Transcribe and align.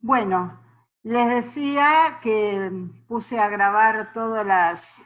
Bueno, 0.00 0.60
les 1.02 1.28
decía 1.28 2.18
que 2.22 2.70
puse 3.08 3.38
a 3.38 3.48
grabar 3.48 4.12
todas 4.12 4.46
las, 4.46 5.02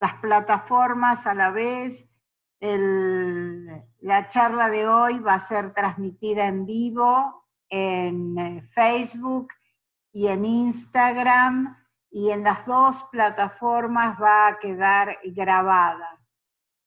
las 0.00 0.14
plataformas 0.14 1.26
a 1.26 1.34
la 1.34 1.50
vez. 1.50 2.08
la 2.60 4.28
charla 4.28 4.68
de 4.70 4.88
hoy 4.88 5.18
va 5.20 5.34
a 5.34 5.40
ser 5.40 5.72
transmitida 5.72 6.46
en 6.46 6.66
vivo 6.66 7.38
en 7.68 8.38
eh, 8.38 8.62
Facebook 8.72 9.48
y 10.12 10.28
en 10.28 10.44
Instagram 10.44 11.76
y 12.10 12.30
en 12.30 12.42
las 12.42 12.64
dos 12.66 13.04
plataformas 13.12 14.20
va 14.20 14.48
a 14.48 14.58
quedar 14.58 15.18
grabada. 15.24 16.18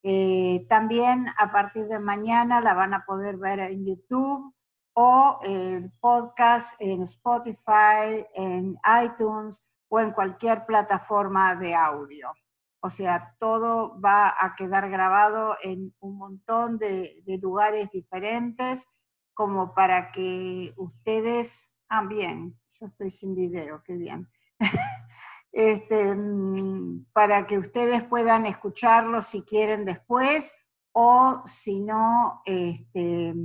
Eh, 0.04 0.66
también 0.68 1.28
a 1.38 1.52
partir 1.52 1.86
de 1.88 2.00
mañana 2.00 2.60
la 2.60 2.74
van 2.74 2.94
a 2.96 3.06
poder 3.06 3.38
ver 3.38 3.60
en 3.60 3.86
YouTube 3.86 4.54
o 4.94 5.40
en 5.44 5.92
podcast 6.00 6.76
en 6.80 7.02
Spotify, 7.04 8.26
en 8.34 8.78
iTunes 9.04 9.64
o 9.88 10.00
en 10.00 10.12
cualquier 10.12 10.66
plataforma 10.66 11.56
de 11.56 11.76
audio. 11.76 12.34
O 12.82 12.90
sea, 12.90 13.36
todo 13.40 14.00
va 14.02 14.34
a 14.40 14.56
quedar 14.56 14.90
grabado 14.90 15.56
en 15.62 15.94
un 16.00 16.18
montón 16.18 16.78
de, 16.78 17.24
lugares 17.42 17.90
diferentes 17.92 18.88
como 19.34 19.74
para 19.74 20.12
que 20.12 20.74
ustedes, 20.78 21.72
ah, 21.90 22.04
bien, 22.06 22.60
yo 22.74 22.88
estoy 22.88 23.12
sin 23.12 23.36
video, 23.36 23.84
qué 23.84 23.94
bien. 23.94 24.28
este, 25.52 26.16
mm, 26.16 27.06
para 27.14 27.46
que 27.46 27.60
ustedes 27.60 28.04
puedan 28.04 28.46
escucharlo 28.46 29.22
si 29.22 29.44
quieren 29.44 29.86
después 29.86 30.54
o 30.92 31.42
si 31.46 31.84
no, 31.84 32.42
este, 32.46 33.36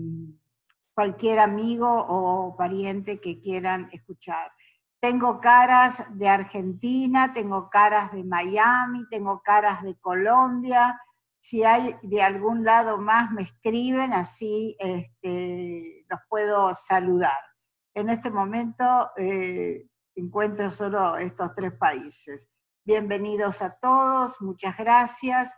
cualquier 0.96 1.40
amigo 1.40 1.86
o 2.08 2.56
pariente 2.56 3.20
que 3.20 3.38
quieran 3.38 3.90
escuchar. 3.92 4.50
Tengo 4.98 5.42
caras 5.42 6.02
de 6.16 6.26
Argentina, 6.26 7.34
tengo 7.34 7.68
caras 7.68 8.12
de 8.12 8.24
Miami, 8.24 9.06
tengo 9.10 9.42
caras 9.42 9.82
de 9.82 9.94
Colombia. 10.00 10.98
Si 11.38 11.64
hay 11.64 11.96
de 12.02 12.22
algún 12.22 12.64
lado 12.64 12.96
más, 12.96 13.30
me 13.30 13.42
escriben, 13.42 14.14
así 14.14 14.74
este, 14.78 16.06
los 16.08 16.20
puedo 16.30 16.72
saludar. 16.72 17.42
En 17.94 18.08
este 18.08 18.30
momento 18.30 19.10
eh, 19.18 19.86
encuentro 20.14 20.70
solo 20.70 21.18
estos 21.18 21.54
tres 21.54 21.74
países. 21.74 22.48
Bienvenidos 22.86 23.60
a 23.60 23.76
todos, 23.78 24.40
muchas 24.40 24.78
gracias. 24.78 25.54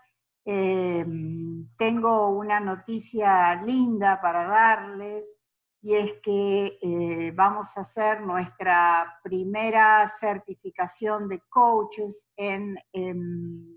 Em, 0.50 1.68
tengo 1.76 2.30
una 2.30 2.58
noticia 2.58 3.54
linda 3.56 4.18
para 4.18 4.46
darles 4.46 5.36
y 5.82 5.94
es 5.94 6.14
que 6.22 6.78
eh, 6.80 7.32
vamos 7.32 7.76
a 7.76 7.82
hacer 7.82 8.22
nuestra 8.22 9.20
primera 9.22 10.08
certificación 10.08 11.28
de 11.28 11.42
coaches 11.50 12.30
en, 12.34 12.78
em, 12.94 13.76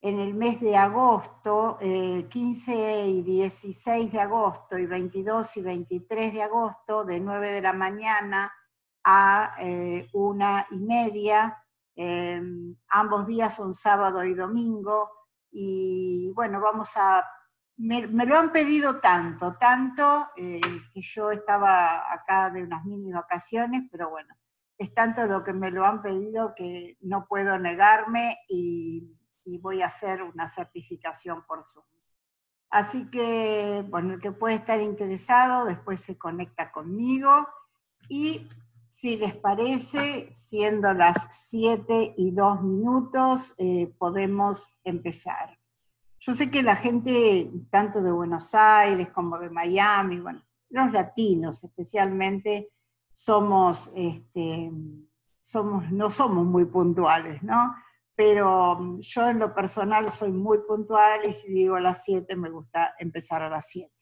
en, 0.00 0.18
el 0.18 0.32
mes 0.32 0.62
de 0.62 0.78
agosto, 0.78 1.76
15 1.78 2.72
eh, 2.72 3.08
y 3.08 3.22
16 3.22 4.10
de 4.10 4.20
agosto 4.20 4.78
y 4.78 4.86
22 4.86 5.58
y 5.58 5.60
23 5.60 6.32
de 6.32 6.42
agosto, 6.42 7.04
de 7.04 7.20
9 7.20 7.50
de 7.50 7.60
la 7.60 7.74
mañana 7.74 8.50
a 9.04 9.56
eh, 9.60 10.08
una 10.14 10.66
y 10.70 10.78
media. 10.78 11.62
Em, 11.94 12.74
ambos 12.88 13.26
días 13.26 13.56
son 13.56 13.74
sábado 13.74 14.24
y 14.24 14.32
domingo 14.32 15.17
y 15.50 16.32
bueno, 16.34 16.60
vamos 16.60 16.96
a, 16.96 17.24
me, 17.78 18.02
lo 18.06 18.36
han 18.36 18.52
pedido 18.52 19.00
tanto, 19.00 19.56
tanto, 19.56 20.28
eh, 20.36 20.60
que 20.92 21.00
yo 21.00 21.30
estaba 21.30 22.12
acá 22.12 22.50
de 22.50 22.62
unas 22.62 22.84
mini 22.84 23.12
vacaciones, 23.12 23.84
pero 23.90 24.10
bueno, 24.10 24.34
es 24.76 24.92
tanto 24.92 25.26
lo 25.26 25.44
que 25.44 25.52
me 25.52 25.70
lo 25.70 25.84
han 25.84 26.02
pedido 26.02 26.54
que 26.56 26.96
no 27.00 27.26
puedo 27.26 27.58
negarme 27.58 28.38
y, 28.48 29.14
voy 29.62 29.80
a 29.80 29.86
hacer 29.86 30.22
una 30.22 30.46
certificación 30.46 31.42
por 31.46 31.64
Zoom. 31.64 31.86
Así 32.68 33.10
que, 33.10 33.82
bueno, 33.88 34.12
el 34.12 34.20
que 34.20 34.30
puede 34.30 34.56
estar 34.56 34.78
interesado 34.78 35.64
después 35.64 36.00
se 36.00 36.18
conecta 36.18 36.70
conmigo 36.70 37.48
y 38.10 38.46
si 38.98 39.16
les 39.16 39.36
parece, 39.36 40.28
siendo 40.34 40.92
las 40.92 41.28
7 41.30 42.14
y 42.16 42.32
2 42.32 42.62
minutos, 42.64 43.54
eh, 43.56 43.94
podemos 43.96 44.74
empezar. 44.82 45.56
Yo 46.18 46.34
sé 46.34 46.50
que 46.50 46.64
la 46.64 46.74
gente, 46.74 47.48
tanto 47.70 48.02
de 48.02 48.10
Buenos 48.10 48.56
Aires 48.56 49.10
como 49.10 49.38
de 49.38 49.50
Miami, 49.50 50.18
bueno, 50.18 50.42
los 50.70 50.90
latinos 50.90 51.62
especialmente, 51.62 52.66
somos, 53.12 53.92
este, 53.94 54.72
somos, 55.38 55.92
no 55.92 56.10
somos 56.10 56.44
muy 56.44 56.64
puntuales, 56.64 57.40
¿no? 57.44 57.76
Pero 58.16 58.96
yo 58.98 59.28
en 59.28 59.38
lo 59.38 59.54
personal 59.54 60.10
soy 60.10 60.32
muy 60.32 60.58
puntual 60.66 61.20
y 61.24 61.30
si 61.30 61.52
digo 61.52 61.76
a 61.76 61.80
las 61.80 62.02
7 62.02 62.34
me 62.34 62.50
gusta 62.50 62.96
empezar 62.98 63.44
a 63.44 63.48
las 63.48 63.68
7. 63.68 63.92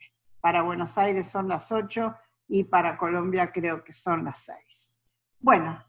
Para 0.41 0.63
Buenos 0.63 0.97
Aires 0.97 1.27
son 1.27 1.49
las 1.49 1.71
8 1.71 2.15
y 2.49 2.65
para 2.65 2.97
Colombia 2.97 3.51
creo 3.53 3.83
que 3.83 3.93
son 3.93 4.25
las 4.25 4.39
seis. 4.39 4.99
Bueno, 5.39 5.83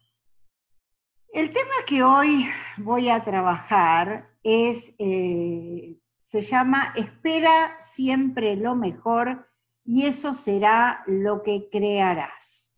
el 1.34 1.52
tema 1.52 1.74
que 1.86 2.04
hoy 2.04 2.48
voy 2.78 3.10
a 3.10 3.22
trabajar 3.22 4.30
es, 4.44 4.96
eh, 4.98 6.00
se 6.24 6.42
llama 6.42 6.94
Espera 6.96 7.78
siempre 7.80 8.56
lo 8.56 8.76
mejor 8.76 9.48
y 9.84 10.06
eso 10.06 10.34
será 10.34 11.04
lo 11.06 11.44
que 11.44 11.70
crearás. 11.72 12.78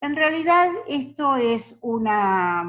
En 0.00 0.16
realidad 0.16 0.70
esto 0.86 1.36
es 1.36 1.78
una, 1.82 2.62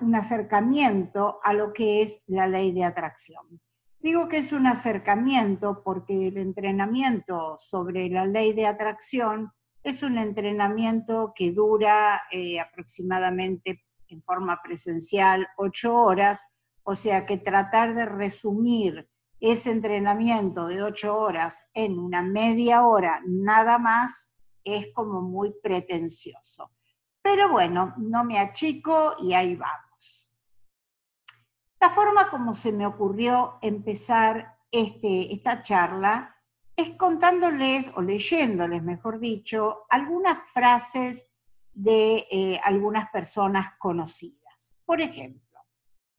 un 0.00 0.16
acercamiento 0.16 1.40
a 1.42 1.52
lo 1.52 1.72
que 1.72 2.02
es 2.02 2.22
la 2.26 2.46
ley 2.46 2.72
de 2.72 2.84
atracción. 2.84 3.60
Digo 4.02 4.26
que 4.26 4.38
es 4.38 4.50
un 4.50 4.66
acercamiento 4.66 5.80
porque 5.84 6.26
el 6.26 6.36
entrenamiento 6.36 7.56
sobre 7.56 8.08
la 8.08 8.26
ley 8.26 8.52
de 8.52 8.66
atracción 8.66 9.52
es 9.84 10.02
un 10.02 10.18
entrenamiento 10.18 11.32
que 11.36 11.52
dura 11.52 12.22
eh, 12.32 12.58
aproximadamente 12.58 13.84
en 14.08 14.20
forma 14.24 14.60
presencial 14.60 15.46
ocho 15.56 15.94
horas, 15.94 16.44
o 16.82 16.96
sea 16.96 17.24
que 17.26 17.38
tratar 17.38 17.94
de 17.94 18.06
resumir 18.06 19.08
ese 19.38 19.70
entrenamiento 19.70 20.66
de 20.66 20.82
ocho 20.82 21.16
horas 21.16 21.64
en 21.72 21.96
una 21.96 22.22
media 22.22 22.84
hora 22.84 23.20
nada 23.24 23.78
más 23.78 24.34
es 24.64 24.88
como 24.92 25.22
muy 25.22 25.54
pretencioso. 25.62 26.72
Pero 27.22 27.52
bueno, 27.52 27.94
no 27.98 28.24
me 28.24 28.40
achico 28.40 29.14
y 29.20 29.34
ahí 29.34 29.54
vamos. 29.54 29.91
La 31.82 31.90
forma 31.90 32.30
como 32.30 32.54
se 32.54 32.70
me 32.70 32.86
ocurrió 32.86 33.58
empezar 33.60 34.56
este, 34.70 35.32
esta 35.34 35.64
charla 35.64 36.36
es 36.76 36.90
contándoles 36.90 37.90
o 37.96 38.02
leyéndoles, 38.02 38.84
mejor 38.84 39.18
dicho, 39.18 39.80
algunas 39.90 40.48
frases 40.48 41.28
de 41.74 42.24
eh, 42.30 42.60
algunas 42.62 43.10
personas 43.10 43.72
conocidas. 43.80 44.76
Por 44.84 45.00
ejemplo, 45.00 45.58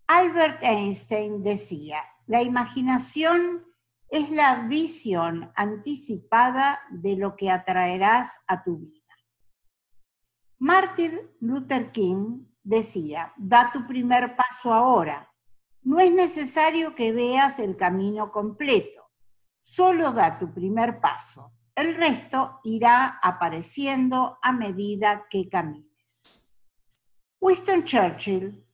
Albert 0.08 0.62
Einstein 0.64 1.42
decía, 1.42 2.04
la 2.28 2.42
imaginación 2.42 3.66
es 4.10 4.30
la 4.32 4.68
visión 4.68 5.50
anticipada 5.56 6.82
de 6.92 7.16
lo 7.16 7.38
que 7.38 7.50
atraerás 7.50 8.38
a 8.48 8.64
tu 8.64 8.80
vida. 8.80 9.16
Martin 10.60 11.22
Luther 11.40 11.90
King 11.94 12.48
decía, 12.62 13.34
da 13.38 13.72
tu 13.72 13.88
primer 13.88 14.36
paso 14.36 14.74
ahora, 14.74 15.30
no 15.84 16.00
es 16.00 16.12
necesario 16.12 16.96
que 16.96 17.12
veas 17.12 17.60
el 17.60 17.76
camino 17.76 18.32
completo, 18.32 19.12
solo 19.62 20.12
da 20.12 20.38
tu 20.40 20.54
primer 20.54 21.00
paso. 21.00 21.52
El 21.76 21.96
resto 21.96 22.60
irá 22.64 23.20
apareciendo 23.22 24.38
a 24.42 24.52
medida 24.52 25.26
que 25.30 25.50
camines. 25.50 26.50
Winston 27.40 27.84
Churchill 27.84 28.66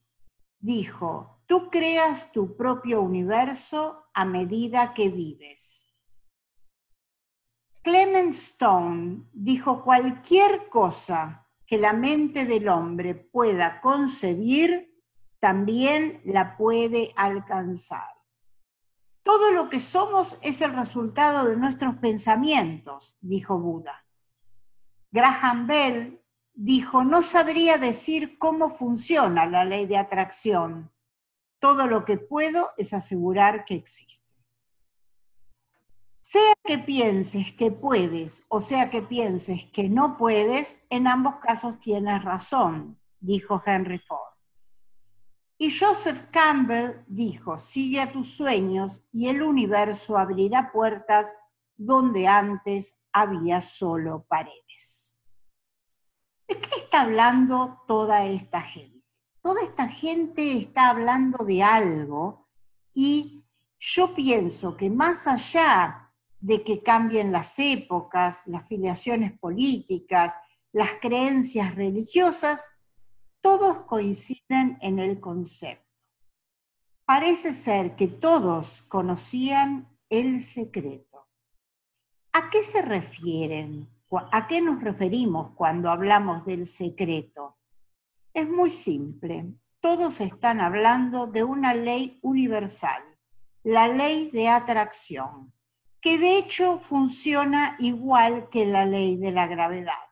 dijo, 0.58 1.42
tú 1.46 1.70
creas 1.70 2.30
tu 2.30 2.56
propio 2.56 3.00
universo 3.00 4.04
a 4.12 4.24
medida 4.24 4.92
que 4.94 5.08
vives. 5.08 5.86
Clement 7.82 8.34
Stone 8.34 9.30
dijo, 9.32 9.82
cualquier 9.82 10.68
cosa 10.68 11.48
que 11.66 11.78
la 11.78 11.94
mente 11.94 12.44
del 12.44 12.68
hombre 12.68 13.14
pueda 13.14 13.80
concebir 13.80 14.89
también 15.40 16.20
la 16.24 16.56
puede 16.56 17.12
alcanzar. 17.16 18.08
Todo 19.22 19.52
lo 19.52 19.68
que 19.68 19.80
somos 19.80 20.38
es 20.42 20.60
el 20.60 20.74
resultado 20.74 21.46
de 21.46 21.56
nuestros 21.56 21.96
pensamientos, 21.96 23.16
dijo 23.20 23.58
Buda. 23.58 24.04
Graham 25.10 25.66
Bell 25.66 26.22
dijo, 26.54 27.04
no 27.04 27.22
sabría 27.22 27.78
decir 27.78 28.38
cómo 28.38 28.70
funciona 28.70 29.46
la 29.46 29.64
ley 29.64 29.86
de 29.86 29.98
atracción. 29.98 30.90
Todo 31.58 31.86
lo 31.86 32.04
que 32.04 32.16
puedo 32.16 32.70
es 32.76 32.92
asegurar 32.92 33.64
que 33.64 33.74
existe. 33.74 34.28
Sea 36.22 36.54
que 36.64 36.78
pienses 36.78 37.52
que 37.54 37.72
puedes 37.72 38.44
o 38.48 38.60
sea 38.60 38.88
que 38.88 39.02
pienses 39.02 39.66
que 39.72 39.88
no 39.88 40.16
puedes, 40.16 40.80
en 40.88 41.06
ambos 41.06 41.36
casos 41.36 41.78
tienes 41.78 42.22
razón, 42.22 42.98
dijo 43.18 43.60
Henry 43.66 43.98
Ford. 43.98 44.29
Y 45.62 45.78
Joseph 45.78 46.22
Campbell 46.30 47.04
dijo, 47.06 47.58
sigue 47.58 48.00
a 48.00 48.10
tus 48.10 48.34
sueños 48.34 49.02
y 49.12 49.28
el 49.28 49.42
universo 49.42 50.16
abrirá 50.16 50.72
puertas 50.72 51.34
donde 51.76 52.26
antes 52.26 52.96
había 53.12 53.60
solo 53.60 54.24
paredes. 54.26 55.18
¿De 56.48 56.58
qué 56.58 56.76
está 56.76 57.02
hablando 57.02 57.82
toda 57.86 58.24
esta 58.24 58.62
gente? 58.62 59.04
Toda 59.42 59.60
esta 59.62 59.86
gente 59.86 60.56
está 60.56 60.88
hablando 60.88 61.44
de 61.44 61.62
algo 61.62 62.48
y 62.94 63.44
yo 63.78 64.14
pienso 64.14 64.78
que 64.78 64.88
más 64.88 65.26
allá 65.26 66.10
de 66.38 66.64
que 66.64 66.82
cambien 66.82 67.32
las 67.32 67.58
épocas, 67.58 68.40
las 68.46 68.66
filiaciones 68.66 69.38
políticas, 69.38 70.38
las 70.72 70.92
creencias 71.02 71.74
religiosas, 71.74 72.70
todos 73.40 73.84
coinciden 73.86 74.78
en 74.80 74.98
el 74.98 75.20
concepto. 75.20 75.86
Parece 77.04 77.52
ser 77.54 77.96
que 77.96 78.06
todos 78.06 78.82
conocían 78.82 79.88
el 80.08 80.42
secreto. 80.42 81.28
¿A 82.32 82.50
qué 82.50 82.62
se 82.62 82.82
refieren? 82.82 83.88
¿A 84.32 84.46
qué 84.46 84.60
nos 84.60 84.82
referimos 84.82 85.52
cuando 85.54 85.90
hablamos 85.90 86.44
del 86.44 86.66
secreto? 86.66 87.56
Es 88.32 88.48
muy 88.48 88.70
simple. 88.70 89.52
Todos 89.80 90.20
están 90.20 90.60
hablando 90.60 91.26
de 91.26 91.42
una 91.42 91.74
ley 91.74 92.18
universal, 92.22 93.02
la 93.62 93.88
ley 93.88 94.30
de 94.30 94.48
atracción 94.48 95.52
que 96.00 96.18
de 96.18 96.38
hecho 96.38 96.78
funciona 96.78 97.76
igual 97.78 98.48
que 98.48 98.64
la 98.64 98.86
ley 98.86 99.16
de 99.16 99.32
la 99.32 99.46
gravedad, 99.46 100.09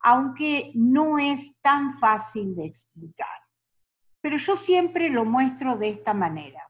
aunque 0.00 0.72
no 0.74 1.18
es 1.18 1.56
tan 1.60 1.94
fácil 1.94 2.54
de 2.54 2.66
explicar. 2.66 3.28
Pero 4.20 4.36
yo 4.36 4.56
siempre 4.56 5.10
lo 5.10 5.24
muestro 5.24 5.76
de 5.76 5.88
esta 5.88 6.14
manera. 6.14 6.68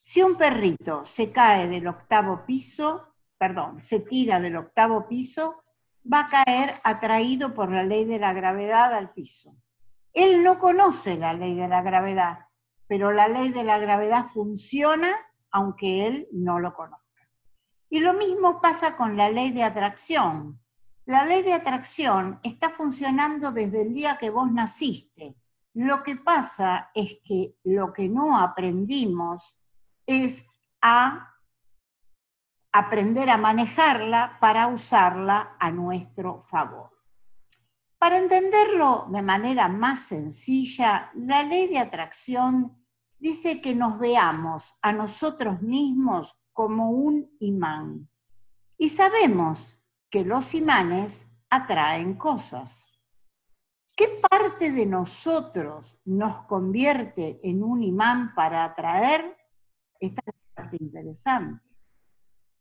Si 0.00 0.22
un 0.22 0.36
perrito 0.36 1.06
se 1.06 1.30
cae 1.30 1.68
del 1.68 1.86
octavo 1.86 2.44
piso, 2.44 3.14
perdón, 3.38 3.82
se 3.82 4.00
tira 4.00 4.40
del 4.40 4.56
octavo 4.56 5.06
piso, 5.08 5.62
va 6.12 6.20
a 6.20 6.28
caer 6.44 6.80
atraído 6.82 7.54
por 7.54 7.70
la 7.70 7.84
ley 7.84 8.04
de 8.04 8.18
la 8.18 8.32
gravedad 8.32 8.94
al 8.94 9.12
piso. 9.12 9.54
Él 10.12 10.42
no 10.42 10.58
conoce 10.58 11.16
la 11.16 11.32
ley 11.32 11.54
de 11.54 11.68
la 11.68 11.82
gravedad, 11.82 12.46
pero 12.86 13.12
la 13.12 13.28
ley 13.28 13.50
de 13.50 13.64
la 13.64 13.78
gravedad 13.78 14.26
funciona 14.26 15.16
aunque 15.50 16.06
él 16.06 16.28
no 16.32 16.58
lo 16.58 16.74
conozca. 16.74 17.02
Y 17.88 18.00
lo 18.00 18.14
mismo 18.14 18.60
pasa 18.60 18.96
con 18.96 19.16
la 19.16 19.28
ley 19.28 19.52
de 19.52 19.62
atracción. 19.62 20.61
La 21.06 21.24
ley 21.24 21.42
de 21.42 21.52
atracción 21.52 22.38
está 22.44 22.70
funcionando 22.70 23.50
desde 23.50 23.82
el 23.82 23.92
día 23.92 24.16
que 24.18 24.30
vos 24.30 24.52
naciste. 24.52 25.34
Lo 25.74 26.02
que 26.02 26.16
pasa 26.16 26.90
es 26.94 27.18
que 27.24 27.56
lo 27.64 27.92
que 27.92 28.08
no 28.08 28.38
aprendimos 28.38 29.58
es 30.06 30.46
a 30.80 31.28
aprender 32.70 33.30
a 33.30 33.36
manejarla 33.36 34.38
para 34.40 34.68
usarla 34.68 35.56
a 35.58 35.72
nuestro 35.72 36.40
favor. 36.40 36.90
Para 37.98 38.18
entenderlo 38.18 39.06
de 39.10 39.22
manera 39.22 39.68
más 39.68 40.00
sencilla, 40.00 41.10
la 41.14 41.42
ley 41.42 41.68
de 41.68 41.80
atracción 41.80 42.86
dice 43.18 43.60
que 43.60 43.74
nos 43.74 43.98
veamos 43.98 44.76
a 44.82 44.92
nosotros 44.92 45.62
mismos 45.62 46.40
como 46.52 46.90
un 46.90 47.28
imán. 47.40 48.08
Y 48.78 48.88
sabemos 48.88 49.81
que 50.12 50.24
los 50.26 50.52
imanes 50.52 51.30
atraen 51.48 52.14
cosas. 52.18 52.92
¿Qué 53.96 54.20
parte 54.30 54.70
de 54.70 54.84
nosotros 54.84 55.98
nos 56.04 56.44
convierte 56.46 57.40
en 57.42 57.64
un 57.64 57.82
imán 57.82 58.34
para 58.34 58.62
atraer? 58.62 59.34
Esta 59.98 60.20
es 60.26 60.34
la 60.34 60.54
parte 60.54 60.76
interesante. 60.78 61.64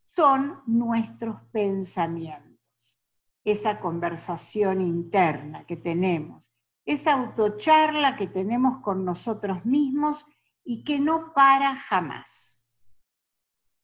Son 0.05 0.61
nuestros 0.65 1.41
pensamientos, 1.51 2.97
esa 3.43 3.81
conversación 3.81 4.79
interna 4.79 5.65
que 5.65 5.75
tenemos, 5.75 6.53
esa 6.85 7.13
autocharla 7.15 8.15
que 8.15 8.27
tenemos 8.27 8.81
con 8.81 9.03
nosotros 9.03 9.65
mismos 9.65 10.25
y 10.63 10.85
que 10.85 10.99
no 10.99 11.33
para 11.33 11.75
jamás. 11.75 12.65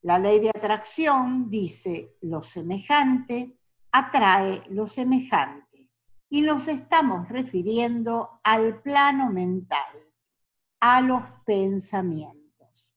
La 0.03 0.19
ley 0.19 0.39
de 0.39 0.51
atracción 0.51 1.49
dice 1.49 2.15
lo 2.21 2.41
semejante 2.41 3.56
atrae 3.97 4.63
lo 4.69 4.87
semejante 4.87 5.89
y 6.29 6.41
nos 6.41 6.67
estamos 6.67 7.29
refiriendo 7.29 8.39
al 8.43 8.81
plano 8.81 9.31
mental, 9.31 9.95
a 10.79 11.01
los 11.01 11.23
pensamientos. 11.45 12.93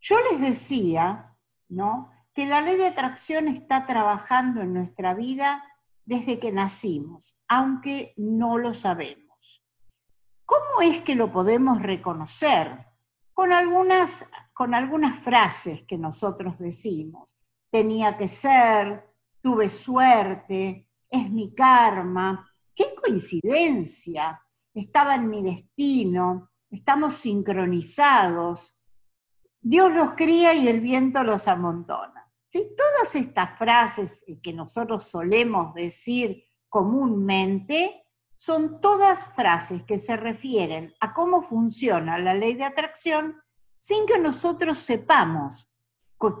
Yo 0.00 0.16
les 0.30 0.40
decía, 0.40 1.36
¿no? 1.68 2.10
Que 2.34 2.46
la 2.46 2.60
ley 2.60 2.76
de 2.76 2.88
atracción 2.88 3.48
está 3.48 3.86
trabajando 3.86 4.60
en 4.60 4.74
nuestra 4.74 5.14
vida 5.14 5.62
desde 6.04 6.38
que 6.38 6.50
nacimos, 6.52 7.36
aunque 7.48 8.12
no 8.16 8.58
lo 8.58 8.74
sabemos. 8.74 9.64
¿Cómo 10.44 10.82
es 10.82 11.00
que 11.00 11.14
lo 11.14 11.32
podemos 11.32 11.80
reconocer? 11.80 12.86
Con 13.32 13.52
algunas 13.52 14.26
con 14.52 14.74
algunas 14.74 15.18
frases 15.18 15.82
que 15.82 15.98
nosotros 15.98 16.58
decimos. 16.58 17.34
Tenía 17.70 18.16
que 18.16 18.28
ser, 18.28 19.11
tuve 19.42 19.68
suerte, 19.68 20.88
es 21.10 21.30
mi 21.30 21.54
karma. 21.54 22.48
¡Qué 22.74 22.94
coincidencia! 22.94 24.40
Estaba 24.72 25.16
en 25.16 25.28
mi 25.28 25.42
destino, 25.42 26.50
estamos 26.70 27.14
sincronizados. 27.14 28.78
Dios 29.60 29.92
los 29.92 30.12
cría 30.12 30.54
y 30.54 30.68
el 30.68 30.80
viento 30.80 31.22
los 31.22 31.46
amontona. 31.48 32.32
¿Sí? 32.48 32.74
Todas 32.76 33.14
estas 33.14 33.58
frases 33.58 34.24
que 34.42 34.52
nosotros 34.52 35.04
solemos 35.04 35.74
decir 35.74 36.44
comúnmente 36.68 38.06
son 38.36 38.80
todas 38.80 39.26
frases 39.34 39.84
que 39.84 39.98
se 39.98 40.16
refieren 40.16 40.94
a 41.00 41.14
cómo 41.14 41.42
funciona 41.42 42.18
la 42.18 42.34
ley 42.34 42.54
de 42.54 42.64
atracción 42.64 43.40
sin 43.78 44.06
que 44.06 44.18
nosotros 44.18 44.78
sepamos 44.78 45.72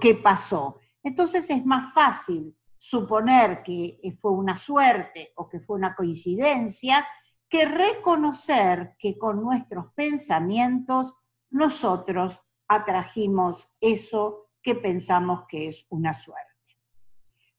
qué 0.00 0.14
pasó. 0.14 0.78
Entonces 1.02 1.50
es 1.50 1.64
más 1.66 1.92
fácil 1.92 2.56
suponer 2.84 3.62
que 3.62 4.00
fue 4.20 4.32
una 4.32 4.56
suerte 4.56 5.32
o 5.36 5.48
que 5.48 5.60
fue 5.60 5.76
una 5.76 5.94
coincidencia 5.94 7.06
que 7.48 7.64
reconocer 7.64 8.96
que 8.98 9.16
con 9.16 9.40
nuestros 9.40 9.92
pensamientos 9.94 11.14
nosotros 11.50 12.42
atrajimos 12.66 13.68
eso 13.80 14.48
que 14.60 14.74
pensamos 14.74 15.44
que 15.46 15.68
es 15.68 15.86
una 15.90 16.12
suerte. 16.12 16.50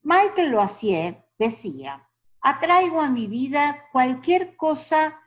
Michael 0.02 0.52
Loasier 0.52 1.26
decía, 1.40 2.06
atraigo 2.42 3.00
a 3.00 3.08
mi 3.08 3.28
vida 3.28 3.88
cualquier 3.94 4.58
cosa 4.58 5.22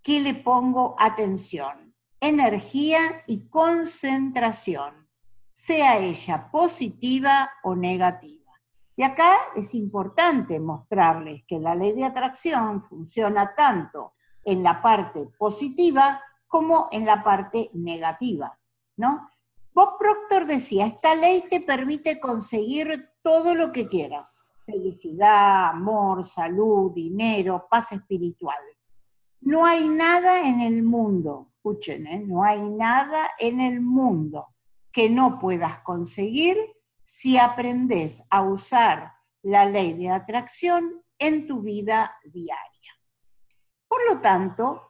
que 0.00 0.20
le 0.20 0.32
pongo 0.32 0.96
atención 0.98 1.94
energía 2.18 3.24
y 3.26 3.46
concentración, 3.48 5.06
sea 5.52 5.98
ella 5.98 6.50
positiva 6.50 7.50
o 7.62 7.76
negativa. 7.76 8.37
Y 8.98 9.04
acá 9.04 9.36
es 9.54 9.76
importante 9.76 10.58
mostrarles 10.58 11.44
que 11.46 11.60
la 11.60 11.76
ley 11.76 11.92
de 11.92 12.04
atracción 12.04 12.82
funciona 12.82 13.54
tanto 13.54 14.14
en 14.42 14.64
la 14.64 14.82
parte 14.82 15.28
positiva 15.38 16.20
como 16.48 16.88
en 16.90 17.06
la 17.06 17.22
parte 17.22 17.70
negativa, 17.74 18.58
¿no? 18.96 19.30
Bob 19.72 19.98
Proctor 19.98 20.46
decía, 20.46 20.86
esta 20.86 21.14
ley 21.14 21.44
te 21.48 21.60
permite 21.60 22.18
conseguir 22.18 23.10
todo 23.22 23.54
lo 23.54 23.70
que 23.70 23.86
quieras, 23.86 24.50
felicidad, 24.66 25.68
amor, 25.68 26.24
salud, 26.24 26.90
dinero, 26.92 27.68
paz 27.70 27.92
espiritual. 27.92 28.58
No 29.42 29.64
hay 29.64 29.88
nada 29.88 30.48
en 30.48 30.60
el 30.60 30.82
mundo 30.82 31.52
escuchen, 31.54 32.06
¿eh? 32.08 32.24
no 32.26 32.42
hay 32.42 32.68
nada 32.68 33.30
en 33.38 33.60
el 33.60 33.80
mundo 33.80 34.48
que 34.90 35.08
no 35.08 35.38
puedas 35.38 35.80
conseguir 35.82 36.56
si 37.10 37.38
aprendes 37.38 38.22
a 38.28 38.42
usar 38.42 39.14
la 39.40 39.64
ley 39.64 39.94
de 39.94 40.10
atracción 40.10 41.02
en 41.18 41.46
tu 41.46 41.62
vida 41.62 42.14
diaria. 42.22 42.92
Por 43.88 44.06
lo 44.10 44.20
tanto, 44.20 44.82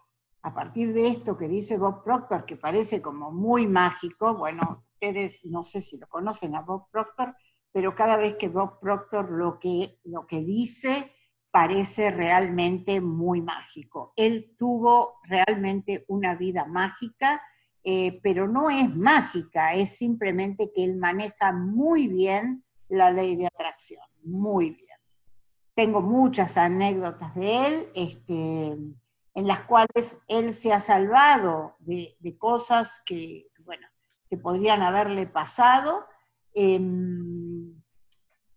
a 0.43 0.53
partir 0.53 0.93
de 0.93 1.07
esto 1.07 1.39
que 1.39 1.47
dice 1.47 1.79
Bob 1.79 2.03
Proctor, 2.03 2.45
que 2.45 2.57
parece 2.57 3.01
como 3.01 3.31
muy 3.31 3.69
mágico, 3.69 4.35
bueno, 4.35 4.85
ustedes 4.95 5.45
no 5.45 5.63
sé 5.63 5.81
si 5.81 5.97
lo 5.97 6.09
conocen 6.09 6.57
a 6.57 6.63
Bob 6.63 6.91
Proctor, 6.91 7.37
pero 7.71 7.95
cada 7.95 8.17
vez 8.17 8.35
que 8.35 8.49
Bob 8.49 8.81
Proctor 8.81 9.31
lo 9.31 9.61
que, 9.61 10.01
lo 10.03 10.27
que 10.27 10.41
dice 10.41 11.13
parece 11.53 12.11
realmente 12.11 13.01
muy 13.01 13.43
mágico. 13.43 14.13
Él 14.17 14.57
tuvo 14.59 15.21
realmente 15.23 16.05
una 16.09 16.35
vida 16.35 16.65
mágica, 16.65 17.41
eh, 17.91 18.21
pero 18.23 18.47
no 18.47 18.69
es 18.69 18.95
mágica, 18.95 19.73
es 19.73 19.97
simplemente 19.97 20.71
que 20.75 20.85
él 20.85 20.97
maneja 20.97 21.53
muy 21.53 22.07
bien 22.07 22.63
la 22.91 23.11
ley 23.11 23.35
de 23.35 23.47
atracción, 23.47 24.03
muy 24.23 24.73
bien. 24.73 24.99
Tengo 25.75 26.03
muchas 26.03 26.59
anécdotas 26.59 27.35
de 27.35 27.67
él, 27.67 27.89
este, 27.95 28.77
en 28.77 29.47
las 29.47 29.61
cuales 29.61 30.21
él 30.29 30.53
se 30.53 30.75
ha 30.75 30.81
salvado 30.81 31.77
de, 31.79 32.15
cosas 32.37 33.01
que, 33.07 33.47
bueno, 33.65 33.87
que 34.29 34.37
podrían 34.37 34.83
haberle 34.83 35.27
pasado 35.27 36.05
em, 36.53 37.73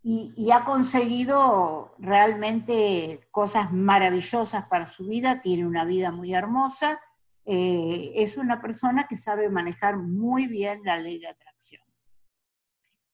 y, 0.04 0.52
ha 0.52 0.66
conseguido 0.66 1.96
realmente 2.00 3.30
cosas 3.32 3.72
maravillosas 3.72 4.66
para 4.66 4.84
su 4.84 5.08
vida, 5.08 5.40
tiene 5.40 5.66
una 5.66 5.86
vida 5.86 6.12
muy 6.12 6.34
hermosa, 6.34 7.00
eh, 7.46 8.14
es 8.16 8.38
una 8.38 8.62
persona 8.62 9.08
que 9.08 9.16
sabe 9.16 9.50
manejar 9.50 9.98
muy 9.98 10.48
bien 10.48 10.82
la 10.84 10.98
ley 10.98 11.20
de 11.20 11.28
atracción. 11.28 11.84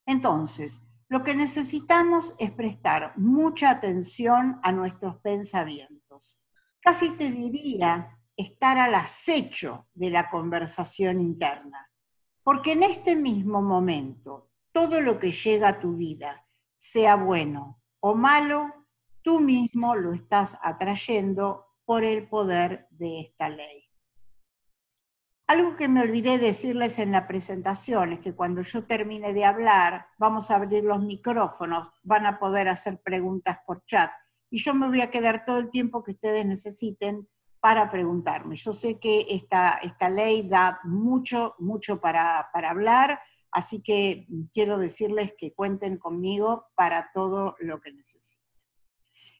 Entonces, 0.06 0.82
lo 1.10 1.24
que 1.24 1.36
necesitamos 1.36 2.34
es 2.38 2.52
prestar 2.52 3.18
mucha 3.18 3.70
atención 3.70 4.60
a 4.64 4.72
nuestros 4.72 5.18
pensamientos. 5.22 6.42
Casi 6.82 7.12
te 7.12 7.32
diría 7.32 8.18
estar 8.36 8.78
al 8.78 8.96
acecho 8.96 9.88
de 9.94 10.10
la 10.10 10.30
conversación 10.30 11.22
interna, 11.22 11.90
porque 12.44 12.74
en 12.74 12.84
este 12.84 13.16
mismo 13.16 13.62
momento, 13.62 14.52
todo 14.72 15.02
lo 15.02 15.18
que 15.18 15.32
llega 15.32 15.70
a 15.70 15.80
tu 15.80 15.96
vida, 15.96 16.46
sea 16.76 17.16
bueno 17.16 17.82
o 18.00 18.14
malo, 18.14 18.72
tú 19.22 19.40
mismo 19.40 19.96
lo 19.96 20.14
estás 20.14 20.58
atrayendo 20.62 21.66
por 21.86 22.04
el 22.04 22.28
poder 22.28 22.88
de 22.92 23.22
esta 23.22 23.50
ley. 23.50 23.87
Algo 25.50 25.77
que 25.77 25.88
me 25.88 26.01
olvidé 26.01 26.39
decirles 26.39 27.00
en 27.00 27.13
la 27.13 27.25
presentación 27.25 28.12
es 28.12 28.20
que 28.20 28.36
cuando 28.36 28.63
yo 28.63 28.84
termine 28.84 29.34
de 29.34 29.46
hablar, 29.46 30.08
vamos 30.18 30.51
a 30.51 30.58
abrir 30.58 30.84
los 30.84 31.01
micrófonos, 31.01 31.89
van 32.04 32.25
a 32.25 32.38
poder 32.38 32.68
hacer 32.68 33.00
preguntas 33.01 33.60
por 33.66 33.86
chat 33.86 34.12
y 34.50 34.60
yo 34.60 34.74
me 34.74 34.88
voy 34.88 35.00
a 35.00 35.10
quedar 35.10 35.46
todo 35.46 35.60
el 35.60 35.72
tiempo 35.72 36.04
que 36.04 36.12
ustedes 36.12 36.46
necesiten 36.46 37.30
para 37.62 37.89
preguntarme. 37.89 38.58
Yo 38.58 38.74
sé 38.74 39.00
que 39.00 39.25
esta, 39.30 39.80
esta 39.82 40.10
ley 40.10 40.50
da 40.50 40.82
mucho, 40.84 41.56
mucho 41.60 42.01
para, 42.01 42.50
para 42.51 42.72
hablar, 42.72 43.22
así 43.50 43.82
que 43.82 44.27
quiero 44.51 44.77
decirles 44.77 45.34
que 45.38 45.54
cuenten 45.54 45.98
conmigo 45.98 46.66
para 46.75 47.10
todo 47.13 47.56
lo 47.60 47.80
que 47.80 47.94
necesiten. 47.94 48.47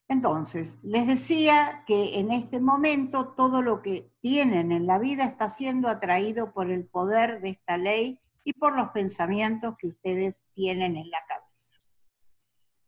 Entonces, 0.10 0.78
les 0.84 1.06
decía 1.06 1.84
que 1.86 2.20
en 2.20 2.32
este 2.32 2.62
momento 2.62 3.34
todo 3.36 3.62
lo 3.62 3.82
que 3.82 4.10
tienen 4.22 4.72
en 4.72 4.88
la 4.88 5.00
vida 5.00 5.26
está 5.26 5.50
siendo 5.50 5.90
atraído 5.90 6.54
por 6.54 6.72
el 6.72 6.86
poder 6.86 7.42
de 7.42 7.50
esta 7.50 7.78
ley 7.78 8.22
y 8.46 8.54
por 8.54 8.74
los 8.74 8.90
pensamientos 8.90 9.76
que 9.78 9.88
ustedes 9.88 10.46
tienen 10.54 10.96
en 10.96 11.10
la 11.10 11.20
cabeza. 11.28 11.76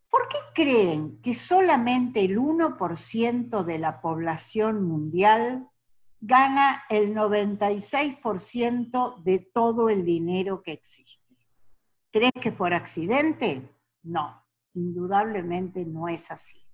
¿Por 0.09 0.29
qué 0.29 0.37
creen 0.55 1.21
que 1.21 1.35
solamente 1.35 2.21
el 2.21 2.39
1% 2.39 3.63
de 3.63 3.79
la 3.79 3.99
población 3.99 4.85
mundial 4.85 5.69
gana 6.21 6.83
el 6.89 7.13
96% 7.13 9.23
de 9.23 9.39
todo 9.53 9.89
el 9.89 10.05
dinero 10.05 10.63
que 10.63 10.71
existe? 10.71 11.35
¿Crees 12.11 12.31
que 12.39 12.53
por 12.53 12.73
accidente? 12.73 13.75
No, 14.03 14.41
indudablemente 14.73 15.85
no 15.85 16.07
es 16.07 16.31
así 16.31 16.68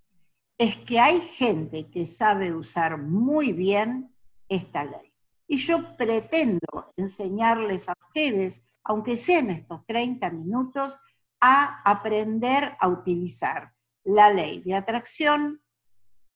es 0.57 0.77
que 0.77 0.99
hay 0.99 1.19
gente 1.19 1.89
que 1.89 2.05
sabe 2.05 2.53
usar 2.53 2.97
muy 2.97 3.53
bien 3.53 4.13
esta 4.47 4.85
ley. 4.85 5.13
Y 5.47 5.57
yo 5.57 5.95
pretendo 5.97 6.93
enseñarles 6.95 7.89
a 7.89 7.93
ustedes, 8.07 8.63
aunque 8.83 9.17
sea 9.17 9.39
en 9.39 9.51
estos 9.51 9.85
30 9.85 10.29
minutos, 10.31 10.97
a 11.41 11.81
aprender 11.83 12.75
a 12.79 12.87
utilizar 12.87 13.73
la 14.03 14.31
ley 14.31 14.61
de 14.61 14.75
atracción 14.75 15.61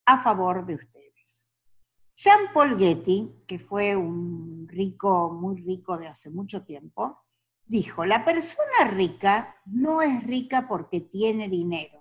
a 0.05 0.21
favor 0.21 0.65
de 0.65 0.75
ustedes. 0.75 1.49
Jean 2.15 2.51
Paul 2.53 2.77
Getty, 2.77 3.43
que 3.47 3.57
fue 3.57 3.95
un 3.95 4.67
rico, 4.67 5.31
muy 5.31 5.61
rico 5.61 5.97
de 5.97 6.07
hace 6.07 6.29
mucho 6.29 6.65
tiempo, 6.65 7.23
dijo, 7.65 8.05
la 8.05 8.25
persona 8.25 8.91
rica 8.91 9.55
no 9.65 10.01
es 10.01 10.23
rica 10.23 10.67
porque 10.67 10.99
tiene 10.99 11.47
dinero 11.47 11.98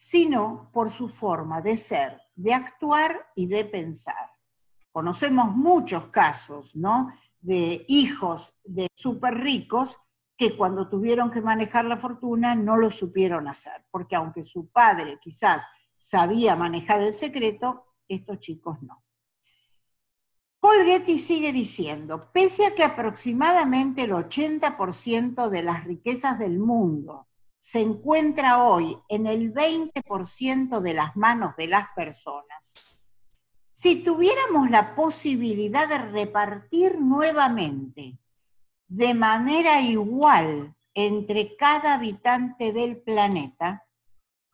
sino 0.00 0.70
por 0.72 0.90
su 0.90 1.08
forma 1.08 1.60
de 1.60 1.76
ser, 1.76 2.22
de 2.36 2.54
actuar 2.54 3.32
y 3.34 3.48
de 3.48 3.64
pensar. 3.64 4.30
Conocemos 4.92 5.50
muchos 5.56 6.06
casos, 6.06 6.76
¿no? 6.76 7.12
De 7.40 7.84
hijos 7.88 8.56
de 8.62 8.86
súper 8.94 9.34
ricos 9.34 9.96
que 10.36 10.56
cuando 10.56 10.88
tuvieron 10.88 11.32
que 11.32 11.40
manejar 11.40 11.84
la 11.84 11.96
fortuna 11.96 12.54
no 12.54 12.76
lo 12.76 12.92
supieron 12.92 13.48
hacer, 13.48 13.86
porque 13.90 14.14
aunque 14.14 14.44
su 14.44 14.68
padre 14.68 15.18
quizás 15.20 15.66
sabía 15.96 16.54
manejar 16.54 17.02
el 17.02 17.12
secreto, 17.12 17.86
estos 18.06 18.38
chicos 18.38 18.80
no. 18.80 19.02
Paul 20.60 20.84
Getty 20.84 21.18
sigue 21.18 21.52
diciendo, 21.52 22.30
pese 22.32 22.66
a 22.66 22.74
que 22.76 22.84
aproximadamente 22.84 24.02
el 24.02 24.12
80% 24.12 25.48
de 25.48 25.62
las 25.64 25.82
riquezas 25.82 26.38
del 26.38 26.60
mundo 26.60 27.26
se 27.58 27.80
encuentra 27.80 28.62
hoy 28.62 28.96
en 29.08 29.26
el 29.26 29.52
20% 29.52 30.80
de 30.80 30.94
las 30.94 31.16
manos 31.16 31.54
de 31.56 31.66
las 31.66 31.88
personas, 31.94 33.00
si 33.72 34.02
tuviéramos 34.02 34.70
la 34.70 34.94
posibilidad 34.94 35.88
de 35.88 35.98
repartir 35.98 36.98
nuevamente 36.98 38.18
de 38.88 39.14
manera 39.14 39.80
igual 39.80 40.74
entre 40.94 41.56
cada 41.56 41.94
habitante 41.94 42.72
del 42.72 43.00
planeta, 43.00 43.84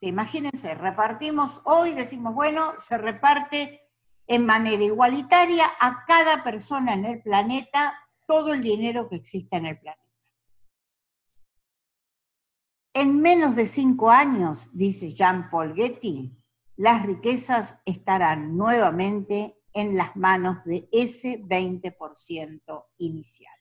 imagínense, 0.09 0.75
repartimos 0.75 1.63
hoy, 1.65 1.95
decimos, 1.95 2.35
bueno, 2.35 2.75
se 2.79 2.99
reparte 2.99 3.81
en 4.27 4.47
manera 4.47 4.83
igualitaria 4.83 5.67
a 5.81 6.05
cada 6.07 6.43
persona 6.43 6.95
en 6.95 7.05
el 7.05 7.23
planeta 7.23 7.99
todo 8.27 8.55
el 8.55 8.63
dinero 8.63 9.09
que 9.09 9.17
existe 9.17 9.57
en 9.57 9.67
el 9.67 9.79
planeta. 9.79 10.04
En 12.97 13.21
menos 13.21 13.57
de 13.57 13.67
cinco 13.67 14.09
años, 14.09 14.69
dice 14.73 15.13
Jean-Paul 15.13 15.75
Getty, 15.75 16.33
las 16.77 17.05
riquezas 17.05 17.81
estarán 17.85 18.57
nuevamente 18.57 19.59
en 19.73 19.97
las 19.97 20.15
manos 20.15 20.65
de 20.65 20.89
ese 20.93 21.43
20% 21.43 22.85
inicial. 22.99 23.55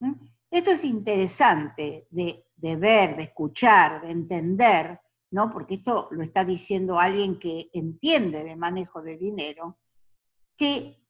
¿Mm? 0.00 0.14
Esto 0.50 0.72
es 0.72 0.82
interesante 0.82 2.08
de, 2.10 2.44
de, 2.56 2.76
ver, 2.76 3.16
de 3.16 3.22
escuchar, 3.22 4.02
de 4.02 4.10
entender, 4.10 5.00
¿no? 5.30 5.48
porque 5.52 5.74
esto 5.74 6.08
lo 6.10 6.24
está 6.24 6.44
diciendo 6.44 6.98
alguien 6.98 7.38
que 7.38 7.70
entiende 7.72 8.42
de 8.42 8.56
manejo 8.56 9.02
de 9.02 9.18
dinero, 9.18 9.78
que 10.56 11.00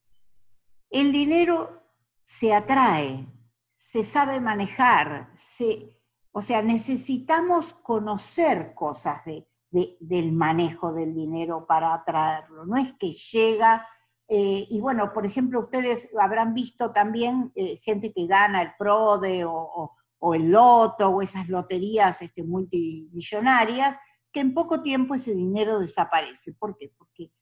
el 0.90 1.12
dinero 1.12 1.82
se 2.22 2.52
atrae, 2.52 3.26
se 3.72 4.02
sabe 4.02 4.38
manejar, 4.38 5.32
se, 5.34 6.01
o 6.32 6.40
sea, 6.40 6.62
necesitamos 6.62 7.74
conocer 7.74 8.74
cosas 8.74 9.22
del 9.70 10.32
manejo 10.32 10.92
del 10.92 11.14
dinero 11.14 11.66
para 11.66 11.92
atraerlo. 11.92 12.64
No 12.64 12.78
es 12.78 12.94
que 12.94 13.12
llega, 13.12 13.86
eh, 14.26 14.66
y 14.68 14.80
bueno, 14.80 15.12
por 15.12 15.26
ejemplo, 15.26 15.60
ustedes 15.60 16.08
habrán 16.18 16.54
visto 16.54 16.90
también 16.90 17.52
eh, 17.54 17.76
gente 17.76 18.14
que 18.14 18.26
gana 18.26 18.62
el 18.62 18.72
PRODE 18.78 19.44
o, 19.44 19.92
el 20.34 20.50
Loto 20.50 21.08
o 21.08 21.20
esas 21.20 21.48
loterías 21.48 22.22
este, 22.22 22.44
multimillonarias, 22.44 23.98
que 24.30 24.40
en 24.40 24.54
poco 24.54 24.80
tiempo 24.80 25.14
ese 25.14 25.34
dinero 25.34 25.80
desaparece. 25.80 26.54
¿Por 26.54 26.76
qué? 26.78 26.92
Porque 26.96 27.32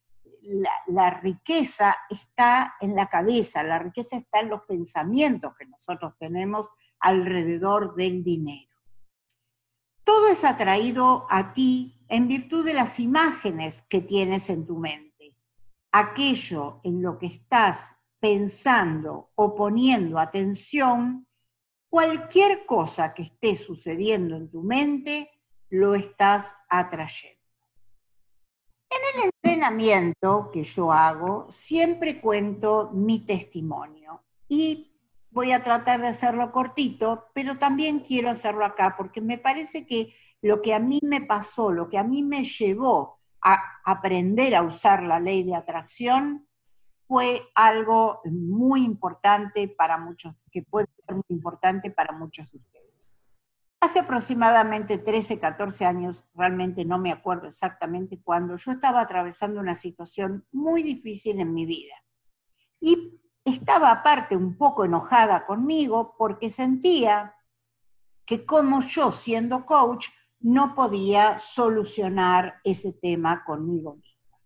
la, 0.87 1.11
riqueza 1.21 1.95
está 2.09 2.75
en 2.81 2.97
la 2.97 3.09
cabeza, 3.09 3.63
la 3.63 3.79
riqueza 3.79 4.17
está 4.17 4.41
en 4.41 4.49
los 4.49 4.63
pensamientos 4.63 5.53
que 5.57 5.67
nosotros 5.67 6.15
tenemos 6.19 6.69
alrededor 6.99 7.95
del 7.95 8.25
dinero 8.25 8.70
todo 10.11 10.27
es 10.27 10.43
atraído 10.43 11.25
a 11.31 11.53
ti 11.53 11.95
en 12.09 12.27
virtud 12.27 12.65
de 12.65 12.75
las 12.75 12.99
imágenes 12.99 13.83
que 13.83 14.01
tienes 14.01 14.51
en 14.51 14.67
tu 14.67 14.77
mente. 14.77 15.37
Aquello 15.93 16.81
en 16.83 17.01
lo 17.01 17.17
que 17.17 17.27
estás 17.27 17.93
pensando 18.19 19.31
o 19.37 19.55
poniendo 19.55 20.19
atención, 20.19 21.29
cualquier 21.89 22.67
cosa 22.67 23.15
que 23.15 23.23
esté 23.23 23.55
sucediendo 23.55 24.35
en 24.35 24.51
tu 24.51 24.65
mente, 24.65 25.31
lo 25.69 25.95
estás 25.95 26.57
atrayendo. 26.69 27.39
En 28.91 29.21
el 29.21 29.31
entrenamiento 29.31 30.51
que 30.53 30.65
yo 30.65 30.91
hago, 30.91 31.47
siempre 31.51 32.21
cuento 32.21 32.91
mi 32.93 33.21
testimonio 33.21 34.25
y 34.49 34.90
voy 35.31 35.53
a 35.53 35.63
tratar 35.63 36.01
de 36.01 36.09
hacerlo 36.09 36.53
cortito, 36.53 37.29
pero 37.35 37.59
también 37.59 38.01
quiero 38.01 38.31
hacerlo 38.31 38.65
acá, 38.65 38.95
porque 38.97 39.21
me 39.21 39.39
parece 39.39 39.87
que 39.87 40.13
lo 40.43 40.61
que 40.63 40.75
a 40.75 40.79
mí 40.79 41.01
me 41.03 41.21
pasó, 41.21 41.71
lo 41.71 41.89
que 41.89 41.99
a 41.99 42.05
mí 42.05 42.23
me 42.23 42.45
llevó 42.45 43.21
a 43.43 43.63
aprender 43.85 44.55
a 44.55 44.63
usar 44.63 45.03
la 45.03 45.21
ley 45.21 45.43
de 45.45 45.55
atracción, 45.55 46.47
fue 47.07 47.43
algo 47.55 48.21
muy 48.25 48.85
importante 48.85 49.67
para 49.67 49.99
muchos, 49.99 50.45
que 50.53 50.63
puede 50.63 50.87
ser 51.05 51.17
muy 51.17 51.25
importante 51.29 51.91
para 51.91 52.17
muchos 52.17 52.51
de 52.53 52.59
ustedes. 52.59 53.17
Hace 53.81 54.01
aproximadamente 54.01 54.99
13, 54.99 55.41
14 55.41 55.87
años, 55.87 56.29
realmente 56.35 56.85
no 56.85 56.99
me 56.99 57.11
acuerdo 57.11 57.49
exactamente 57.49 58.21
cuándo, 58.23 58.57
yo 58.57 58.71
estaba 58.73 59.01
atravesando 59.01 59.59
una 59.59 59.75
situación 59.75 60.47
muy 60.53 60.83
difícil 60.83 61.41
en 61.41 61.53
mi 61.53 61.67
vida. 61.67 61.95
Y 62.81 63.20
estaba 63.45 63.91
aparte 63.91 64.37
un 64.37 64.57
poco 64.57 64.85
enojada 64.85 65.47
conmigo 65.47 66.15
porque 66.19 66.51
sentía 66.51 67.35
que 68.25 68.45
como 68.45 68.81
yo 68.81 69.11
siendo 69.11 69.65
coach 69.65 70.09
no 70.41 70.75
podía 70.75 71.39
solucionar 71.39 72.61
ese 72.65 72.93
tema 72.95 73.45
conmigo 73.45 73.97
misma. 73.97 74.39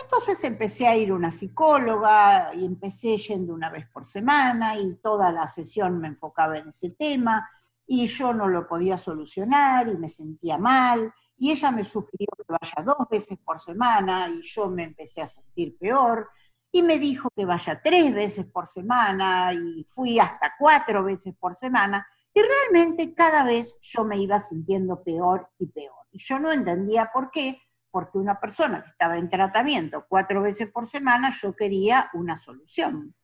Entonces 0.00 0.42
empecé 0.44 0.86
a 0.86 0.96
ir 0.96 1.10
a 1.10 1.14
una 1.14 1.30
psicóloga 1.30 2.50
y 2.54 2.64
empecé 2.64 3.16
yendo 3.16 3.52
una 3.52 3.70
vez 3.70 3.86
por 3.92 4.04
semana 4.04 4.76
y 4.78 4.94
toda 5.02 5.32
la 5.32 5.46
sesión 5.46 5.98
me 5.98 6.08
enfocaba 6.08 6.58
en 6.58 6.68
ese 6.68 6.90
tema 6.90 7.48
y 7.86 8.06
yo 8.06 8.32
no 8.32 8.48
lo 8.48 8.68
podía 8.68 8.96
solucionar 8.96 9.88
y 9.88 9.96
me 9.96 10.08
sentía 10.08 10.56
mal 10.56 11.12
y 11.36 11.50
ella 11.50 11.70
me 11.70 11.84
sugirió 11.84 12.28
que 12.36 12.44
vaya 12.48 12.84
dos 12.84 13.08
veces 13.10 13.38
por 13.38 13.58
semana 13.58 14.28
y 14.28 14.42
yo 14.42 14.68
me 14.68 14.84
empecé 14.84 15.22
a 15.22 15.26
sentir 15.26 15.76
peor 15.78 16.28
y 16.70 16.82
me 16.82 16.98
dijo 16.98 17.30
que 17.34 17.44
vaya 17.44 17.80
tres 17.82 18.14
veces 18.14 18.46
por 18.46 18.66
semana 18.66 19.52
y 19.52 19.86
fui 19.90 20.18
hasta 20.18 20.54
cuatro 20.58 21.02
veces 21.02 21.34
por 21.38 21.54
semana 21.54 22.06
y 22.34 22.40
realmente 22.42 23.14
cada 23.14 23.42
vez 23.42 23.78
yo 23.80 24.04
me 24.04 24.18
iba 24.18 24.38
sintiendo 24.38 25.02
peor 25.02 25.50
y 25.58 25.66
peor. 25.66 26.06
Y 26.12 26.18
yo 26.18 26.38
no 26.38 26.52
entendía 26.52 27.10
por 27.12 27.30
qué, 27.30 27.60
porque 27.90 28.18
una 28.18 28.38
persona 28.38 28.82
que 28.82 28.90
estaba 28.90 29.18
en 29.18 29.28
tratamiento 29.28 30.04
cuatro 30.08 30.42
veces 30.42 30.70
por 30.70 30.86
semana, 30.86 31.32
yo 31.42 31.56
quería 31.56 32.10
una 32.12 32.36
solución. 32.36 33.14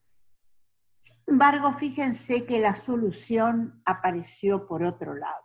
Sin 0.99 1.17
embargo, 1.27 1.73
fíjense 1.75 2.47
que 2.47 2.59
la 2.61 2.73
solución 2.73 3.83
apareció 3.85 4.67
por 4.67 4.83
otro 4.83 5.15
lado. 5.15 5.45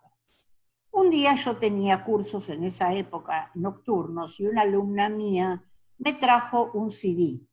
Un 0.91 1.09
día 1.09 1.35
yo 1.35 1.57
tenía 1.57 2.03
cursos 2.03 2.49
en 2.49 2.63
esa 2.63 2.93
época 2.93 3.51
nocturnos 3.55 4.39
y 4.39 4.47
una 4.47 4.61
alumna 4.61 5.09
mía 5.09 5.63
me 5.97 6.13
trajo 6.13 6.71
un 6.73 6.89
CD 6.89 7.48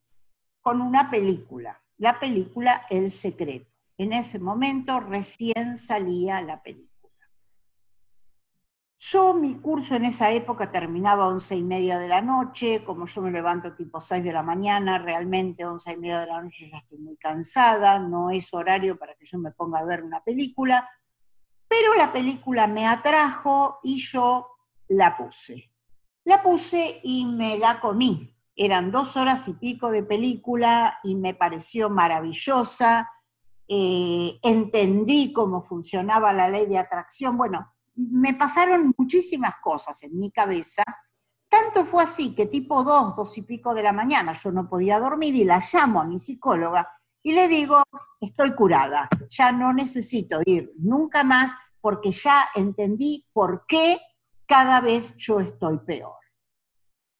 con 0.67 0.81
una 0.81 1.09
película, 1.09 1.81
la 1.97 2.19
película 2.19 2.85
El 2.89 3.09
Secreto. 3.09 3.71
En 3.97 4.11
ese 4.11 4.37
momento 4.37 4.99
recién 4.99 5.77
salía 5.77 6.41
la 6.41 6.61
película. 6.61 7.13
Yo 8.99 9.33
mi 9.33 9.61
curso 9.61 9.95
en 9.95 10.03
esa 10.03 10.29
época 10.31 10.69
terminaba 10.69 11.23
a 11.23 11.27
once 11.29 11.55
y 11.55 11.63
media 11.63 11.97
de 11.97 12.09
la 12.09 12.21
noche, 12.21 12.83
como 12.83 13.05
yo 13.05 13.21
me 13.21 13.31
levanto 13.31 13.75
tipo 13.75 14.01
seis 14.01 14.25
de 14.25 14.33
la 14.33 14.43
mañana, 14.43 14.99
realmente 14.99 15.65
once 15.65 15.93
y 15.93 15.95
media 15.95 16.19
de 16.19 16.27
la 16.27 16.41
noche 16.41 16.69
ya 16.69 16.79
estoy 16.79 16.97
muy 16.97 17.15
cansada, 17.15 17.97
no 17.99 18.29
es 18.29 18.53
horario 18.53 18.99
para 18.99 19.15
que 19.15 19.25
yo 19.25 19.39
me 19.39 19.51
ponga 19.51 19.79
a 19.79 19.85
ver 19.85 20.03
una 20.03 20.21
película, 20.21 20.89
pero 21.65 21.95
la 21.95 22.11
película 22.11 22.67
me 22.67 22.85
atrajo 22.85 23.79
y 23.83 23.99
yo 23.99 24.49
la 24.89 25.15
puse. 25.15 25.71
La 26.25 26.43
puse 26.43 26.99
y 27.03 27.25
me 27.25 27.57
la 27.57 27.79
comí, 27.79 28.36
eran 28.57 28.91
dos 28.91 29.15
horas 29.15 29.47
y 29.47 29.53
pico 29.53 29.91
de 29.91 30.03
película 30.03 30.97
y 31.03 31.15
me 31.15 31.35
pareció 31.35 31.89
maravillosa. 31.89 33.09
Eh, 33.67 34.39
entendí 34.41 35.31
cómo 35.31 35.61
funcionaba 35.61 36.33
la 36.33 36.49
ley 36.49 36.65
de 36.65 36.79
atracción. 36.79 37.37
Bueno, 37.37 37.71
me 37.95 38.33
pasaron 38.33 38.93
muchísimas 38.97 39.55
cosas 39.61 40.01
en 40.03 40.17
mi 40.17 40.31
cabeza. 40.31 40.83
Tanto 41.47 41.85
fue 41.85 42.03
así 42.03 42.33
que 42.33 42.47
tipo 42.47 42.83
dos, 42.83 43.15
dos 43.15 43.37
y 43.37 43.43
pico 43.43 43.73
de 43.75 43.83
la 43.83 43.93
mañana 43.93 44.33
yo 44.33 44.51
no 44.51 44.67
podía 44.67 44.99
dormir 44.99 45.35
y 45.35 45.45
la 45.45 45.63
llamo 45.71 46.01
a 46.01 46.05
mi 46.05 46.19
psicóloga 46.19 46.91
y 47.23 47.33
le 47.33 47.47
digo, 47.47 47.83
estoy 48.21 48.53
curada, 48.53 49.07
ya 49.29 49.51
no 49.51 49.73
necesito 49.73 50.39
ir 50.45 50.73
nunca 50.77 51.23
más 51.23 51.51
porque 51.79 52.11
ya 52.11 52.49
entendí 52.55 53.27
por 53.33 53.65
qué 53.67 53.99
cada 54.45 54.81
vez 54.81 55.15
yo 55.17 55.39
estoy 55.39 55.77
peor. 55.79 56.15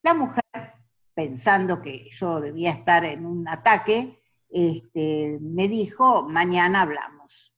La 0.04 0.14
mujer 0.14 0.44
pensando 1.18 1.82
que 1.82 2.08
yo 2.12 2.40
debía 2.40 2.70
estar 2.70 3.04
en 3.04 3.26
un 3.26 3.48
ataque, 3.48 4.22
este, 4.52 5.40
me 5.42 5.68
dijo, 5.68 6.30
mañana 6.30 6.84
hablamos. 6.84 7.56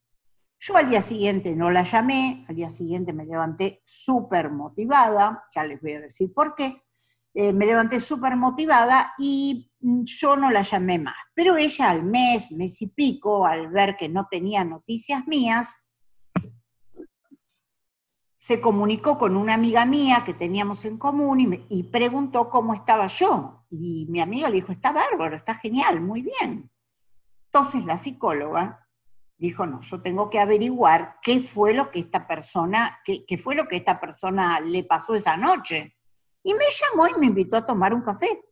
Yo 0.58 0.78
al 0.78 0.88
día 0.88 1.02
siguiente 1.02 1.54
no 1.54 1.70
la 1.70 1.84
llamé, 1.84 2.46
al 2.48 2.56
día 2.56 2.70
siguiente 2.70 3.12
me 3.12 3.26
levanté 3.26 3.82
súper 3.84 4.50
motivada, 4.50 5.44
ya 5.54 5.64
les 5.64 5.82
voy 5.82 5.92
a 5.92 6.00
decir 6.00 6.32
por 6.32 6.54
qué, 6.54 6.80
eh, 7.34 7.52
me 7.52 7.66
levanté 7.66 8.00
súper 8.00 8.34
motivada 8.34 9.12
y 9.18 9.70
yo 9.78 10.36
no 10.36 10.50
la 10.50 10.62
llamé 10.62 10.98
más. 10.98 11.16
Pero 11.34 11.58
ella 11.58 11.90
al 11.90 12.02
mes, 12.02 12.50
mes 12.52 12.80
y 12.80 12.86
pico, 12.86 13.44
al 13.44 13.68
ver 13.68 13.94
que 13.94 14.08
no 14.08 14.26
tenía 14.30 14.64
noticias 14.64 15.26
mías, 15.26 15.74
se 18.50 18.60
comunicó 18.60 19.16
con 19.16 19.36
una 19.36 19.54
amiga 19.54 19.86
mía 19.86 20.24
que 20.26 20.34
teníamos 20.34 20.84
en 20.84 20.98
común 20.98 21.64
y, 21.68 21.82
preguntó 21.84 22.50
cómo 22.50 22.74
estaba 22.74 23.06
yo. 23.06 23.64
Y 23.70 24.06
mi 24.10 24.20
amiga 24.20 24.48
le 24.48 24.56
dijo, 24.56 24.72
está 24.72 24.90
bárbaro, 24.90 25.36
está 25.36 25.54
genial, 25.54 26.00
muy 26.00 26.22
bien. 26.22 26.68
Entonces 27.44 27.84
la 27.84 27.96
psicóloga 27.96 28.88
dijo, 29.38 29.66
no, 29.66 29.80
yo 29.82 30.02
tengo 30.02 30.28
que 30.28 30.40
averiguar 30.40 31.18
qué 31.22 31.38
fue 31.42 31.74
lo 31.74 31.92
que 31.92 32.00
esta 32.00 32.26
persona, 32.26 32.98
qué, 33.04 33.24
qué 33.24 33.38
fue 33.38 33.54
lo 33.54 33.68
que 33.68 33.76
esta 33.76 34.00
persona 34.00 34.58
le 34.58 34.82
pasó 34.82 35.14
esa 35.14 35.36
noche. 35.36 35.96
Y 36.42 36.52
me 36.54 36.64
llamó 36.72 37.06
y 37.06 37.20
me 37.20 37.26
invitó 37.26 37.56
a 37.56 37.64
tomar 37.64 37.94
un 37.94 38.02
café. 38.02 38.42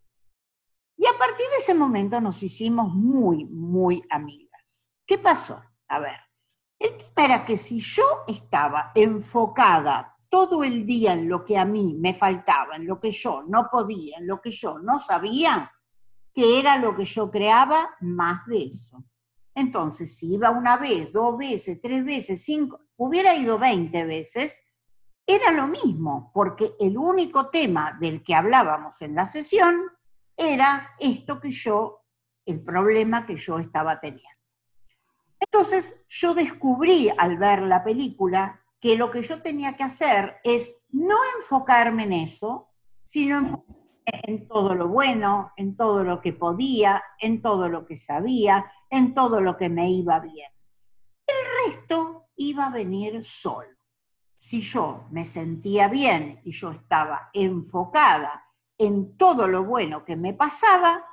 Y 0.97 1.07
a 1.07 1.19
partir 1.19 1.47
de 1.51 1.57
ese 1.61 1.75
momento 1.75 2.21
nos 2.21 2.41
hicimos 2.41 2.95
muy, 2.95 3.47
muy 3.47 4.05
amigas. 4.11 4.93
¿Qué 5.05 5.19
pasó? 5.19 5.61
A 5.89 5.99
ver, 5.99 6.21
el 6.79 7.45
que 7.45 7.57
si 7.57 7.81
yo 7.81 8.05
estaba 8.27 8.93
enfocada 8.95 10.17
todo 10.29 10.63
el 10.63 10.87
día 10.87 11.15
en 11.15 11.29
lo 11.29 11.45
que 11.45 11.59
a 11.59 11.65
mí 11.65 11.97
me 11.99 12.15
faltaba, 12.15 12.77
en 12.77 12.87
lo 12.87 13.01
que 13.01 13.11
yo 13.11 13.43
no 13.47 13.69
podía, 13.71 14.19
en 14.19 14.27
lo 14.27 14.41
que 14.41 14.51
yo 14.51 14.79
no 14.79 14.99
sabía, 14.99 15.73
que 16.33 16.61
era 16.61 16.77
lo 16.79 16.95
que 16.95 17.05
yo 17.05 17.31
creaba, 17.31 17.97
más 18.01 18.47
de 18.47 18.65
eso. 18.65 19.05
Entonces, 19.55 20.17
si 20.17 20.35
iba 20.35 20.51
una 20.51 20.77
vez, 20.77 21.13
dos 21.13 21.37
veces, 21.37 21.81
tres 21.81 22.05
veces, 22.05 22.45
cinco, 22.45 22.81
hubiera 22.97 23.35
ido 23.35 23.59
20 23.59 24.05
veces, 24.05 24.61
era 25.27 25.51
lo 25.51 25.67
mismo, 25.67 26.31
porque 26.33 26.75
el 26.79 26.97
único 26.97 27.51
tema 27.51 27.97
del 27.99 28.23
que 28.23 28.35
hablábamos 28.35 29.03
en 29.03 29.15
la 29.15 29.27
sesión 29.27 29.83
era 30.37 30.95
esto 31.01 31.41
que 31.41 31.51
yo, 31.51 32.05
el 32.47 32.63
problema 32.63 33.27
que 33.27 33.37
yo 33.37 33.59
estaba 33.59 33.99
teniendo. 33.99 34.38
Entonces 35.41 35.97
yo 36.09 36.35
descubrí 36.35 37.11
al 37.17 37.39
ver 37.39 37.63
la 37.63 37.85
película 37.85 38.61
que 38.81 38.97
lo 38.97 39.11
que 39.11 39.23
yo 39.23 39.43
tenía 39.43 39.77
que 39.77 39.85
hacer 39.85 40.37
es 40.45 40.71
no 40.91 41.17
enfocarme 41.39 42.05
en 42.05 42.13
eso, 42.13 42.69
sino 43.05 43.65
en 44.05 44.49
todo 44.49 44.75
lo 44.75 44.89
bueno, 44.89 45.53
en 45.57 45.77
todo 45.77 46.03
lo 46.05 46.21
que 46.21 46.33
podía, 46.33 47.03
en 47.19 47.43
todo 47.43 47.69
lo 47.69 47.87
que 47.87 47.97
sabía, 47.97 48.71
en 48.91 49.15
todo 49.15 49.41
lo 49.41 49.57
que 49.57 49.69
me 49.69 49.91
iba 49.91 50.19
bien. 50.21 50.51
El 51.27 51.73
resto 51.73 52.29
iba 52.37 52.67
a 52.67 52.71
venir 52.71 53.23
solo. 53.25 53.69
Si 54.35 54.63
yo 54.63 55.07
me 55.11 55.25
sentía 55.25 55.89
bien 55.89 56.41
y 56.45 56.53
yo 56.53 56.71
estaba 56.71 57.31
enfocada 57.33 58.45
en 58.79 59.17
todo 59.17 59.49
lo 59.49 59.65
bueno 59.65 60.05
que 60.05 60.17
me 60.17 60.33
pasaba, 60.33 61.05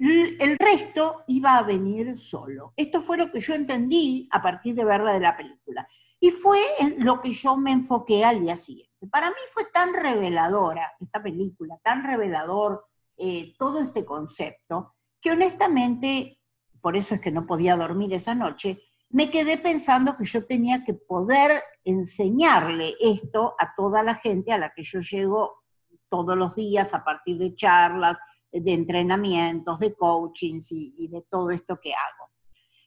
el 0.00 0.56
resto 0.58 1.24
iba 1.26 1.58
a 1.58 1.62
venir 1.62 2.18
solo. 2.18 2.72
Esto 2.76 3.02
fue 3.02 3.18
lo 3.18 3.30
que 3.30 3.40
yo 3.40 3.54
entendí 3.54 4.28
a 4.30 4.40
partir 4.40 4.74
de 4.74 4.84
verla 4.84 5.12
de 5.12 5.20
la 5.20 5.36
película. 5.36 5.86
Y 6.18 6.30
fue 6.30 6.58
en 6.78 7.04
lo 7.04 7.20
que 7.20 7.32
yo 7.32 7.56
me 7.56 7.72
enfoqué 7.72 8.24
al 8.24 8.40
día 8.40 8.56
siguiente. 8.56 9.06
Para 9.10 9.28
mí 9.28 9.36
fue 9.52 9.64
tan 9.66 9.92
reveladora 9.92 10.92
esta 11.00 11.22
película, 11.22 11.78
tan 11.82 12.04
revelador 12.04 12.86
eh, 13.16 13.54
todo 13.58 13.80
este 13.80 14.04
concepto, 14.04 14.94
que 15.20 15.32
honestamente, 15.32 16.40
por 16.80 16.96
eso 16.96 17.14
es 17.14 17.20
que 17.20 17.30
no 17.30 17.46
podía 17.46 17.76
dormir 17.76 18.14
esa 18.14 18.34
noche, 18.34 18.80
me 19.10 19.30
quedé 19.30 19.58
pensando 19.58 20.16
que 20.16 20.24
yo 20.24 20.46
tenía 20.46 20.84
que 20.84 20.94
poder 20.94 21.62
enseñarle 21.84 22.94
esto 23.00 23.54
a 23.58 23.74
toda 23.74 24.02
la 24.02 24.14
gente 24.14 24.52
a 24.52 24.58
la 24.58 24.72
que 24.72 24.84
yo 24.84 25.00
llego 25.00 25.62
todos 26.08 26.36
los 26.36 26.54
días 26.54 26.94
a 26.94 27.04
partir 27.04 27.36
de 27.38 27.54
charlas, 27.54 28.18
de 28.52 28.72
entrenamientos, 28.72 29.78
de 29.78 29.94
coachings 29.94 30.72
y, 30.72 31.08
de 31.08 31.22
todo 31.30 31.50
esto 31.50 31.78
que 31.80 31.92
hago. 31.92 32.30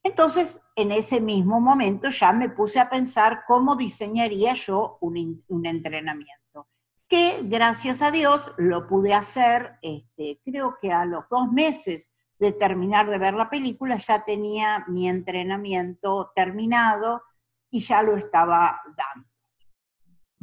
Entonces, 0.04 0.62
en 0.76 0.92
ese 0.92 1.22
mismo 1.22 1.62
momento 1.62 2.10
ya 2.10 2.34
me 2.34 2.50
puse 2.50 2.80
a 2.80 2.90
pensar 2.90 3.44
cómo 3.48 3.76
diseñaría 3.76 4.54
yo 4.54 4.98
un, 5.00 5.66
entrenamiento, 5.66 6.68
que 7.08 7.40
gracias 7.44 8.02
a 8.02 8.12
Dios 8.12 8.52
lo 8.58 8.86
pude 8.88 9.14
hacer, 9.14 9.78
este, 9.82 10.42
creo 10.44 10.76
que 10.80 10.92
a 10.92 11.06
los 11.06 11.24
dos 11.30 11.50
meses 11.52 12.12
de 12.38 12.52
terminar 12.52 13.10
de 13.10 13.18
ver 13.18 13.34
la 13.34 13.50
película 13.50 13.96
ya 13.96 14.26
tenía 14.26 14.84
mi 14.88 15.08
entrenamiento 15.08 16.32
terminado 16.36 17.22
y 17.70 17.80
ya 17.80 18.02
lo 18.02 18.18
estaba 18.18 18.82
dando. 18.98 19.30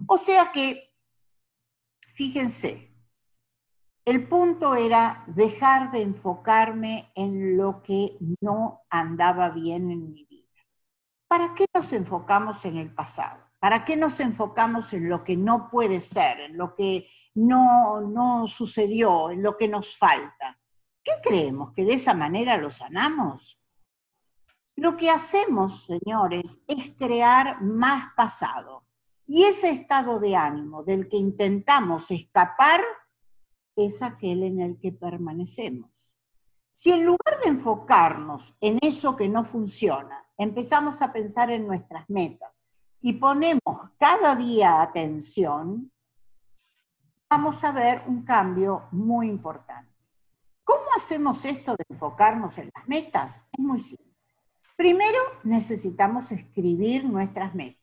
O 0.07 0.17
sea 0.17 0.51
que, 0.51 0.95
fíjense, 2.15 2.90
El 4.05 4.27
punto 4.29 4.75
era 4.75 5.25
dejar 5.27 5.93
de 5.93 6.03
enfocarme 6.03 7.13
en 7.15 7.57
lo 7.57 7.83
que 7.83 8.17
no 8.41 8.83
andaba 8.89 9.51
bien 9.51 9.91
en 9.91 10.11
mi 10.13 10.25
vida. 10.25 10.49
¿Para 11.29 11.55
qué 11.55 11.67
nos 11.75 11.93
enfocamos 11.93 12.65
en 12.65 12.79
el 12.79 12.95
pasado? 12.95 13.45
¿Para 13.59 13.85
qué 13.85 13.97
nos 13.97 14.19
enfocamos 14.21 14.93
en 14.95 15.09
lo 15.09 15.23
que 15.23 15.37
no 15.37 15.69
puede 15.71 16.01
ser, 16.01 16.41
en 16.41 16.57
lo 16.57 16.75
que 16.75 17.07
no, 17.35 18.01
no 18.01 18.47
sucedió, 18.47 19.31
en 19.31 19.43
lo 19.43 19.57
que 19.59 19.69
nos 19.69 19.97
falta? 19.97 20.59
¿Qué 21.05 21.13
creemos? 21.23 21.73
¿Que 21.75 21.85
de 21.85 21.95
esa 21.95 22.15
manera 22.15 22.57
lo 22.57 22.71
sanamos? 22.71 23.61
Lo 24.77 24.97
que 24.97 25.11
hacemos, 25.11 25.85
señores, 25.85 26.59
es 26.67 26.97
crear 26.97 27.61
más 27.61 28.15
pasado. 28.17 28.87
Y 29.27 29.45
ese 29.45 29.69
estado 29.69 30.19
de 30.19 30.35
ánimo 30.35 30.83
del 30.83 31.07
que 31.07 31.19
intentamos 31.19 32.11
escapar 32.11 32.81
es 33.77 34.03
aquel 34.03 34.43
en 34.43 34.61
el 34.61 34.79
que 34.79 34.93
permanecemos. 34.93 36.15
Si 36.73 36.93
en 36.93 37.05
lugar 37.05 37.41
de 37.43 37.51
enfocarnos 37.51 38.57
en 38.61 38.79
eso 38.81 39.15
que 39.17 39.29
no 39.29 39.45
funciona, 39.45 40.25
empezamos 40.39 41.03
a 41.03 41.13
pensar 41.13 41.51
en 41.51 41.67
nuestras 41.67 42.09
metas 42.09 42.53
y 43.03 43.15
ponemos 43.15 43.91
cada 43.99 44.35
día 44.35 44.81
atención, 44.81 45.91
vamos 47.29 47.63
a 47.65 47.73
ver 47.73 48.03
un 48.07 48.23
cambio 48.23 48.89
muy 48.93 49.29
importante. 49.29 49.93
¿Cómo 50.65 50.85
hacemos 50.97 51.45
esto 51.45 51.73
de 51.77 51.85
enfocarnos 51.89 52.57
en 52.59 52.71
las 52.75 52.89
metas? 52.89 53.43
Es 53.53 53.59
muy 53.59 53.81
simple. 53.81 54.15
Primero 54.77 55.19
necesitamos 55.45 56.33
escribir 56.33 57.05
nuestras 57.05 57.55
metas. 57.55 57.81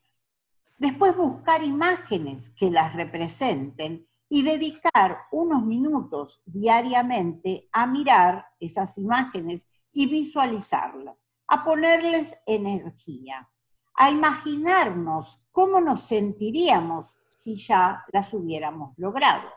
Después 0.78 1.16
buscar 1.16 1.64
imágenes 1.64 2.50
que 2.52 2.72
las 2.72 2.96
representen 2.96 4.08
y 4.30 4.44
dedicar 4.44 5.26
unos 5.32 5.64
minutos 5.64 6.42
diariamente 6.46 7.70
a 7.72 7.86
mirar 7.88 8.46
esas 8.60 8.98
imágenes 8.98 9.68
y 9.94 10.08
visualizarlas, 10.08 11.24
a 11.48 11.64
ponerles 11.64 12.38
energía, 12.46 13.50
a 13.96 14.12
imaginarnos 14.12 15.44
cómo 15.52 15.80
nos 15.80 16.02
sentiríamos 16.02 17.18
si 17.34 17.56
ya 17.56 18.04
las 18.12 18.34
hubiéramos 18.34 18.98
logrado, 18.98 19.50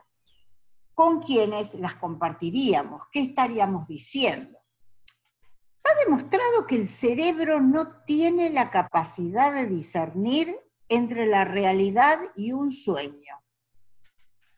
con 0.95 1.21
quiénes 1.21 1.75
las 1.75 1.95
compartiríamos, 1.97 3.03
qué 3.11 3.21
estaríamos 3.21 3.89
diciendo. 3.89 4.59
Ha 5.83 6.05
demostrado 6.05 6.67
que 6.67 6.77
el 6.77 6.87
cerebro 6.87 7.61
no 7.61 8.03
tiene 8.05 8.51
la 8.51 8.71
capacidad 8.71 9.53
de 9.53 9.67
discernir 9.67 10.57
entre 10.89 11.27
la 11.27 11.45
realidad 11.45 12.19
y 12.37 12.53
un 12.53 12.71
sueño. 12.71 13.40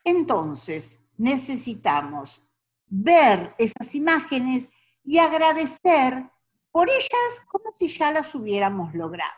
Entonces, 0.05 1.01
necesitamos 1.17 2.49
ver 2.87 3.55
esas 3.59 3.95
imágenes 3.95 4.71
y 5.05 5.19
agradecer 5.19 6.31
por 6.71 6.89
ellas 6.89 7.41
como 7.49 7.73
si 7.79 7.89
ya 7.89 8.13
las 8.13 8.35
hubiéramos 8.35 8.95
logrado. 8.95 9.31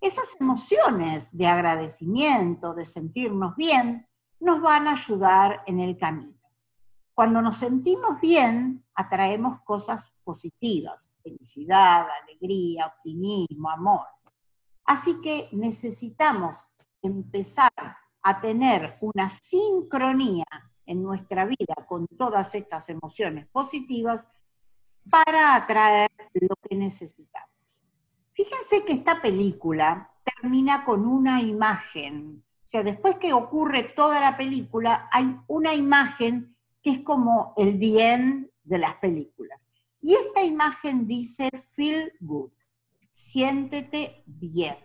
Esas 0.00 0.36
emociones 0.40 1.36
de 1.36 1.46
agradecimiento, 1.46 2.74
de 2.74 2.84
sentirnos 2.84 3.54
bien, 3.56 4.06
nos 4.40 4.60
van 4.60 4.88
a 4.88 4.92
ayudar 4.92 5.62
en 5.66 5.78
el 5.78 5.96
camino. 5.96 6.40
Cuando 7.14 7.40
nos 7.40 7.58
sentimos 7.58 8.20
bien, 8.20 8.84
atraemos 8.94 9.60
cosas 9.62 10.12
positivas, 10.24 11.08
felicidad, 11.22 12.06
alegría, 12.22 12.86
optimismo, 12.86 13.70
amor. 13.70 14.06
Así 14.84 15.20
que 15.20 15.48
necesitamos 15.52 16.66
empezar 17.02 17.96
a 18.22 18.40
tener 18.40 18.98
una 19.00 19.28
sincronía 19.28 20.44
en 20.86 21.02
nuestra 21.02 21.44
vida 21.44 21.74
con 21.88 22.06
todas 22.06 22.54
estas 22.54 22.88
emociones 22.88 23.46
positivas 23.48 24.26
para 25.10 25.56
atraer 25.56 26.10
lo 26.34 26.56
que 26.56 26.76
necesitamos. 26.76 27.50
Fíjense 28.32 28.84
que 28.84 28.92
esta 28.92 29.20
película 29.20 30.10
termina 30.24 30.84
con 30.84 31.06
una 31.06 31.40
imagen. 31.40 32.44
O 32.64 32.68
sea, 32.68 32.82
después 32.82 33.16
que 33.16 33.32
ocurre 33.32 33.82
toda 33.82 34.20
la 34.20 34.36
película, 34.36 35.08
hay 35.12 35.36
una 35.48 35.74
imagen 35.74 36.56
que 36.82 36.90
es 36.90 37.00
como 37.00 37.54
el 37.56 37.76
bien 37.76 38.50
de 38.64 38.78
las 38.78 38.96
películas. 38.96 39.68
Y 40.00 40.14
esta 40.14 40.42
imagen 40.42 41.06
dice 41.06 41.48
feel 41.74 42.12
good, 42.20 42.50
siéntete 43.12 44.22
bien. 44.26 44.76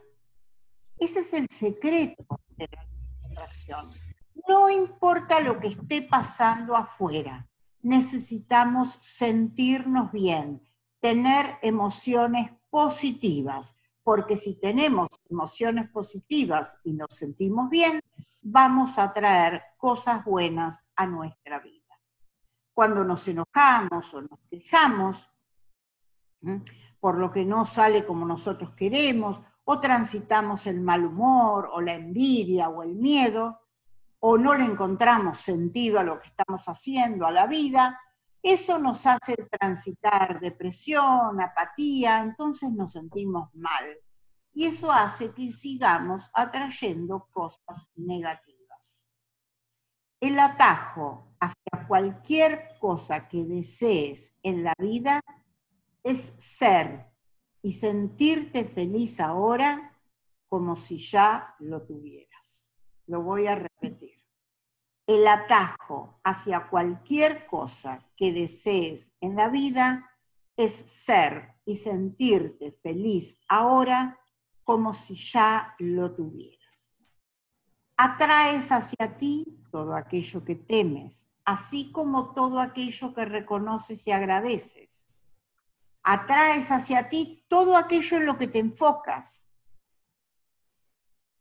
Ese 1.00 1.20
es 1.20 1.34
el 1.34 1.48
secreto 1.50 2.26
de 2.56 2.68
la 2.72 2.88
no 4.48 4.70
importa 4.70 5.40
lo 5.40 5.58
que 5.58 5.68
esté 5.68 6.02
pasando 6.04 6.76
afuera, 6.76 7.48
necesitamos 7.82 8.98
sentirnos 9.02 10.12
bien, 10.12 10.62
tener 11.00 11.58
emociones 11.62 12.52
positivas, 12.70 13.76
porque 14.04 14.38
si 14.38 14.60
tenemos 14.60 15.08
emociones 15.30 15.90
positivas 15.90 16.78
y 16.84 16.94
nos 16.94 17.14
sentimos 17.14 17.70
bien, 17.70 18.00
vamos 18.42 18.98
a 18.98 19.14
traer 19.14 19.62
cosas 19.78 20.24
buenas 20.24 20.84
a 20.96 21.06
nuestra 21.06 21.60
vida. 21.60 21.84
Cuando 22.74 23.04
nos 23.04 23.28
enojamos 23.28 24.14
o 24.14 24.22
nos 24.22 24.40
quejamos 24.50 25.30
por 27.00 27.18
lo 27.18 27.32
que 27.32 27.44
no 27.46 27.66
sale 27.66 28.06
como 28.06 28.26
nosotros 28.26 28.74
queremos 28.76 29.42
o 29.70 29.82
transitamos 29.82 30.66
el 30.66 30.80
mal 30.80 31.06
humor 31.06 31.70
o 31.74 31.82
la 31.82 31.94
envidia 31.94 32.70
o 32.70 32.84
el 32.84 32.96
miedo, 32.96 33.60
o 34.20 34.38
no 34.38 34.54
le 34.54 34.64
encontramos 34.64 35.40
sentido 35.40 36.00
a 36.00 36.04
lo 36.04 36.18
que 36.20 36.28
estamos 36.28 36.66
haciendo, 36.70 37.26
a 37.26 37.32
la 37.32 37.48
vida, 37.48 38.00
eso 38.42 38.80
nos 38.80 39.06
hace 39.06 39.36
transitar 39.60 40.40
depresión, 40.40 41.42
apatía, 41.42 42.22
entonces 42.22 42.72
nos 42.72 42.94
sentimos 42.94 43.54
mal. 43.56 43.98
Y 44.54 44.68
eso 44.68 44.90
hace 44.90 45.34
que 45.34 45.52
sigamos 45.52 46.30
atrayendo 46.34 47.28
cosas 47.30 47.90
negativas. 47.96 49.10
El 50.22 50.40
atajo 50.40 51.36
hacia 51.42 51.88
cualquier 51.90 52.70
cosa 52.80 53.28
que 53.28 53.44
desees 53.44 54.34
en 54.44 54.64
la 54.64 54.74
vida 54.80 55.22
es 56.04 56.36
ser 56.38 57.17
y 57.68 57.74
sentirte 57.74 58.64
feliz 58.64 59.20
ahora 59.20 59.94
como 60.48 60.78
si 60.78 61.00
ya 61.00 61.54
lo 61.60 61.82
tuvieras. 61.82 62.72
Lo 63.08 63.22
voy 63.24 63.48
a 63.48 63.56
repetir. 63.56 64.24
El 65.06 65.28
atajo 65.28 66.22
hacia 66.24 66.70
cualquier 66.70 67.46
cosa 67.46 68.10
que 68.16 68.32
desees 68.32 69.14
en 69.20 69.36
la 69.36 69.50
vida 69.50 70.10
es 70.56 70.72
ser 70.72 71.56
y 71.66 71.76
sentirte 71.76 72.72
feliz 72.82 73.38
ahora 73.50 74.18
como 74.64 74.94
si 74.94 75.16
ya 75.16 75.76
lo 75.80 76.16
tuvieras. 76.16 76.96
Atraes 77.98 78.72
hacia 78.72 79.14
ti 79.18 79.60
todo 79.74 79.94
aquello 79.94 80.46
que 80.46 80.56
temes, 80.56 81.30
así 81.44 81.92
como 81.92 82.34
todo 82.34 82.62
aquello 82.62 83.14
que 83.14 83.26
reconoces 83.26 84.08
y 84.08 84.12
agradeces 84.12 85.07
atraes 86.10 86.72
hacia 86.72 87.10
ti 87.10 87.44
todo 87.50 87.76
aquello 87.76 88.16
en 88.16 88.26
lo 88.26 88.38
que 88.38 88.48
te 88.48 88.60
enfocas. 88.60 89.52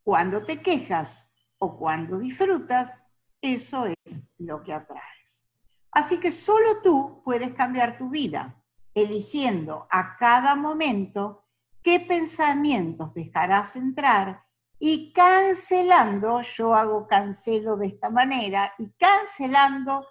Cuando 0.03 0.45
te 0.45 0.61
quejas 0.61 1.31
o 1.59 1.79
cuando 1.79 2.19
disfrutas, 2.19 3.07
eso 3.41 3.87
es 3.87 4.25
lo 4.39 4.65
que 4.65 4.73
atraes. 4.73 5.47
Así 5.93 6.19
que 6.19 6.33
solo 6.33 6.83
tú 6.83 7.23
puedes 7.25 7.55
cambiar 7.55 7.97
tu 7.97 8.11
vida, 8.11 8.61
eligiendo 8.93 9.87
a 9.89 10.17
cada 10.17 10.57
momento 10.57 11.45
qué 11.81 12.01
pensamientos 12.01 13.15
dejarás 13.15 13.77
entrar 13.77 14.47
y 14.81 15.13
cancelando, 15.13 16.43
yo 16.43 16.75
hago 16.75 17.07
cancelo 17.07 17.77
de 17.77 17.87
esta 17.87 18.11
manera, 18.11 18.75
y 18.79 18.91
cancelando 18.95 20.05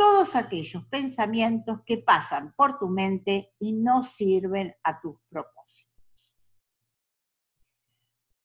todos 0.00 0.34
aquellos 0.34 0.86
pensamientos 0.86 1.80
que 1.84 1.98
pasan 1.98 2.54
por 2.56 2.78
tu 2.78 2.88
mente 2.88 3.52
y 3.58 3.74
no 3.74 4.02
sirven 4.02 4.74
a 4.82 4.98
tus 4.98 5.16
propósitos. 5.28 6.34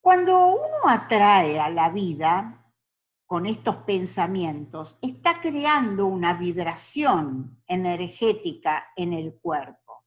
Cuando 0.01 0.47
uno 0.47 0.89
atrae 0.89 1.57
a 1.57 1.69
la 1.69 1.87
vida 1.87 2.61
con 3.25 3.45
estos 3.45 3.77
pensamientos, 3.83 4.99
está 5.01 5.39
creando 5.39 6.07
una 6.07 6.33
vibración 6.33 7.63
energética 7.65 8.87
en 8.93 9.13
el 9.13 9.39
cuerpo. 9.39 10.03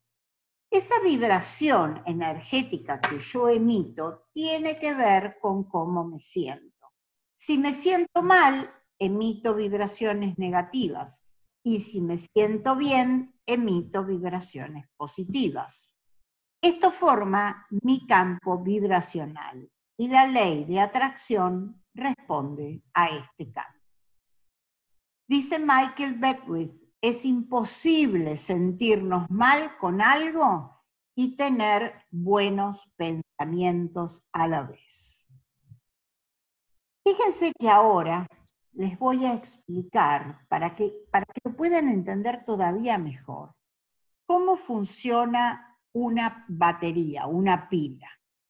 Esa 0.71 1.01
vibración 1.03 2.03
energética 2.05 3.01
que 3.01 3.21
yo 3.21 3.49
emito 3.49 4.29
tiene 4.35 4.79
que 4.79 4.93
ver 4.93 5.39
con 5.41 5.65
cómo 5.65 6.05
me 6.05 6.21
siento. 6.21 6.93
Si 7.35 7.57
me 7.57 7.73
siento 7.73 8.23
mal, 8.23 8.71
emito 8.99 9.55
vibraciones 9.55 10.37
negativas 10.37 11.25
y 11.65 11.81
si 11.81 12.01
me 12.01 12.17
siento 12.17 12.77
bien, 12.77 13.35
emito 13.47 14.05
vibraciones 14.05 14.87
positivas. 14.97 15.93
Esto 16.61 16.91
forma 16.91 17.67
mi 17.83 18.07
campo 18.07 18.59
vibracional 18.59 19.71
y 19.97 20.09
la 20.09 20.27
ley 20.27 20.65
de 20.65 20.81
atracción 20.81 21.85
responde 21.95 22.83
a 22.95 23.07
este 23.07 23.51
campo. 23.51 23.79
Dice 25.29 25.59
Michael 25.59 26.15
Beckwith, 26.15 26.73
es 27.01 27.25
imposible 27.25 28.37
sentirnos 28.37 29.31
mal 29.31 29.77
con 29.79 30.01
algo 30.01 30.83
y 31.15 31.37
tener 31.37 32.05
buenos 32.11 32.91
pensamientos 32.97 34.23
a 34.33 34.49
la 34.49 34.63
vez. 34.63 35.27
Fíjense 37.05 37.53
que 37.59 37.69
ahora 37.69 38.27
les 38.79 38.97
voy 38.97 39.25
a 39.25 39.35
explicar, 39.35 40.47
para 40.49 40.77
que, 40.77 40.95
para 41.11 41.27
que 41.27 41.41
lo 41.45 41.57
puedan 41.57 41.89
entender 41.89 42.45
todavía 42.45 42.97
mejor, 42.97 43.57
cómo 44.25 44.57
funciona 44.57 45.77
una 45.93 46.45
batería, 46.49 47.27
una 47.27 47.69
pila. 47.69 48.09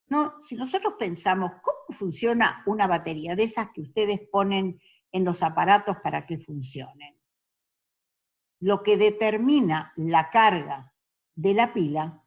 No, 0.08 0.34
si 0.42 0.54
nosotros 0.54 0.94
pensamos, 0.98 1.52
¿cómo 1.62 1.98
funciona 1.98 2.62
una 2.66 2.86
batería 2.86 3.34
de 3.34 3.44
esas 3.44 3.70
que 3.72 3.80
ustedes 3.80 4.20
ponen 4.30 4.78
en 5.12 5.24
los 5.24 5.42
aparatos 5.42 5.96
para 6.02 6.26
que 6.26 6.36
funcionen? 6.36 7.18
Lo 8.60 8.82
que 8.82 8.98
determina 8.98 9.94
la 9.96 10.28
carga 10.28 10.92
de 11.34 11.54
la 11.54 11.72
pila, 11.72 12.22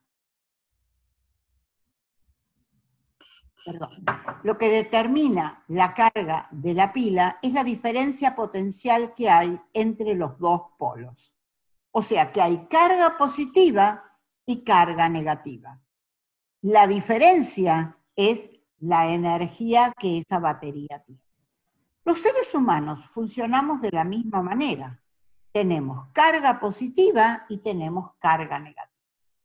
lo 4.43 4.57
que 4.57 4.69
determina 4.69 5.63
la 5.67 5.93
carga 5.93 6.47
de 6.51 6.73
la 6.73 6.91
pila 6.93 7.39
es 7.41 7.53
la 7.53 7.63
diferencia 7.63 8.35
potencial 8.35 9.13
que 9.13 9.29
hay 9.29 9.59
entre 9.73 10.15
los 10.15 10.37
dos 10.39 10.61
polos. 10.77 11.35
O 11.91 12.01
sea 12.01 12.31
que 12.31 12.41
hay 12.41 12.67
carga 12.67 13.17
positiva 13.17 14.03
y 14.45 14.63
carga 14.63 15.09
negativa. 15.09 15.79
La 16.61 16.87
diferencia 16.87 17.97
es 18.15 18.49
la 18.79 19.11
energía 19.11 19.93
que 19.97 20.19
esa 20.19 20.39
batería 20.39 21.03
tiene. 21.05 21.21
Los 22.03 22.19
seres 22.19 22.53
humanos 22.55 23.05
funcionamos 23.11 23.81
de 23.81 23.91
la 23.91 24.03
misma 24.03 24.41
manera. 24.41 24.99
Tenemos 25.51 26.07
carga 26.13 26.59
positiva 26.59 27.45
y 27.49 27.57
tenemos 27.57 28.13
carga 28.19 28.57
negativa. 28.57 28.89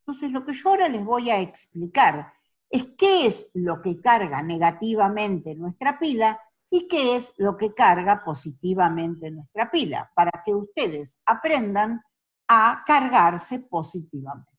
Entonces, 0.01 0.31
lo 0.31 0.45
que 0.45 0.55
yo 0.55 0.71
ahora 0.71 0.89
les 0.89 1.05
voy 1.05 1.31
a 1.31 1.41
explicar 1.41 2.33
es 2.77 2.89
qué 2.99 3.27
es 3.27 3.51
lo 3.55 3.81
que 3.81 4.01
carga 4.01 4.43
negativamente 4.43 5.55
nuestra 5.55 5.99
pila 5.99 6.41
y 6.71 6.89
qué 6.89 7.17
es 7.17 7.33
lo 7.37 7.57
que 7.57 7.75
carga 7.75 8.23
positivamente 8.25 9.31
nuestra 9.31 9.71
pila, 9.71 10.11
para 10.15 10.43
que 10.45 10.55
ustedes 10.55 11.17
aprendan 11.25 12.03
a 12.49 12.83
cargarse 12.85 13.61
positivamente. 13.61 14.51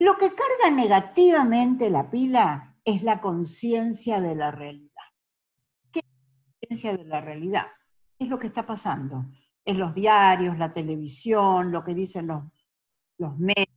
Lo 0.00 0.16
que 0.16 0.28
carga 0.28 0.74
negativamente 0.74 1.90
la 1.90 2.10
pila 2.10 2.76
es 2.84 3.02
la 3.02 3.20
conciencia 3.20 4.20
de 4.20 4.34
la 4.34 4.50
realidad. 4.50 4.90
¿Qué 5.92 6.00
es 6.00 6.06
la 6.06 6.52
conciencia 6.60 6.96
de 6.96 7.04
la 7.04 7.20
realidad? 7.20 7.66
Es 8.18 8.28
lo 8.28 8.38
que 8.38 8.48
está 8.48 8.66
pasando 8.66 9.26
en 9.64 9.78
los 9.78 9.94
diarios, 9.94 10.58
la 10.58 10.72
televisión, 10.72 11.70
lo 11.70 11.84
que 11.84 11.94
dicen 11.94 12.26
los, 12.26 12.44
los 13.18 13.38
medios. 13.38 13.69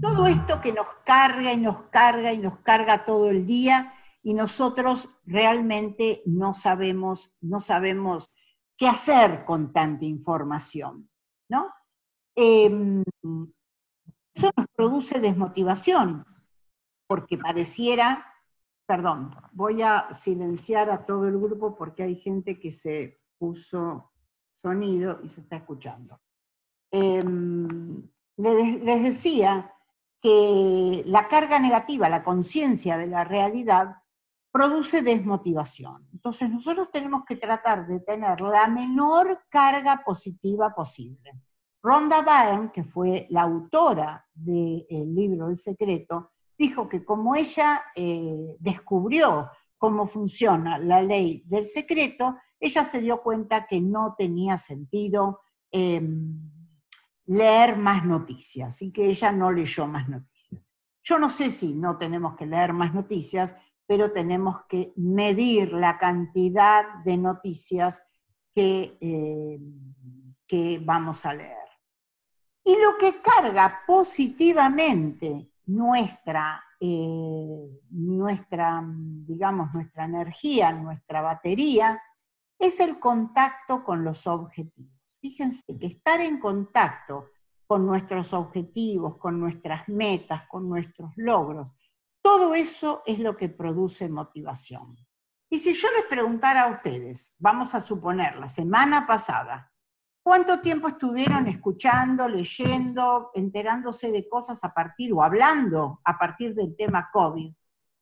Todo 0.00 0.26
esto 0.26 0.60
que 0.60 0.72
nos 0.72 0.86
carga 1.04 1.52
y 1.52 1.56
nos 1.56 1.82
carga 1.84 2.32
y 2.32 2.38
nos 2.38 2.58
carga 2.58 3.04
todo 3.04 3.30
el 3.30 3.46
día 3.46 3.92
y 4.22 4.34
nosotros 4.34 5.08
realmente 5.26 6.22
no 6.26 6.54
sabemos, 6.54 7.34
no 7.40 7.58
sabemos 7.58 8.30
qué 8.76 8.86
hacer 8.86 9.44
con 9.44 9.72
tanta 9.72 10.04
información. 10.04 11.10
¿no? 11.48 11.72
Em, 12.36 13.02
eso 14.34 14.50
nos 14.56 14.66
produce 14.76 15.18
desmotivación, 15.18 16.24
porque 17.08 17.36
pareciera, 17.36 18.24
perdón, 18.86 19.34
voy 19.52 19.82
a 19.82 20.12
silenciar 20.12 20.90
a 20.90 21.04
todo 21.04 21.26
el 21.26 21.38
grupo 21.38 21.74
porque 21.74 22.04
hay 22.04 22.16
gente 22.16 22.60
que 22.60 22.70
se 22.70 23.16
puso 23.38 24.12
sonido 24.52 25.20
y 25.24 25.28
se 25.28 25.40
está 25.40 25.56
escuchando. 25.56 26.20
Em, 26.92 28.08
les, 28.36 28.84
les 28.84 29.02
decía 29.02 29.74
que 30.20 31.02
la 31.06 31.28
carga 31.28 31.58
negativa, 31.58 32.08
la 32.08 32.24
conciencia 32.24 32.98
de 32.98 33.06
la 33.06 33.24
realidad, 33.24 33.96
produce 34.50 35.02
desmotivación. 35.02 36.08
Entonces 36.12 36.50
nosotros 36.50 36.88
tenemos 36.92 37.22
que 37.26 37.36
tratar 37.36 37.86
de 37.86 38.00
tener 38.00 38.40
la 38.40 38.66
menor 38.66 39.44
carga 39.48 40.02
positiva 40.04 40.74
posible. 40.74 41.32
Rhonda 41.82 42.22
Byrne, 42.22 42.70
que 42.72 42.82
fue 42.82 43.26
la 43.30 43.42
autora 43.42 44.26
del 44.34 45.14
libro 45.14 45.48
El 45.48 45.58
Secreto, 45.58 46.32
dijo 46.58 46.88
que 46.88 47.04
como 47.04 47.36
ella 47.36 47.82
eh, 47.94 48.56
descubrió 48.58 49.48
cómo 49.76 50.06
funciona 50.06 50.78
la 50.78 51.02
ley 51.02 51.44
del 51.46 51.64
secreto, 51.64 52.36
ella 52.58 52.84
se 52.84 53.00
dio 53.00 53.22
cuenta 53.22 53.66
que 53.66 53.80
no 53.80 54.16
tenía 54.18 54.56
sentido 54.56 55.40
em, 55.70 56.50
leer 57.28 57.76
más 57.76 58.04
noticias 58.04 58.80
y 58.82 58.90
que 58.90 59.06
ella 59.06 59.30
no 59.30 59.52
leyó 59.52 59.86
más 59.86 60.08
noticias. 60.08 60.62
Yo 61.02 61.18
no 61.18 61.30
sé 61.30 61.50
si 61.50 61.74
no 61.74 61.96
tenemos 61.96 62.36
que 62.36 62.46
leer 62.46 62.72
más 62.72 62.92
noticias, 62.92 63.56
pero 63.86 64.12
tenemos 64.12 64.64
que 64.68 64.92
medir 64.96 65.72
la 65.72 65.96
cantidad 65.96 66.84
de 67.04 67.16
noticias 67.16 68.02
que, 68.52 68.98
eh, 69.00 69.60
que 70.46 70.80
vamos 70.84 71.24
a 71.24 71.34
leer. 71.34 71.56
Y 72.64 72.76
lo 72.76 72.98
que 72.98 73.20
carga 73.22 73.82
positivamente 73.86 75.52
nuestra, 75.66 76.62
eh, 76.80 77.80
nuestra, 77.90 78.82
digamos, 78.86 79.72
nuestra 79.72 80.04
energía, 80.04 80.72
nuestra 80.72 81.22
batería, 81.22 82.00
es 82.58 82.80
el 82.80 82.98
contacto 82.98 83.84
con 83.84 84.04
los 84.04 84.26
objetivos. 84.26 84.97
Fíjense 85.20 85.78
que 85.78 85.86
estar 85.86 86.20
en 86.20 86.38
contacto 86.38 87.30
con 87.66 87.86
nuestros 87.86 88.32
objetivos, 88.32 89.18
con 89.18 89.38
nuestras 89.38 89.88
metas, 89.88 90.48
con 90.48 90.68
nuestros 90.68 91.12
logros, 91.16 91.68
todo 92.22 92.54
eso 92.54 93.02
es 93.06 93.18
lo 93.18 93.36
que 93.36 93.48
produce 93.48 94.08
motivación. 94.08 94.96
Y 95.50 95.58
si 95.58 95.74
yo 95.74 95.88
les 95.96 96.06
preguntara 96.06 96.64
a 96.64 96.70
ustedes, 96.70 97.34
vamos 97.38 97.74
a 97.74 97.80
suponer, 97.80 98.36
la 98.36 98.48
semana 98.48 99.06
pasada, 99.06 99.72
¿cuánto 100.22 100.60
tiempo 100.60 100.88
estuvieron 100.88 101.46
escuchando, 101.46 102.28
leyendo, 102.28 103.30
enterándose 103.34 104.12
de 104.12 104.28
cosas 104.28 104.62
a 104.64 104.74
partir 104.74 105.12
o 105.12 105.22
hablando 105.22 106.00
a 106.04 106.18
partir 106.18 106.54
del 106.54 106.76
tema 106.76 107.10
COVID? 107.12 107.52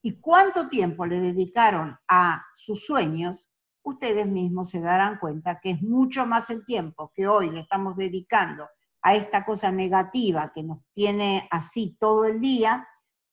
¿Y 0.03 0.21
cuánto 0.21 0.69
tiempo 0.69 1.07
le 1.07 1.21
dedicaron 1.21 1.97
a 2.09 2.45
sus 2.55 2.85
sueños? 2.85 3.49
Ustedes 3.87 4.27
mismos 4.27 4.71
se 4.71 4.81
darán 4.81 5.17
cuenta 5.21 5.61
que 5.61 5.71
es 5.71 5.81
mucho 5.81 6.27
más 6.27 6.51
el 6.51 6.65
tiempo 6.65 7.13
que 7.15 7.29
hoy 7.29 7.51
le 7.51 7.61
estamos 7.61 7.97
dedicando 7.97 8.69
a 9.01 9.15
esta 9.15 9.45
cosa 9.45 9.71
negativa 9.71 10.51
que 10.53 10.65
nos 10.65 10.81
tiene 10.93 11.47
así 11.53 11.97
todo 12.01 12.25
el 12.25 12.41
día 12.41 12.85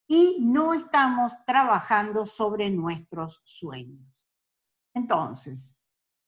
y 0.08 0.38
no 0.42 0.76
estamos 0.76 1.32
trabajando 1.44 2.28
sobre 2.28 2.70
nuestros 2.70 3.42
sueños. 3.46 4.28
Entonces, 4.94 5.80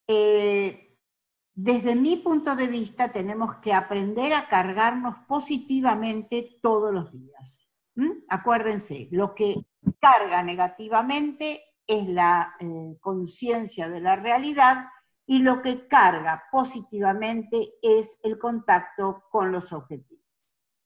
eh, 0.08 0.98
desde 1.54 1.96
mi 1.96 2.16
punto 2.16 2.56
de 2.56 2.66
vista, 2.66 3.12
tenemos 3.12 3.58
que 3.58 3.76
aprender 3.76 4.34
a 4.34 4.48
cargarnos 4.48 5.18
positivamente 5.28 6.58
todos 6.64 6.92
los 6.92 7.12
días. 7.12 7.62
Acuérdense, 8.28 9.08
lo 9.12 9.36
que 9.36 9.54
carga 10.00 10.42
negativamente 10.42 11.62
es 11.88 12.08
la 12.08 12.56
eh, 12.60 12.98
conciencia 13.00 13.90
de 13.90 14.02
la 14.02 14.16
realidad 14.16 14.86
y 15.28 15.40
lo 15.40 15.62
que 15.62 15.88
carga 15.88 16.44
positivamente 16.52 17.74
es 17.82 18.20
el 18.24 18.38
contacto 18.38 19.24
con 19.32 19.52
los 19.52 19.74
objetivos. 19.74 20.24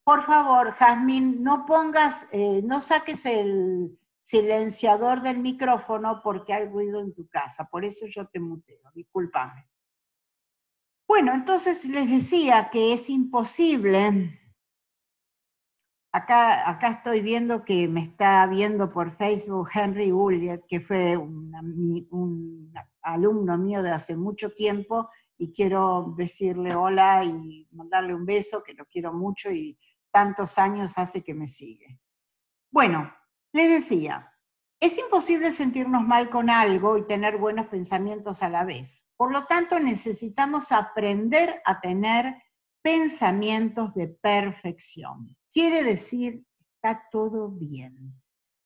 Por 0.03 0.23
favor, 0.23 0.71
Jazmín, 0.73 1.43
no 1.43 1.65
pongas, 1.65 2.27
eh, 2.31 2.61
no 2.63 2.81
saques 2.81 3.25
el 3.25 3.99
silenciador 4.19 5.21
del 5.21 5.39
micrófono 5.39 6.21
porque 6.23 6.53
hay 6.53 6.67
ruido 6.67 6.99
en 6.99 7.13
tu 7.13 7.27
casa, 7.27 7.65
por 7.65 7.85
eso 7.85 8.05
yo 8.07 8.27
te 8.27 8.39
muteo, 8.39 8.91
discúlpame. 8.93 9.67
Bueno, 11.07 11.33
entonces 11.33 11.85
les 11.85 12.09
decía 12.09 12.69
que 12.71 12.93
es 12.93 13.09
imposible. 13.09 14.39
Acá, 16.11 16.67
acá 16.67 16.87
estoy 16.87 17.21
viendo 17.21 17.63
que 17.63 17.87
me 17.87 18.01
está 18.01 18.45
viendo 18.47 18.91
por 18.91 19.15
Facebook 19.15 19.69
Henry 19.73 20.11
Ulliet, 20.11 20.65
que 20.67 20.81
fue 20.81 21.15
un, 21.15 21.53
un 22.09 22.73
alumno 23.03 23.57
mío 23.57 23.83
de 23.83 23.91
hace 23.91 24.15
mucho 24.15 24.49
tiempo, 24.49 25.09
y 25.37 25.51
quiero 25.51 26.13
decirle 26.17 26.75
hola 26.75 27.23
y 27.23 27.67
mandarle 27.71 28.15
un 28.15 28.25
beso, 28.25 28.63
que 28.63 28.73
lo 28.73 28.85
quiero 28.85 29.13
mucho 29.13 29.51
y 29.51 29.77
tantos 30.11 30.57
años 30.57 30.97
hace 30.97 31.23
que 31.23 31.33
me 31.33 31.47
sigue. 31.47 31.99
Bueno, 32.71 33.13
les 33.53 33.69
decía, 33.69 34.33
es 34.79 34.97
imposible 34.97 35.51
sentirnos 35.51 36.03
mal 36.03 36.29
con 36.29 36.49
algo 36.49 36.97
y 36.97 37.05
tener 37.05 37.37
buenos 37.37 37.67
pensamientos 37.67 38.41
a 38.41 38.49
la 38.49 38.63
vez. 38.63 39.05
Por 39.15 39.31
lo 39.31 39.45
tanto, 39.45 39.79
necesitamos 39.79 40.71
aprender 40.71 41.61
a 41.65 41.79
tener 41.81 42.35
pensamientos 42.81 43.93
de 43.93 44.07
perfección. 44.07 45.35
Quiere 45.51 45.83
decir, 45.83 46.45
está 46.75 47.03
todo 47.11 47.49
bien. 47.49 48.13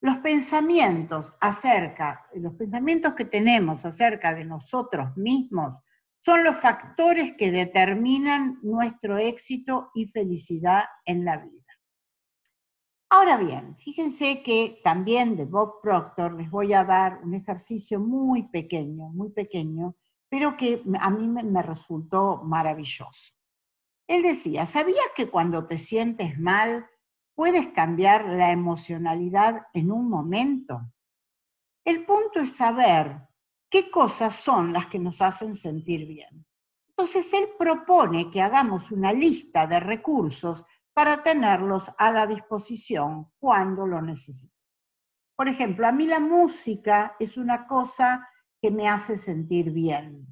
Los 0.02 0.18
pensamientos 0.18 1.34
acerca, 1.40 2.28
los 2.36 2.54
pensamientos 2.56 3.14
que 3.14 3.26
tenemos 3.26 3.86
acerca 3.86 4.34
de 4.34 4.44
nosotros 4.44 5.16
mismos 5.16 5.82
son 6.20 6.44
los 6.44 6.58
factores 6.58 7.34
que 7.38 7.52
determinan 7.52 8.60
nuestro 8.62 9.18
éxito 9.18 9.92
y 9.94 10.08
felicidad 10.08 10.84
en 11.06 11.26
la 11.26 11.38
vida. 11.38 11.64
Ahora 13.10 13.38
bien, 13.38 13.76
fíjense 13.78 14.42
que 14.42 14.80
también 14.84 15.36
de 15.36 15.46
Bob 15.46 15.82
Proctor 15.82 16.34
les 16.34 16.50
voy 16.50 16.74
a 16.74 16.84
dar 16.84 17.20
un 17.24 17.36
ejercicio 17.36 18.00
muy 18.00 18.50
pequeño, 18.50 19.10
muy 19.10 19.30
pequeño, 19.30 19.96
pero 20.30 20.58
que 20.58 20.82
a 21.00 21.12
mí 21.12 21.28
me, 21.28 21.62
resultó 21.62 22.42
maravilloso. 22.44 23.34
Él 24.08 24.24
decía, 24.24 24.66
¿sabías 24.66 25.06
que 25.16 25.30
cuando 25.30 25.66
te 25.66 25.78
sientes 25.78 26.38
mal 26.40 26.90
puedes 27.36 27.70
cambiar 27.70 28.26
la 28.26 28.52
emocionalidad 28.52 29.64
en 29.74 29.92
un 29.92 30.10
momento? 30.10 30.82
El 31.86 32.06
punto 32.06 32.40
es 32.40 32.56
saber 32.56 33.28
qué 33.70 33.90
cosas 33.90 34.36
son 34.36 34.74
las 34.74 34.88
que 34.88 35.00
nos 35.00 35.22
hacen 35.22 35.56
sentir 35.56 36.08
bien. 36.08 36.46
Entonces 36.90 37.34
él 37.34 37.50
propone 37.58 38.30
que 38.30 38.42
hagamos 38.42 38.92
una 38.92 39.12
lista 39.12 39.66
de 39.66 39.80
recursos 39.80 40.66
para 40.94 41.24
tenerlos 41.24 41.92
a 41.98 42.12
la 42.12 42.28
disposición 42.28 43.32
cuando 43.40 43.88
lo 43.88 44.02
necesitemos. 44.02 44.54
Por 45.36 45.48
ejemplo, 45.48 45.88
a 45.88 45.92
mí 45.92 46.06
la 46.06 46.20
música 46.20 47.16
es 47.20 47.38
una 47.38 47.66
cosa 47.66 48.30
que 48.62 48.70
me 48.70 48.88
hace 48.88 49.18
sentir 49.18 49.72
bien. 49.72 50.28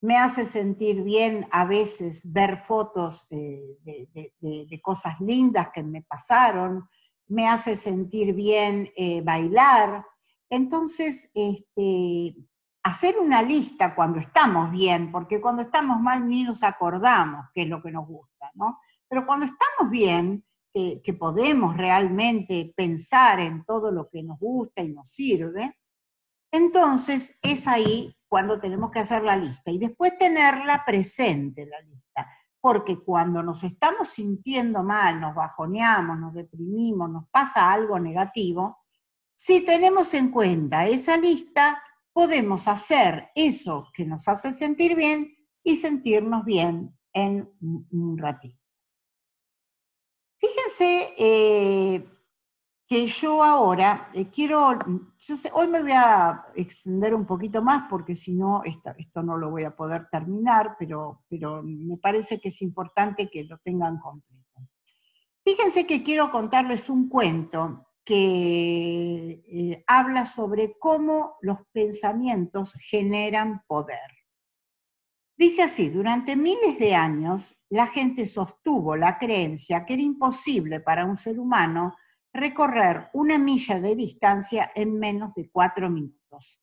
Me 0.00 0.16
hace 0.16 0.46
sentir 0.46 1.02
bien 1.02 1.48
a 1.50 1.64
veces 1.64 2.30
ver 2.32 2.58
fotos 2.58 3.26
de, 3.28 4.80
cosas 4.82 5.20
lindas 5.20 5.70
que 5.74 5.82
me 5.82 6.02
pasaron, 6.02 6.88
me 7.28 7.48
hace 7.48 7.74
sentir 7.76 8.34
bien 8.34 8.90
eh, 8.96 9.20
bailar. 9.22 10.04
Entonces, 10.48 11.30
este, 11.34 12.36
hacer 12.82 13.18
una 13.18 13.42
lista 13.42 13.94
cuando 13.94 14.20
estamos 14.20 14.70
bien, 14.70 15.10
porque 15.10 15.40
cuando 15.40 15.62
estamos 15.62 16.00
mal 16.00 16.28
ni 16.28 16.44
nos 16.44 16.62
acordamos 16.62 17.46
qué 17.52 17.62
es 17.62 17.68
lo 17.68 17.82
que 17.82 17.90
nos 17.90 18.06
gusta, 18.06 18.50
¿no? 18.54 18.78
Pero 19.08 19.26
cuando 19.26 19.46
estamos 19.46 19.90
bien, 19.90 20.44
que, 21.02 21.14
podemos 21.14 21.76
realmente 21.76 22.72
pensar 22.76 23.40
en 23.40 23.64
todo 23.64 23.90
lo 23.90 24.08
que 24.10 24.22
nos 24.22 24.38
gusta 24.38 24.82
y 24.82 24.92
nos 24.92 25.08
sirve, 25.08 25.78
entonces 26.50 27.38
es 27.42 27.66
ahí 27.66 28.16
cuando 28.28 28.58
tenemos 28.58 28.90
que 28.90 29.00
hacer 29.00 29.22
la 29.22 29.36
lista 29.36 29.70
y 29.70 29.78
después 29.78 30.18
tenerla 30.18 30.84
presente 30.84 31.66
la 31.66 31.80
lista, 31.80 32.30
porque 32.60 32.98
cuando 32.98 33.42
nos 33.42 33.62
estamos 33.64 34.08
sintiendo 34.08 34.82
mal, 34.82 35.20
nos 35.20 35.34
bajoneamos, 35.34 36.18
nos 36.18 36.34
deprimimos, 36.34 37.10
nos 37.10 37.28
pasa 37.30 37.70
algo 37.72 37.98
negativo, 37.98 38.78
si 39.34 39.64
tenemos 39.64 40.14
en 40.14 40.30
cuenta 40.30 40.86
esa 40.86 41.16
lista, 41.16 41.82
podemos 42.12 42.66
hacer 42.66 43.30
eso 43.34 43.88
que 43.92 44.06
nos 44.06 44.26
hace 44.26 44.50
sentir 44.50 44.96
bien 44.96 45.36
y 45.62 45.76
sentirnos 45.76 46.44
bien 46.44 46.96
en 47.12 47.50
un 47.60 48.16
ratito. 48.16 48.58
Fíjense 50.38 51.14
eh, 51.18 52.06
que 52.86 53.06
yo 53.08 53.42
ahora 53.42 54.10
eh, 54.14 54.30
quiero, 54.30 54.78
hoy 55.52 55.68
me 55.68 55.82
voy 55.82 55.92
a 55.92 56.46
extender 56.54 57.14
un 57.14 57.26
poquito 57.26 57.60
más 57.60 57.88
porque 57.90 58.14
si 58.14 58.34
no, 58.34 58.62
esto, 58.64 59.22
no 59.22 59.36
lo 59.36 59.50
voy 59.50 59.64
a 59.64 59.74
poder 59.74 60.08
terminar, 60.10 60.76
pero, 60.78 61.24
pero 61.28 61.62
me 61.64 61.96
parece 61.96 62.40
que 62.40 62.48
es 62.48 62.62
importante 62.62 63.28
que 63.28 63.44
lo 63.44 63.58
tengan 63.58 63.98
completo. 63.98 64.36
Fíjense 65.44 65.86
que 65.86 66.02
quiero 66.02 66.30
contarles 66.30 66.88
un 66.88 67.08
cuento 67.08 67.88
que 68.04 69.42
eh, 69.48 69.84
habla 69.88 70.24
sobre 70.24 70.78
cómo 70.78 71.38
los 71.40 71.58
pensamientos 71.72 72.74
generan 72.74 73.62
poder. 73.66 74.10
Dice 75.36 75.64
así, 75.64 75.90
durante 75.90 76.36
miles 76.36 76.78
de 76.78 76.94
años 76.94 77.56
la 77.68 77.88
gente 77.88 78.26
sostuvo 78.26 78.96
la 78.96 79.18
creencia 79.18 79.84
que 79.84 79.94
era 79.94 80.02
imposible 80.02 80.80
para 80.80 81.04
un 81.04 81.18
ser 81.18 81.40
humano 81.40 81.94
recorrer 82.36 83.08
una 83.12 83.38
milla 83.38 83.80
de 83.80 83.96
distancia 83.96 84.70
en 84.74 84.98
menos 84.98 85.34
de 85.34 85.50
cuatro 85.50 85.90
minutos. 85.90 86.62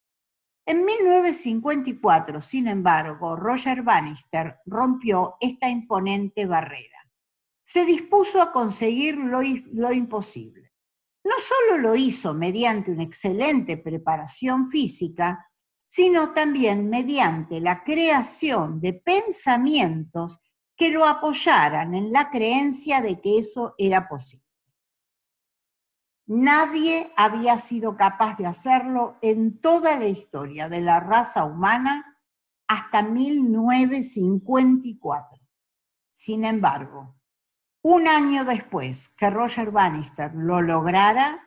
En 0.65 0.85
1954, 0.85 2.39
sin 2.39 2.69
embargo, 2.69 3.35
Roger 3.35 3.81
Bannister 3.81 4.59
rompió 4.65 5.35
esta 5.41 5.69
imponente 5.69 6.45
barrera. 6.45 6.99
Se 7.61 7.85
dispuso 7.85 8.41
a 8.41 8.51
conseguir 8.51 9.17
lo, 9.17 9.41
imposible. 9.91 10.71
No 11.25 11.33
solo 11.37 11.81
lo 11.81 11.95
hizo 11.95 12.33
mediante 12.33 12.91
una 12.91 13.03
excelente 13.03 13.77
preparación 13.77 14.69
física, 14.69 15.49
sino 15.85 16.33
también 16.33 16.89
mediante 16.89 17.59
la 17.59 17.83
creación 17.83 18.79
de 18.79 18.93
pensamientos 18.93 20.39
que 20.77 20.89
lo 20.91 21.05
apoyaran 21.05 21.93
en 21.93 22.11
la 22.11 22.29
creencia 22.29 23.01
de 23.01 23.19
que 23.19 23.39
eso 23.39 23.75
era 23.77 24.07
posible. 24.07 24.42
Nadie 26.25 27.11
había 27.17 27.57
sido 27.57 27.97
capaz 27.97 28.37
de 28.37 28.45
hacerlo 28.45 29.17
en 29.21 29.59
toda 29.59 29.97
la 29.97 30.07
historia 30.07 30.69
de 30.69 30.79
la 30.81 31.01
raza 31.01 31.43
humana 31.43 32.17
hasta 32.67 33.03
1954. 33.03 35.39
Sin 36.11 36.45
embargo, 36.45 37.17
un 37.81 38.07
año 38.07 38.45
después 38.45 39.09
que 39.09 39.29
Roger 39.29 39.71
Bannister 39.71 40.33
lo 40.33 40.61
lograra, 40.61 41.45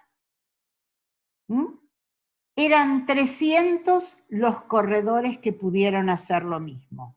eran 2.54 3.06
300 3.06 4.18
los 4.28 4.60
corredores 4.62 5.38
que 5.38 5.54
pudieron 5.54 6.10
hacer 6.10 6.44
lo 6.44 6.60
mismo. 6.60 7.16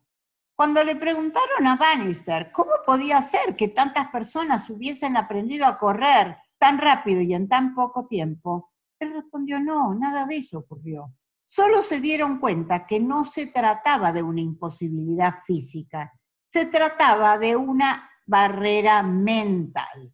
Cuando 0.56 0.82
le 0.84 0.96
preguntaron 0.96 1.68
a 1.68 1.76
Bannister 1.76 2.52
cómo 2.52 2.72
podía 2.86 3.22
ser 3.22 3.56
que 3.56 3.70
tantas 3.70 4.10
personas 4.10 4.70
hubiesen 4.70 5.18
aprendido 5.18 5.66
a 5.66 5.78
correr 5.78 6.38
tan 6.60 6.78
rápido 6.78 7.22
y 7.22 7.34
en 7.34 7.48
tan 7.48 7.74
poco 7.74 8.06
tiempo, 8.06 8.72
él 9.00 9.14
respondió, 9.14 9.60
no, 9.60 9.96
nada 9.96 10.26
de 10.26 10.38
eso 10.38 10.60
ocurrió. 10.60 11.16
Solo 11.48 11.82
se 11.82 12.00
dieron 12.00 12.40
cuenta 12.40 12.86
que 12.86 13.00
no 13.00 13.26
se 13.26 13.48
trataba 13.48 14.12
de 14.12 14.22
una 14.22 14.42
imposibilidad 14.42 15.40
física, 15.44 16.14
se 16.48 16.68
trataba 16.68 17.40
de 17.40 17.56
una 17.56 18.08
barrera 18.28 19.02
mental. 19.02 20.14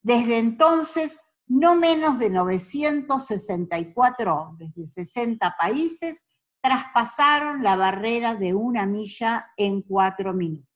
Desde 0.00 0.38
entonces 0.38 1.18
no 1.48 1.74
menos 1.74 2.18
de 2.18 2.30
964 2.30 4.34
hombres 4.34 4.74
de 4.74 4.86
60 4.86 5.54
países 5.58 6.24
traspasaron 6.62 7.62
la 7.62 7.76
barrera 7.76 8.34
de 8.34 8.54
una 8.54 8.86
milla 8.86 9.52
en 9.56 9.82
cuatro 9.82 10.32
minutos. 10.32 10.66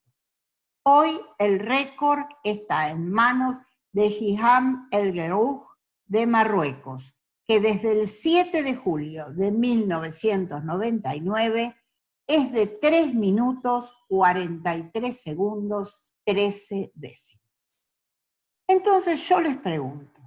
Hoy 0.83 1.19
el 1.39 1.61
récord 1.61 2.25
está 2.45 2.91
en 2.91 3.11
manos 3.11 3.57
de 3.97 4.07
Hiham 4.09 4.89
El 4.91 5.15
Gerouj 5.15 5.63
de 6.05 6.27
Marruecos, 6.27 7.19
que 7.47 7.61
desde 7.61 7.93
el 7.93 8.07
7 8.07 8.63
de 8.63 8.77
julio 8.77 9.33
de 9.33 9.51
1999 9.51 11.75
es 12.27 12.53
de 12.53 12.67
3 12.67 13.15
minutos 13.15 13.97
43 14.09 15.19
segundos 15.19 16.13
13 16.27 16.93
décimos. 16.95 17.47
Entonces 18.69 19.27
yo 19.27 19.41
les 19.41 19.57
pregunto, 19.57 20.21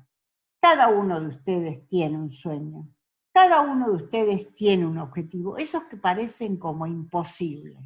cada 0.59 0.87
uno 0.87 1.21
de 1.21 1.27
ustedes 1.27 1.85
tiene 1.85 2.17
un 2.17 2.31
sueño, 2.31 2.89
cada 3.31 3.61
uno 3.61 3.91
de 3.91 3.97
ustedes 3.97 4.51
tiene 4.55 4.87
un 4.87 4.97
objetivo, 4.97 5.57
esos 5.57 5.83
que 5.83 5.97
parecen 5.97 6.57
como 6.57 6.87
imposibles. 6.87 7.77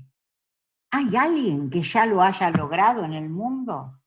¿Hay 0.92 1.14
alguien 1.18 1.70
que 1.70 1.82
ya 1.82 2.06
lo 2.06 2.22
haya 2.22 2.52
logrado 2.52 3.04
en 3.04 3.12
el 3.12 3.30
mundo? 3.30 4.00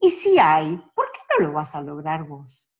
Y 0.00 0.10
si 0.10 0.38
hay, 0.38 0.76
¿por 0.94 1.05
no 1.38 1.46
lo 1.46 1.52
vas 1.52 1.74
a 1.74 1.82
lograr 1.82 2.24
vos? 2.24 2.70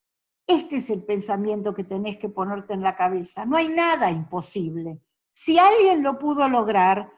Este 0.47 0.77
es 0.77 0.91
el 0.91 1.03
pensamiento 1.05 1.75
que 1.75 1.85
tenés 1.85 2.19
que 2.19 2.29
ponerte 2.29 2.73
en 2.75 2.83
la 2.83 2.97
cabeza. 2.97 3.45
No 3.45 3.57
hay 3.57 3.69
nada 3.69 4.11
imposible. 4.11 5.01
Si 5.31 5.59
alguien 5.59 6.03
lo 6.03 6.19
pudo 6.19 6.49
lograr, 6.49 7.13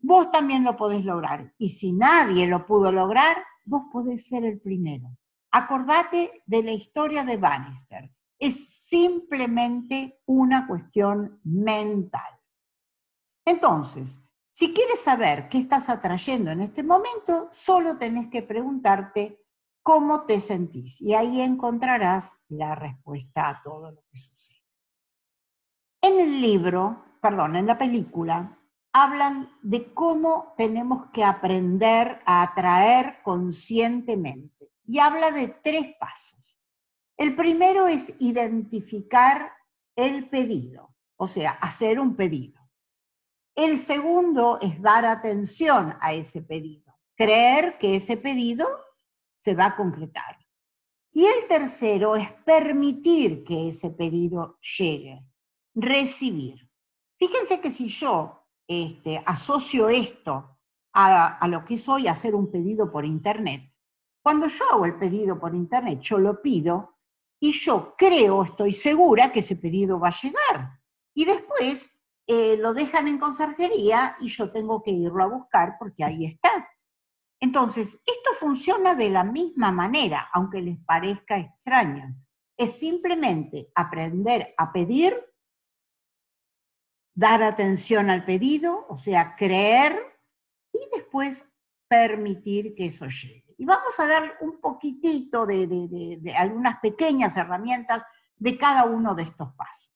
vos 0.00 0.30
también 0.30 0.62
lo 0.62 0.76
podés 0.76 1.04
lograr. 1.04 1.54
Y 1.58 1.70
si 1.70 1.92
nadie 1.92 2.46
lo 2.46 2.66
pudo 2.66 2.92
lograr, 2.92 3.42
vos 3.64 3.84
podés 3.90 4.26
ser 4.26 4.44
el 4.44 4.60
primero. 4.60 5.16
Acordate 5.50 6.42
de 6.46 6.62
la 6.62 6.72
historia 6.72 7.24
de 7.24 7.36
Bannister. 7.38 8.10
Es 8.38 8.86
simplemente 8.86 10.20
una 10.26 10.66
cuestión 10.66 11.40
mental. 11.44 12.38
Entonces, 13.44 14.30
si 14.50 14.74
quieres 14.74 15.00
saber 15.00 15.48
qué 15.48 15.58
estás 15.58 15.88
atrayendo 15.88 16.50
en 16.50 16.60
este 16.60 16.82
momento, 16.82 17.48
solo 17.52 17.96
tenés 17.96 18.28
que 18.28 18.42
preguntarte 18.42 19.41
cómo 19.82 20.24
te 20.26 20.40
sentís 20.40 21.00
y 21.00 21.14
ahí 21.14 21.40
encontrarás 21.40 22.34
la 22.48 22.74
respuesta 22.74 23.48
a 23.48 23.62
todo 23.62 23.90
lo 23.90 24.04
que 24.10 24.16
sucede. 24.16 24.62
En 26.00 26.18
el 26.18 26.40
libro, 26.40 27.04
perdón, 27.20 27.56
en 27.56 27.66
la 27.66 27.78
película, 27.78 28.58
hablan 28.92 29.50
de 29.62 29.92
cómo 29.94 30.54
tenemos 30.56 31.06
que 31.12 31.24
aprender 31.24 32.20
a 32.26 32.42
atraer 32.42 33.22
conscientemente 33.22 34.70
y 34.84 34.98
habla 34.98 35.30
de 35.30 35.48
tres 35.48 35.94
pasos. 35.98 36.58
El 37.16 37.34
primero 37.36 37.86
es 37.86 38.14
identificar 38.18 39.52
el 39.96 40.28
pedido, 40.28 40.94
o 41.16 41.26
sea, 41.26 41.52
hacer 41.52 42.00
un 42.00 42.16
pedido. 42.16 42.60
El 43.54 43.78
segundo 43.78 44.58
es 44.60 44.80
dar 44.80 45.04
atención 45.04 45.96
a 46.00 46.12
ese 46.12 46.42
pedido, 46.42 46.94
creer 47.14 47.78
que 47.78 47.96
ese 47.96 48.16
pedido 48.16 48.66
se 49.42 49.54
va 49.54 49.66
a 49.66 49.76
concretar. 49.76 50.38
Y 51.12 51.26
el 51.26 51.46
tercero 51.48 52.16
es 52.16 52.32
permitir 52.44 53.44
que 53.44 53.68
ese 53.68 53.90
pedido 53.90 54.58
llegue, 54.78 55.26
recibir. 55.74 56.70
Fíjense 57.18 57.60
que 57.60 57.70
si 57.70 57.88
yo 57.88 58.46
este, 58.66 59.22
asocio 59.26 59.88
esto 59.88 60.58
a, 60.94 61.38
a 61.38 61.48
lo 61.48 61.64
que 61.64 61.74
es 61.74 61.88
hoy 61.88 62.08
hacer 62.08 62.34
un 62.34 62.50
pedido 62.50 62.90
por 62.90 63.04
Internet, 63.04 63.70
cuando 64.22 64.46
yo 64.46 64.64
hago 64.72 64.86
el 64.86 64.96
pedido 64.96 65.38
por 65.38 65.54
Internet, 65.54 66.00
yo 66.00 66.18
lo 66.18 66.40
pido 66.40 66.98
y 67.40 67.52
yo 67.52 67.94
creo, 67.98 68.44
estoy 68.44 68.72
segura 68.72 69.32
que 69.32 69.40
ese 69.40 69.56
pedido 69.56 69.98
va 69.98 70.08
a 70.08 70.16
llegar. 70.22 70.80
Y 71.12 71.24
después 71.24 71.90
eh, 72.26 72.56
lo 72.56 72.72
dejan 72.72 73.08
en 73.08 73.18
conserjería 73.18 74.16
y 74.20 74.28
yo 74.28 74.50
tengo 74.50 74.82
que 74.82 74.92
irlo 74.92 75.24
a 75.24 75.26
buscar 75.26 75.76
porque 75.78 76.04
ahí 76.04 76.24
está. 76.24 76.68
Entonces, 77.42 78.00
esto 78.06 78.30
funciona 78.38 78.94
de 78.94 79.10
la 79.10 79.24
misma 79.24 79.72
manera, 79.72 80.30
aunque 80.32 80.62
les 80.62 80.78
parezca 80.84 81.38
extraño. 81.38 82.14
Es 82.56 82.78
simplemente 82.78 83.72
aprender 83.74 84.54
a 84.56 84.72
pedir, 84.72 85.12
dar 87.12 87.42
atención 87.42 88.10
al 88.10 88.24
pedido, 88.24 88.86
o 88.88 88.96
sea, 88.96 89.34
creer 89.34 90.20
y 90.72 90.78
después 90.94 91.44
permitir 91.88 92.76
que 92.76 92.86
eso 92.86 93.06
llegue. 93.08 93.56
Y 93.58 93.64
vamos 93.64 93.98
a 93.98 94.06
dar 94.06 94.36
un 94.40 94.60
poquitito 94.60 95.44
de, 95.44 96.22
algunas 96.38 96.78
pequeñas 96.78 97.36
herramientas 97.36 98.04
de 98.36 98.56
cada 98.56 98.84
uno 98.84 99.16
de 99.16 99.24
estos 99.24 99.52
pasos. 99.54 99.92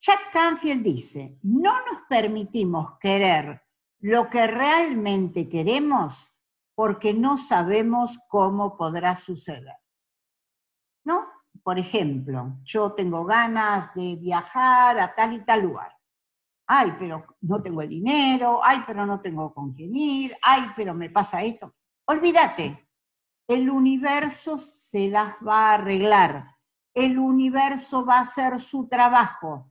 Jack 0.00 0.30
Canfield 0.32 0.84
dice, 0.84 1.40
no 1.42 1.74
nos 1.86 2.02
permitimos 2.08 3.00
querer 3.00 3.62
lo 3.98 4.30
que 4.30 4.46
realmente 4.46 5.48
queremos 5.48 6.37
porque 6.78 7.12
no 7.12 7.36
sabemos 7.36 8.20
cómo 8.28 8.76
podrá 8.76 9.16
suceder. 9.16 9.74
¿No? 11.04 11.26
Por 11.64 11.76
ejemplo, 11.76 12.56
yo 12.62 12.92
tengo 12.92 13.24
ganas 13.24 13.92
de 13.96 14.14
viajar 14.14 15.00
a 15.00 15.12
tal 15.12 15.32
y 15.32 15.44
tal 15.44 15.62
lugar. 15.62 15.92
Ay, 16.68 16.94
pero 16.96 17.26
no 17.40 17.60
tengo 17.60 17.82
el 17.82 17.88
dinero, 17.88 18.60
ay, 18.62 18.84
pero 18.86 19.04
no 19.04 19.20
tengo 19.20 19.52
con 19.52 19.72
quién 19.72 19.92
ir, 19.92 20.36
ay, 20.40 20.70
pero 20.76 20.94
me 20.94 21.10
pasa 21.10 21.42
esto. 21.42 21.74
Olvídate, 22.04 22.88
el 23.48 23.68
universo 23.68 24.56
se 24.56 25.10
las 25.10 25.34
va 25.44 25.70
a 25.70 25.74
arreglar, 25.74 26.46
el 26.94 27.18
universo 27.18 28.06
va 28.06 28.18
a 28.18 28.20
hacer 28.20 28.60
su 28.60 28.86
trabajo. 28.86 29.68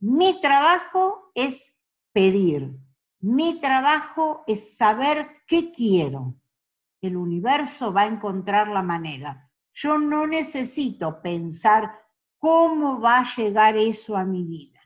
Mi 0.00 0.40
trabajo 0.40 1.30
es 1.36 1.72
pedir, 2.12 2.76
mi 3.20 3.60
trabajo 3.60 4.42
es 4.48 4.76
saber 4.76 5.44
qué 5.46 5.70
quiero. 5.70 6.34
El 7.00 7.16
universo 7.16 7.92
va 7.92 8.02
a 8.02 8.06
encontrar 8.06 8.68
la 8.68 8.82
manera. 8.82 9.50
Yo 9.72 9.98
no 9.98 10.26
necesito 10.26 11.22
pensar 11.22 11.92
cómo 12.38 13.00
va 13.00 13.18
a 13.18 13.34
llegar 13.36 13.76
eso 13.76 14.16
a 14.16 14.24
mi 14.24 14.44
vida. 14.44 14.80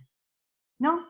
¿No? 0.78 1.06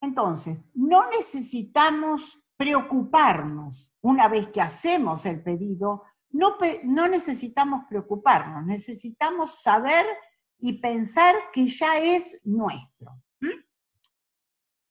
Entonces, 0.00 0.68
no 0.74 1.10
necesitamos 1.10 2.42
preocuparnos 2.56 3.94
una 4.00 4.28
vez 4.28 4.48
que 4.48 4.60
hacemos 4.60 5.26
el 5.26 5.42
pedido 5.42 6.04
no, 6.36 7.08
necesitamos 7.08 7.84
preocuparnos, 7.88 8.64
necesitamos 8.66 9.62
saber 9.62 10.06
y 10.58 10.74
pensar 10.74 11.34
que 11.52 11.68
ya 11.68 11.98
es 11.98 12.38
nuestro. 12.44 13.22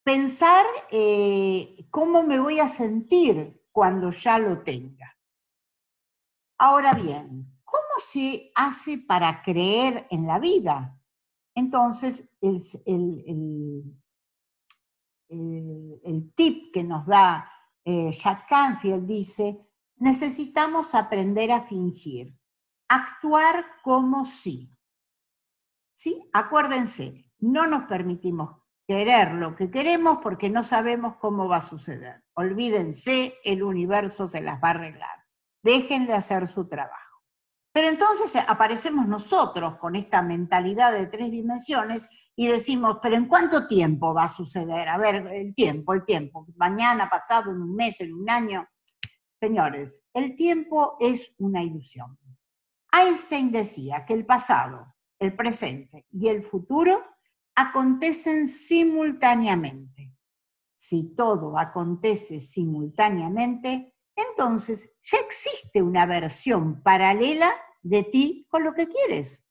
Pensar 0.03 0.65
eh, 0.91 1.87
cómo 1.89 2.21
me 2.21 2.39
voy 2.39 2.59
a 2.59 2.67
sentir 2.67 3.63
cuando 3.71 4.11
ya 4.11 4.37
lo 4.37 4.61
tenga. 4.61 5.14
Ahora 6.57 6.93
bien, 6.93 7.59
¿cómo 7.63 7.99
se 7.99 8.51
hace 8.55 8.97
para 8.99 9.41
creer 9.41 10.07
en 10.09 10.25
la 10.25 10.39
vida? 10.39 10.97
Entonces, 11.53 12.29
el, 12.41 12.61
tip 16.35 16.73
que 16.73 16.83
nos 16.83 17.05
da 17.05 17.49
eh, 17.83 18.11
Jack 18.11 18.47
Canfield 18.47 19.05
dice, 19.05 19.59
necesitamos 19.97 20.95
aprender 20.95 21.51
a 21.51 21.63
fingir, 21.63 22.37
actuar 22.87 23.65
como 23.83 24.25
si. 24.25 24.71
¿Sí? 25.93 26.29
Acuérdense, 26.33 27.31
no 27.39 27.67
nos 27.67 27.83
permitimos 27.83 28.61
querer 28.87 29.33
lo 29.33 29.55
que 29.55 29.71
queremos 29.71 30.19
porque 30.21 30.49
no 30.49 30.63
sabemos 30.63 31.17
cómo 31.17 31.47
va 31.47 31.57
a 31.57 31.61
suceder. 31.61 32.23
Olvídense, 32.33 33.35
el 33.43 33.63
universo 33.63 34.27
se 34.27 34.41
las 34.41 34.61
va 34.61 34.69
a 34.69 34.71
arreglar. 34.71 35.24
Déjenle 35.65 36.13
hacer 36.13 36.45
su 36.45 36.67
trabajo. 36.67 37.23
Pero 37.73 37.87
entonces 37.87 38.39
aparecemos 38.47 39.07
nosotros 39.07 39.77
con 39.77 39.95
esta 39.95 40.21
mentalidad 40.21 40.93
de 40.93 41.07
tres 41.07 41.31
dimensiones 41.31 42.07
y 42.35 42.47
decimos, 42.47 42.99
pero 43.01 43.15
¿en 43.15 43.25
cuánto 43.25 43.67
tiempo 43.67 44.13
va 44.13 44.25
a 44.25 44.27
suceder? 44.27 44.87
A 44.87 44.99
ver, 44.99 45.25
el 45.33 45.55
tiempo, 45.55 45.93
el 45.93 46.05
tiempo. 46.05 46.45
Mañana, 46.55 47.09
pasado, 47.09 47.49
en 47.49 47.63
un 47.63 47.75
mes, 47.75 47.99
en 47.99 48.13
un 48.13 48.29
año. 48.29 48.67
Señores, 49.41 50.03
el 50.13 50.35
tiempo 50.35 50.97
es 50.99 51.33
una 51.39 51.63
ilusión. 51.63 52.15
Einstein 52.93 53.51
decía 53.51 54.05
que 54.05 54.13
el 54.13 54.23
pasado, 54.23 54.93
el 55.17 55.35
presente 55.35 56.05
y 56.11 56.27
el 56.27 56.43
futuro 56.43 57.03
acontecen 57.55 58.47
simultáneamente. 58.47 60.13
Si 60.75 61.15
todo 61.15 61.57
acontece 61.57 62.39
simultáneamente, 62.39 63.94
entonces 64.15 64.89
ya 65.03 65.17
existe 65.19 65.81
una 65.81 66.05
versión 66.05 66.81
paralela 66.81 67.53
de 67.81 68.03
ti 68.03 68.47
con 68.49 68.63
lo 68.63 68.73
que 68.73 68.87
quieres. 68.87 69.45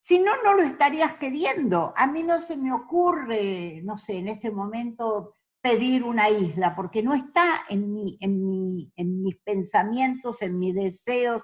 Si 0.00 0.18
no, 0.18 0.42
no 0.42 0.54
lo 0.54 0.62
estarías 0.62 1.14
queriendo. 1.14 1.94
A 1.96 2.06
mí 2.06 2.22
no 2.22 2.38
se 2.38 2.56
me 2.56 2.72
ocurre, 2.72 3.80
no 3.84 3.96
sé, 3.96 4.18
en 4.18 4.28
este 4.28 4.50
momento 4.50 5.36
pedir 5.62 6.04
una 6.04 6.28
isla, 6.28 6.76
porque 6.76 7.02
no 7.02 7.14
está 7.14 7.64
en, 7.70 7.96
en, 8.20 8.92
en 8.96 9.22
mis 9.22 9.36
pensamientos, 9.38 10.42
en 10.42 10.58
mis 10.58 10.74
deseos. 10.74 11.42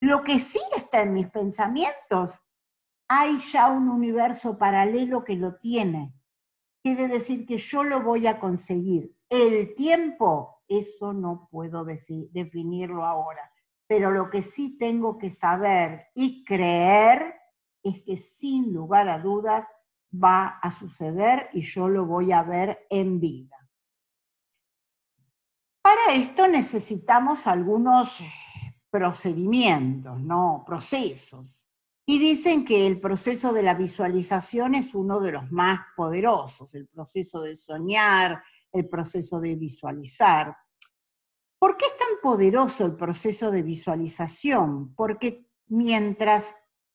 Lo 0.00 0.22
que 0.22 0.38
sí 0.38 0.60
está 0.76 1.00
en 1.00 1.14
mis 1.14 1.30
pensamientos, 1.30 2.38
hay 3.08 3.38
ya 3.38 3.68
un 3.68 3.88
universo 3.88 4.58
paralelo 4.58 5.24
que 5.24 5.36
lo 5.36 5.56
tiene. 5.56 6.12
Quiere 6.82 7.08
decir 7.08 7.46
que 7.46 7.56
yo 7.56 7.82
lo 7.82 8.02
voy 8.02 8.26
a 8.26 8.38
conseguir. 8.38 9.16
El 9.30 9.74
tiempo, 9.74 10.59
eso 10.70 11.12
no 11.12 11.48
puedo 11.50 11.84
decir, 11.84 12.30
definirlo 12.30 13.04
ahora. 13.04 13.52
Pero 13.88 14.12
lo 14.12 14.30
que 14.30 14.40
sí 14.40 14.78
tengo 14.78 15.18
que 15.18 15.30
saber 15.30 16.06
y 16.14 16.44
creer 16.44 17.34
es 17.82 18.00
que 18.02 18.16
sin 18.16 18.72
lugar 18.72 19.08
a 19.08 19.18
dudas 19.18 19.66
va 20.12 20.58
a 20.62 20.70
suceder 20.70 21.48
y 21.52 21.62
yo 21.62 21.88
lo 21.88 22.06
voy 22.06 22.30
a 22.30 22.42
ver 22.44 22.86
en 22.88 23.18
vida. 23.18 23.56
Para 25.82 26.14
esto 26.14 26.46
necesitamos 26.46 27.48
algunos 27.48 28.20
procedimientos, 28.90 30.20
¿no? 30.20 30.62
Procesos. 30.64 31.68
Y 32.06 32.18
dicen 32.18 32.64
que 32.64 32.86
el 32.86 33.00
proceso 33.00 33.52
de 33.52 33.62
la 33.62 33.74
visualización 33.74 34.74
es 34.74 34.94
uno 34.94 35.20
de 35.20 35.32
los 35.32 35.50
más 35.50 35.80
poderosos, 35.96 36.74
el 36.74 36.86
proceso 36.86 37.40
de 37.40 37.56
soñar, 37.56 38.42
el 38.72 38.88
proceso 38.88 39.40
de 39.40 39.56
visualizar. 39.56 40.56
¿Por 41.58 41.76
qué 41.76 41.86
es 41.86 41.96
tan 41.96 42.20
poderoso 42.22 42.86
el 42.86 42.96
proceso 42.96 43.50
de 43.50 43.62
visualización? 43.62 44.94
Porque 44.94 45.46
mientras 45.66 46.54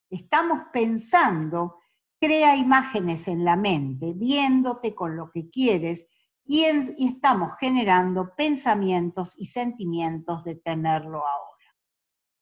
estamos 0.09 0.67
pensando, 0.73 1.79
crea 2.19 2.55
imágenes 2.55 3.27
en 3.27 3.45
la 3.45 3.55
mente, 3.55 4.13
viéndote 4.15 4.95
con 4.95 5.15
lo 5.15 5.31
que 5.31 5.49
quieres 5.49 6.07
y, 6.45 6.63
estamos 6.63 7.53
generando 7.59 8.33
pensamientos 8.35 9.35
y 9.37 9.45
sentimientos 9.45 10.43
de 10.43 10.55
tenerlo 10.55 11.25
ahora. 11.25 11.75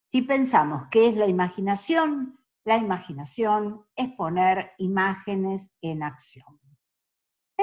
Si 0.07 0.21
pensamos 0.21 0.83
qué 0.91 1.07
es 1.07 1.15
la 1.15 1.27
imaginación, 1.27 2.37
la 2.65 2.77
imaginación 2.77 3.85
es 3.95 4.09
poner 4.13 4.71
imágenes 4.77 5.73
en 5.81 6.03
acción. 6.03 6.62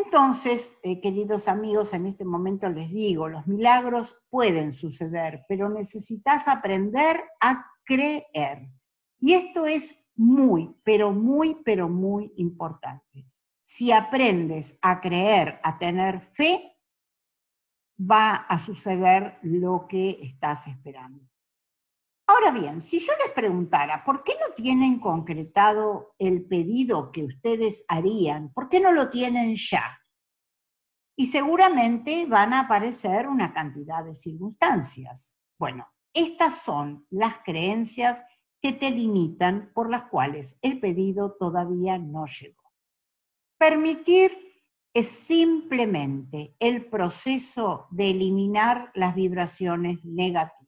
Entonces, 0.04 0.78
eh, 0.82 1.00
queridos 1.00 1.48
amigos, 1.48 1.92
en 1.92 2.06
este 2.06 2.24
momento 2.24 2.68
les 2.68 2.90
digo, 2.90 3.28
los 3.28 3.46
milagros 3.46 4.16
pueden 4.30 4.72
suceder, 4.72 5.44
pero 5.48 5.68
necesitas 5.68 6.48
aprender 6.48 7.22
a 7.40 7.66
creer. 7.84 8.70
Y 9.18 9.34
esto 9.34 9.66
es 9.66 9.94
muy, 10.14 10.74
pero 10.84 11.12
muy, 11.12 11.56
pero 11.64 11.88
muy 11.88 12.32
importante. 12.36 13.26
Si 13.60 13.92
aprendes 13.92 14.78
a 14.80 15.00
creer, 15.00 15.60
a 15.62 15.78
tener 15.78 16.20
fe, 16.20 16.76
va 17.98 18.34
a 18.34 18.58
suceder 18.58 19.38
lo 19.42 19.86
que 19.88 20.18
estás 20.22 20.66
esperando. 20.66 21.24
Ahora 22.30 22.52
bien, 22.52 22.80
si 22.80 23.00
yo 23.00 23.12
les 23.24 23.34
preguntara, 23.34 24.04
¿por 24.04 24.22
qué 24.22 24.34
no 24.34 24.54
tienen 24.54 25.00
concretado 25.00 26.14
el 26.16 26.46
pedido 26.46 27.10
que 27.10 27.24
ustedes 27.24 27.84
harían? 27.88 28.52
¿Por 28.52 28.68
qué 28.68 28.78
no 28.78 28.92
lo 28.92 29.10
tienen 29.10 29.56
ya? 29.56 29.98
Y 31.16 31.26
seguramente 31.26 32.26
van 32.26 32.54
a 32.54 32.60
aparecer 32.60 33.26
una 33.26 33.52
cantidad 33.52 34.04
de 34.04 34.14
circunstancias. 34.14 35.36
Bueno, 35.58 35.88
estas 36.14 36.62
son 36.62 37.04
las 37.10 37.38
creencias 37.44 38.22
que 38.62 38.74
te 38.74 38.92
limitan 38.92 39.72
por 39.74 39.90
las 39.90 40.04
cuales 40.04 40.56
el 40.62 40.78
pedido 40.78 41.36
todavía 41.36 41.98
no 41.98 42.26
llegó. 42.26 42.62
Permitir 43.58 44.30
es 44.94 45.08
simplemente 45.08 46.54
el 46.60 46.86
proceso 46.88 47.88
de 47.90 48.10
eliminar 48.10 48.92
las 48.94 49.16
vibraciones 49.16 50.04
negativas. 50.04 50.59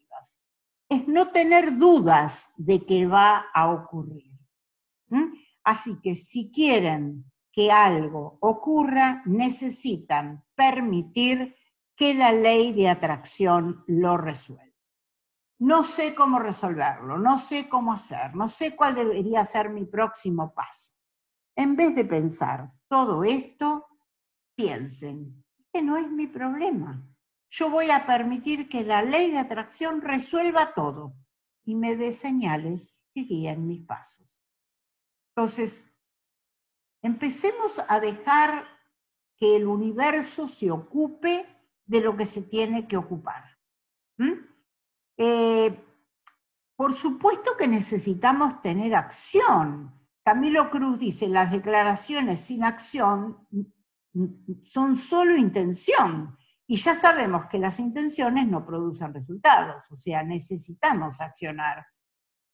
Es 0.93 1.09
no 1.09 1.29
tener 1.29 1.79
dudas 1.79 2.51
de 2.59 2.85
que 2.85 3.07
va 3.07 3.47
a 3.55 3.71
ocurrir. 3.71 4.31
Así 5.65 5.99
que 6.03 6.17
si 6.17 6.51
quieren 6.51 7.25
que 7.51 7.73
algo 7.73 8.37
ocurra, 8.43 9.23
necesitan 9.25 10.45
permitir 10.55 11.57
que 11.97 12.13
la 12.13 12.31
ley 12.31 12.75
de 12.75 12.91
atracción 12.91 13.83
lo 13.87 14.19
resuelva. 14.19 14.77
No 15.61 15.83
sé 15.83 16.15
cómo 16.15 16.39
resolverlo, 16.39 17.17
no 17.17 17.39
sé 17.39 17.71
cómo 17.71 17.95
hacer, 17.95 18.35
no 18.35 18.47
sé 18.47 18.77
cuál 18.77 18.95
debería 18.95 19.47
ser 19.47 19.71
mi 19.71 19.87
próximo 19.87 20.53
paso. 20.53 20.93
En 21.57 21.75
vez 21.75 21.95
de 21.95 22.05
pensar 22.05 22.71
todo 22.87 23.25
esto, 23.25 23.87
piensen, 24.55 25.43
este 25.59 25.81
no 25.81 25.97
es 25.97 26.11
mi 26.11 26.27
problema. 26.27 27.03
Yo 27.55 27.69
voy 27.69 27.91
a 27.91 28.07
permitir 28.07 28.67
que 28.67 28.83
la 28.83 29.03
ley 29.03 29.31
de 29.31 29.39
atracción 29.39 30.01
resuelva 30.01 30.73
todo 30.73 31.15
y 31.65 31.75
me 31.75 31.97
dé 31.97 32.11
señales 32.11 32.99
que 33.13 33.25
guíen 33.25 33.67
mis 33.67 33.85
pasos. 33.85 34.43
Entonces, 35.37 35.85
empecemos 37.03 37.79
a 37.89 38.01
dejar 38.01 38.67
que 39.37 39.57
el 39.57 39.67
universo 39.67 40.49
se 40.49 40.71
ocupe 40.71 41.47
de 41.85 42.01
lo 42.01 42.17
que 42.17 42.25
se 42.25 42.41
tiene 42.41 42.89
que 42.89 42.97
ocupar. 42.97 43.45
Eh, 45.19 45.79
por 46.75 46.95
supuesto 46.95 47.55
que 47.59 47.69
necesitamos 47.69 48.63
tener 48.63 48.95
acción. 48.95 49.93
Camilo 50.25 50.71
Cruz 50.71 50.99
dice, 51.01 51.29
las 51.29 51.53
declaraciones 51.53 52.41
sin 52.41 52.65
acción 52.65 53.47
son 54.65 54.97
solo 54.97 55.37
intención. 55.37 56.39
Y 56.67 56.77
ya 56.77 56.95
sabemos 56.95 57.47
que 57.51 57.59
las 57.59 57.79
intenciones 57.81 58.47
no 58.47 58.65
producen 58.65 59.13
resultados, 59.13 59.91
o 59.91 59.97
sea, 59.97 60.23
necesitamos 60.23 61.21
accionar. 61.21 61.87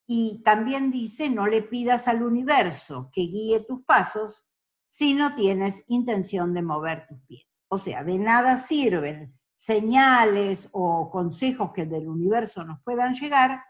Y 0.07 0.41
también 0.43 0.91
dice, 0.91 1.29
no 1.29 1.45
le 1.45 1.61
pidas 1.61 2.07
al 2.07 2.23
universo 2.23 3.09
que 3.13 3.21
guíe 3.21 3.59
tus 3.61 3.83
pasos 3.83 4.47
si 4.87 5.13
no 5.13 5.35
tienes 5.35 5.83
intención 5.87 6.53
de 6.53 6.63
mover 6.63 7.05
tus 7.07 7.21
pies. 7.27 7.63
O 7.67 7.77
sea, 7.77 8.03
de 8.03 8.17
nada 8.17 8.57
sirven 8.57 9.39
señales 9.53 10.69
o 10.71 11.11
consejos 11.11 11.71
que 11.73 11.85
del 11.85 12.07
universo 12.07 12.63
nos 12.63 12.81
puedan 12.81 13.13
llegar 13.13 13.61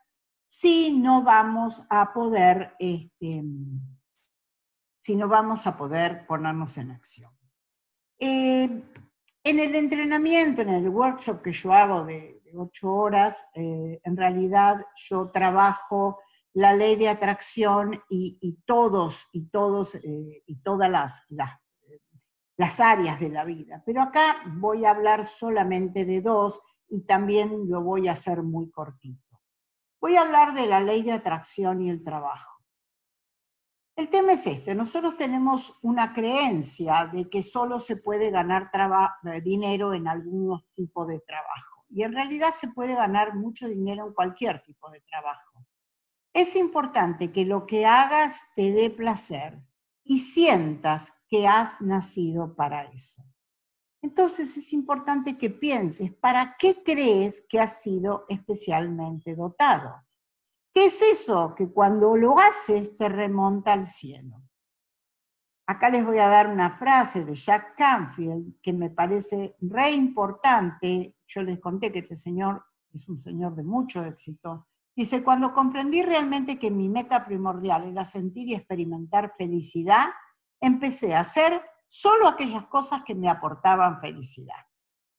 si 0.47 0.97
no 0.97 1.23
vamos 1.23 1.83
a 1.89 2.13
poder, 2.13 2.75
este, 2.79 3.43
si 4.99 5.15
no 5.15 5.27
vamos 5.27 5.67
a 5.67 5.75
poder 5.75 6.25
ponernos 6.25 6.77
en 6.77 6.91
acción. 6.91 7.31
Eh, 8.17 8.83
en 9.43 9.59
el 9.59 9.75
entrenamiento, 9.75 10.61
en 10.61 10.69
el 10.69 10.89
workshop 10.89 11.41
que 11.41 11.51
yo 11.51 11.73
hago 11.73 12.03
de, 12.03 12.41
ocho 12.55 12.91
horas, 12.91 13.45
eh, 13.53 14.01
en 14.03 14.17
realidad 14.17 14.83
yo 14.95 15.29
trabajo 15.29 16.19
la 16.53 16.73
ley 16.73 16.95
de 16.95 17.09
atracción 17.09 18.01
y, 18.09 18.57
todos 18.65 19.29
y 19.33 19.45
todos 19.49 19.95
eh, 19.95 20.43
y 20.47 20.55
todas 20.61 20.89
las, 20.89 21.23
las, 21.29 22.79
áreas 22.79 23.19
de 23.19 23.29
la 23.29 23.45
vida. 23.45 23.83
Pero 23.85 24.01
acá 24.01 24.41
voy 24.55 24.85
a 24.85 24.91
hablar 24.91 25.25
solamente 25.25 26.05
de 26.05 26.21
dos 26.21 26.59
y 26.87 27.01
también 27.01 27.69
lo 27.69 27.81
voy 27.81 28.07
a 28.07 28.13
hacer 28.13 28.41
muy 28.41 28.69
cortito. 28.71 29.39
Voy 30.01 30.15
a 30.15 30.21
hablar 30.21 30.53
de 30.53 30.65
la 30.65 30.79
ley 30.79 31.03
de 31.03 31.11
atracción 31.11 31.81
y 31.81 31.89
el 31.89 32.03
trabajo. 32.03 32.58
El 33.99 34.07
tema 34.07 34.31
es 34.31 34.47
este, 34.47 34.73
nosotros 34.75 35.17
tenemos 35.17 35.77
una 35.81 36.13
creencia 36.13 37.09
de 37.11 37.29
que 37.29 37.43
solo 37.43 37.81
se 37.81 37.97
puede 37.97 38.31
ganar 38.31 38.71
eh, 39.25 39.41
dinero 39.41 39.93
en 39.93 40.07
algún 40.07 40.57
tipo 40.73 41.05
de 41.05 41.19
trabajo. 41.19 41.83
Y 41.89 42.03
en 42.03 42.13
realidad 42.13 42.51
se 42.57 42.69
puede 42.69 42.95
ganar 42.95 43.35
mucho 43.35 43.67
dinero 43.67 44.07
en 44.07 44.13
cualquier 44.13 44.63
tipo 44.63 44.89
de 44.89 45.01
trabajo. 45.01 45.65
Es 46.31 46.55
importante 46.55 47.33
que 47.33 47.43
lo 47.43 47.65
que 47.65 47.85
hagas 47.85 48.47
te 48.55 48.71
dé 48.71 48.89
placer 48.89 49.59
y 50.05 50.19
sientas 50.19 51.11
que 51.27 51.45
has 51.45 51.81
nacido 51.81 52.55
para 52.55 52.83
eso. 52.83 53.21
Entonces 54.01 54.55
es 54.55 54.71
importante 54.71 55.37
que 55.37 55.49
pienses, 55.49 56.13
¿para 56.13 56.55
qué 56.57 56.83
crees 56.85 57.43
que 57.49 57.59
has 57.59 57.81
sido 57.81 58.23
especialmente 58.29 59.35
dotado? 59.35 59.93
¿Qué 60.79 60.85
es 60.85 61.01
eso 61.01 61.55
que 61.55 61.67
cuando 61.73 62.15
lo 62.15 62.39
haces 62.39 62.95
te 62.95 63.09
remonta 63.09 63.73
al 63.73 63.85
cielo? 63.85 64.41
Acá 65.67 65.89
les 65.89 66.05
voy 66.05 66.19
a 66.19 66.29
dar 66.29 66.47
una 66.47 66.77
frase 66.77 67.25
de 67.25 67.35
Jack 67.35 67.75
Canfield 67.75 68.61
que 68.61 68.71
me 68.71 68.89
parece 68.89 69.57
re 69.59 69.91
importante. 69.91 71.17
Yo 71.27 71.43
les 71.43 71.59
conté 71.59 71.91
que 71.91 71.99
este 71.99 72.15
señor 72.15 72.63
es 72.93 73.09
un 73.09 73.19
señor 73.19 73.55
de 73.55 73.63
mucho 73.63 74.05
éxito 74.05 74.69
Dice, 74.95 75.21
cuando 75.21 75.53
comprendí 75.53 76.01
realmente 76.01 76.57
que 76.57 76.71
mi 76.71 76.87
meta 76.87 77.25
primordial 77.25 77.83
era 77.83 78.05
sentir 78.05 78.47
y 78.47 78.53
experimentar 78.53 79.33
felicidad, 79.37 80.07
empecé 80.61 81.13
a 81.13 81.19
hacer 81.19 81.61
solo 81.89 82.25
aquellas 82.25 82.67
cosas 82.67 83.03
que 83.03 83.15
me 83.15 83.27
aportaban 83.27 83.99
felicidad. 83.99 84.65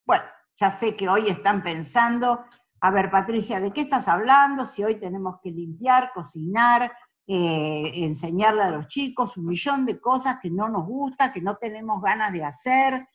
Bueno, 0.06 0.24
ya 0.54 0.70
sé 0.70 0.96
que 0.96 1.06
hoy 1.06 1.28
están 1.28 1.62
pensando, 1.62 2.46
a 2.80 2.90
ver 2.90 3.10
Patricia, 3.10 3.60
¿de 3.60 3.72
qué 3.72 3.82
estás 3.82 4.08
hablando? 4.08 4.64
Si 4.64 4.82
hoy 4.82 4.96
tenemos 4.96 5.36
que 5.42 5.50
limpiar, 5.50 6.12
cocinar, 6.14 6.92
eh, 7.26 7.92
enseñarle 8.04 8.62
a 8.62 8.70
los 8.70 8.88
chicos 8.88 9.36
un 9.36 9.46
millón 9.46 9.86
de 9.86 10.00
cosas 10.00 10.38
que 10.40 10.50
no 10.50 10.68
nos 10.68 10.86
gusta, 10.86 11.32
que 11.32 11.40
no 11.40 11.56
tenemos 11.56 12.02
ganas 12.02 12.32
de 12.32 12.44
hacer 12.44 13.06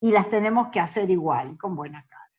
y 0.00 0.10
las 0.10 0.28
tenemos 0.28 0.68
que 0.68 0.80
hacer 0.80 1.08
igual 1.10 1.52
y 1.52 1.56
con 1.56 1.74
buena 1.74 2.04
cara. 2.06 2.30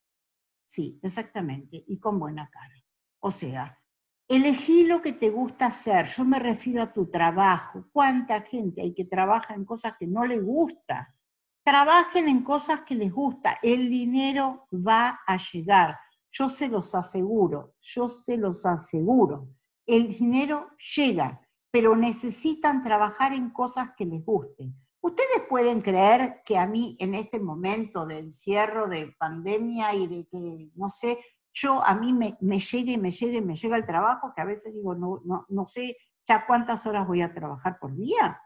Sí, 0.66 1.00
exactamente, 1.02 1.84
y 1.88 2.00
con 2.00 2.20
buena 2.20 2.50
cara. 2.50 2.76
O 3.22 3.32
sea, 3.32 3.80
elegí 4.28 4.86
lo 4.86 5.02
que 5.02 5.14
te 5.14 5.30
gusta 5.30 5.68
hacer. 5.68 6.06
Yo 6.06 6.24
me 6.24 6.38
refiero 6.38 6.84
a 6.84 6.94
tu 6.94 7.10
trabajo. 7.10 7.86
¿Cuánta 7.92 8.42
gente 8.42 8.82
hay 8.82 8.94
que 8.94 9.06
trabaja 9.06 9.56
en 9.56 9.66
cosas 9.66 9.96
que 9.98 10.06
no 10.06 10.26
les 10.26 10.44
gusta? 10.44 11.16
Trabajen 11.64 12.30
en 12.30 12.44
cosas 12.44 12.82
que 12.82 12.94
les 12.94 13.12
gusta. 13.12 13.58
El 13.64 13.90
dinero 13.90 14.68
va 14.72 15.22
a 15.26 15.38
llegar. 15.38 15.98
Yo 16.32 16.50
se 16.50 16.68
los 16.68 16.94
aseguro, 16.96 17.74
yo 17.80 18.08
se 18.08 18.38
los 18.38 18.66
aseguro. 18.66 19.50
El 19.86 20.08
dinero 20.10 20.70
llega, 20.96 21.42
pero 21.72 21.96
necesitan 21.96 22.84
trabajar 22.84 23.34
en 23.34 23.50
cosas 23.50 23.92
que 23.98 24.06
les 24.06 24.24
gusten. 24.24 24.76
Ustedes 25.02 25.44
pueden 25.48 25.82
creer 25.82 26.42
que 26.46 26.58
a 26.58 26.68
mí 26.68 26.98
en 27.00 27.16
este 27.16 27.40
momento 27.40 28.06
de 28.06 28.20
encierro, 28.20 28.88
de 28.88 29.16
pandemia 29.18 29.96
y 29.96 30.08
de 30.08 30.28
que, 30.28 30.72
no 30.76 30.90
sé, 30.90 31.18
yo 31.54 31.84
a 31.84 31.96
mí 31.96 32.14
me, 32.14 32.38
me 32.42 32.58
me 32.58 33.12
llega 33.12 33.38
y 33.38 33.42
me 33.42 33.56
llega 33.56 33.78
el 33.78 33.86
trabajo, 33.86 34.34
que 34.36 34.42
a 34.42 34.46
veces 34.46 34.74
digo, 34.74 34.96
no, 34.96 35.22
no, 35.26 35.46
no 35.50 35.66
sé 35.66 35.98
ya 36.28 36.46
cuántas 36.46 36.86
horas 36.86 37.08
voy 37.08 37.22
a 37.22 37.34
trabajar 37.34 37.80
por 37.80 37.96
día. 37.96 38.42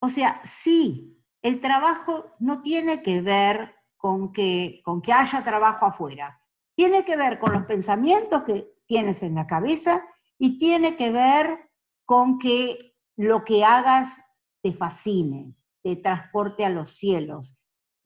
O 0.00 0.08
sea, 0.08 0.40
sí, 0.44 1.18
el 1.42 1.60
trabajo 1.60 2.32
no 2.38 2.62
tiene 2.62 3.02
que 3.02 3.22
ver 3.22 3.74
con 3.96 4.32
que, 4.32 4.82
con 4.84 5.00
que 5.00 5.12
haya 5.12 5.42
trabajo 5.42 5.86
afuera, 5.86 6.40
tiene 6.74 7.04
que 7.04 7.16
ver 7.16 7.38
con 7.38 7.52
los 7.52 7.64
pensamientos 7.64 8.42
que 8.42 8.74
tienes 8.86 9.22
en 9.22 9.34
la 9.34 9.46
cabeza 9.46 10.04
y 10.38 10.58
tiene 10.58 10.96
que 10.96 11.10
ver 11.10 11.70
con 12.04 12.38
que 12.38 12.96
lo 13.16 13.44
que 13.44 13.64
hagas 13.64 14.20
te 14.62 14.72
fascine, 14.72 15.54
te 15.82 15.96
transporte 15.96 16.64
a 16.64 16.70
los 16.70 16.90
cielos, 16.90 17.56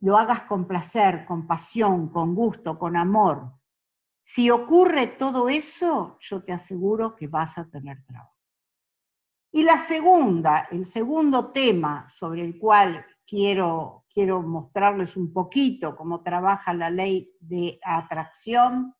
lo 0.01 0.17
hagas 0.17 0.43
con 0.43 0.67
placer, 0.67 1.25
con 1.25 1.47
pasión, 1.47 2.09
con 2.11 2.35
gusto, 2.35 2.79
con 2.79 2.97
amor. 2.97 3.53
Si 4.23 4.51
ocurre 4.51 5.07
todo 5.07 5.49
eso, 5.49 6.19
yo 6.21 6.45
te 6.45 6.53
aseguro 6.53 7.17
que 7.17 7.29
vas 7.29 7.59
a 7.59 7.69
tener 7.69 8.05
trabajo. 8.05 8.37
Y 9.51 9.63
la 9.63 9.79
segunda, 9.79 10.69
el 10.71 10.85
segundo 10.85 11.51
tema 11.51 12.07
sobre 12.09 12.43
el 12.43 12.59
cual 12.59 13.05
quiero, 13.29 14.07
quiero 14.13 14.43
mostrarles 14.43 15.17
un 15.17 15.33
poquito 15.33 15.95
cómo 15.95 16.23
trabaja 16.23 16.73
la 16.73 16.89
ley 16.89 17.37
de 17.41 17.79
atracción. 17.85 18.95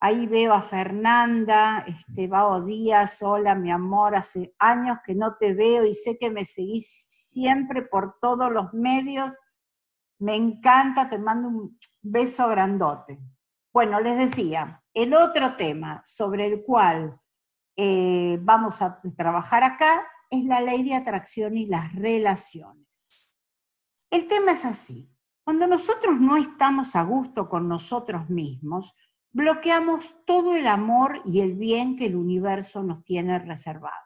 Ahí 0.00 0.26
veo 0.26 0.52
a 0.52 0.62
Fernanda, 0.62 1.84
Estebao 1.86 2.62
Díaz, 2.62 3.22
hola 3.22 3.54
mi 3.54 3.70
amor, 3.70 4.16
hace 4.16 4.54
años 4.58 4.98
que 5.04 5.14
no 5.14 5.36
te 5.36 5.54
veo 5.54 5.84
y 5.84 5.94
sé 5.94 6.18
que 6.18 6.30
me 6.30 6.44
seguís 6.44 7.30
siempre 7.30 7.82
por 7.82 8.18
todos 8.20 8.52
los 8.52 8.74
medios. 8.74 9.38
Me 10.18 10.34
encanta, 10.34 11.08
te 11.08 11.18
mando 11.18 11.48
un 11.48 11.78
beso 12.02 12.48
grandote. 12.48 13.20
Bueno, 13.72 14.00
les 14.00 14.18
decía, 14.18 14.82
el 14.92 15.14
otro 15.14 15.56
tema 15.56 16.02
sobre 16.04 16.46
el 16.46 16.62
cual 16.64 17.20
eh, 17.76 18.38
vamos 18.42 18.82
a 18.82 19.00
trabajar 19.16 19.62
acá 19.62 20.06
es 20.30 20.44
la 20.44 20.60
ley 20.60 20.82
de 20.84 20.94
atracción 20.94 21.56
y 21.56 21.66
las 21.66 21.92
relaciones. 21.94 22.83
El 24.10 24.26
tema 24.26 24.52
es 24.52 24.64
así. 24.64 25.10
Cuando 25.44 25.66
nosotros 25.66 26.18
no 26.18 26.36
estamos 26.36 26.96
a 26.96 27.02
gusto 27.02 27.48
con 27.48 27.68
nosotros 27.68 28.30
mismos, 28.30 28.96
bloqueamos 29.32 30.14
todo 30.24 30.54
el 30.54 30.66
amor 30.66 31.20
y 31.24 31.40
el 31.40 31.54
bien 31.54 31.96
que 31.96 32.06
el 32.06 32.16
universo 32.16 32.82
nos 32.82 33.04
tiene 33.04 33.38
reservado. 33.38 34.04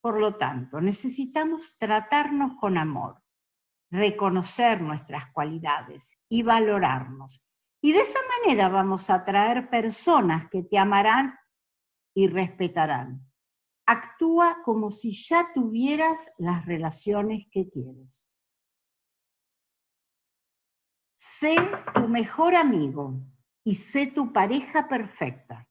Por 0.00 0.18
lo 0.18 0.36
tanto, 0.36 0.80
necesitamos 0.80 1.76
tratarnos 1.76 2.58
con 2.58 2.78
amor, 2.78 3.22
reconocer 3.90 4.80
nuestras 4.80 5.30
cualidades 5.32 6.18
y 6.28 6.42
valorarnos. 6.42 7.44
Y 7.82 7.92
de 7.92 8.00
esa 8.00 8.18
manera 8.38 8.68
vamos 8.70 9.10
a 9.10 9.16
atraer 9.16 9.68
personas 9.68 10.48
que 10.48 10.62
te 10.62 10.78
amarán 10.78 11.38
y 12.14 12.28
respetarán. 12.28 13.30
Actúa 13.86 14.62
como 14.64 14.90
si 14.90 15.12
ya 15.12 15.52
tuvieras 15.52 16.30
las 16.38 16.64
relaciones 16.64 17.46
que 17.50 17.68
quieres. 17.68 18.29
Sé 21.22 21.54
tu 21.94 22.08
mejor 22.08 22.54
amigo 22.54 23.20
y 23.62 23.74
sé 23.74 24.06
tu 24.06 24.32
pareja 24.32 24.88
perfecta. 24.88 25.68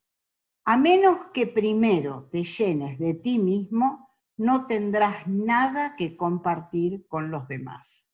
A 0.63 0.77
menos 0.77 1.31
que 1.33 1.47
primero 1.47 2.29
te 2.31 2.43
llenes 2.43 2.99
de 2.99 3.15
ti 3.15 3.39
mismo, 3.39 4.15
no 4.37 4.67
tendrás 4.67 5.25
nada 5.25 5.95
que 5.95 6.15
compartir 6.15 7.07
con 7.07 7.31
los 7.31 7.47
demás. 7.47 8.13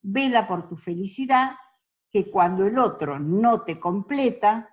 Vela 0.00 0.46
por 0.46 0.68
tu 0.68 0.76
felicidad, 0.76 1.56
que 2.08 2.30
cuando 2.30 2.64
el 2.64 2.78
otro 2.78 3.18
no 3.18 3.62
te 3.62 3.80
completa, 3.80 4.72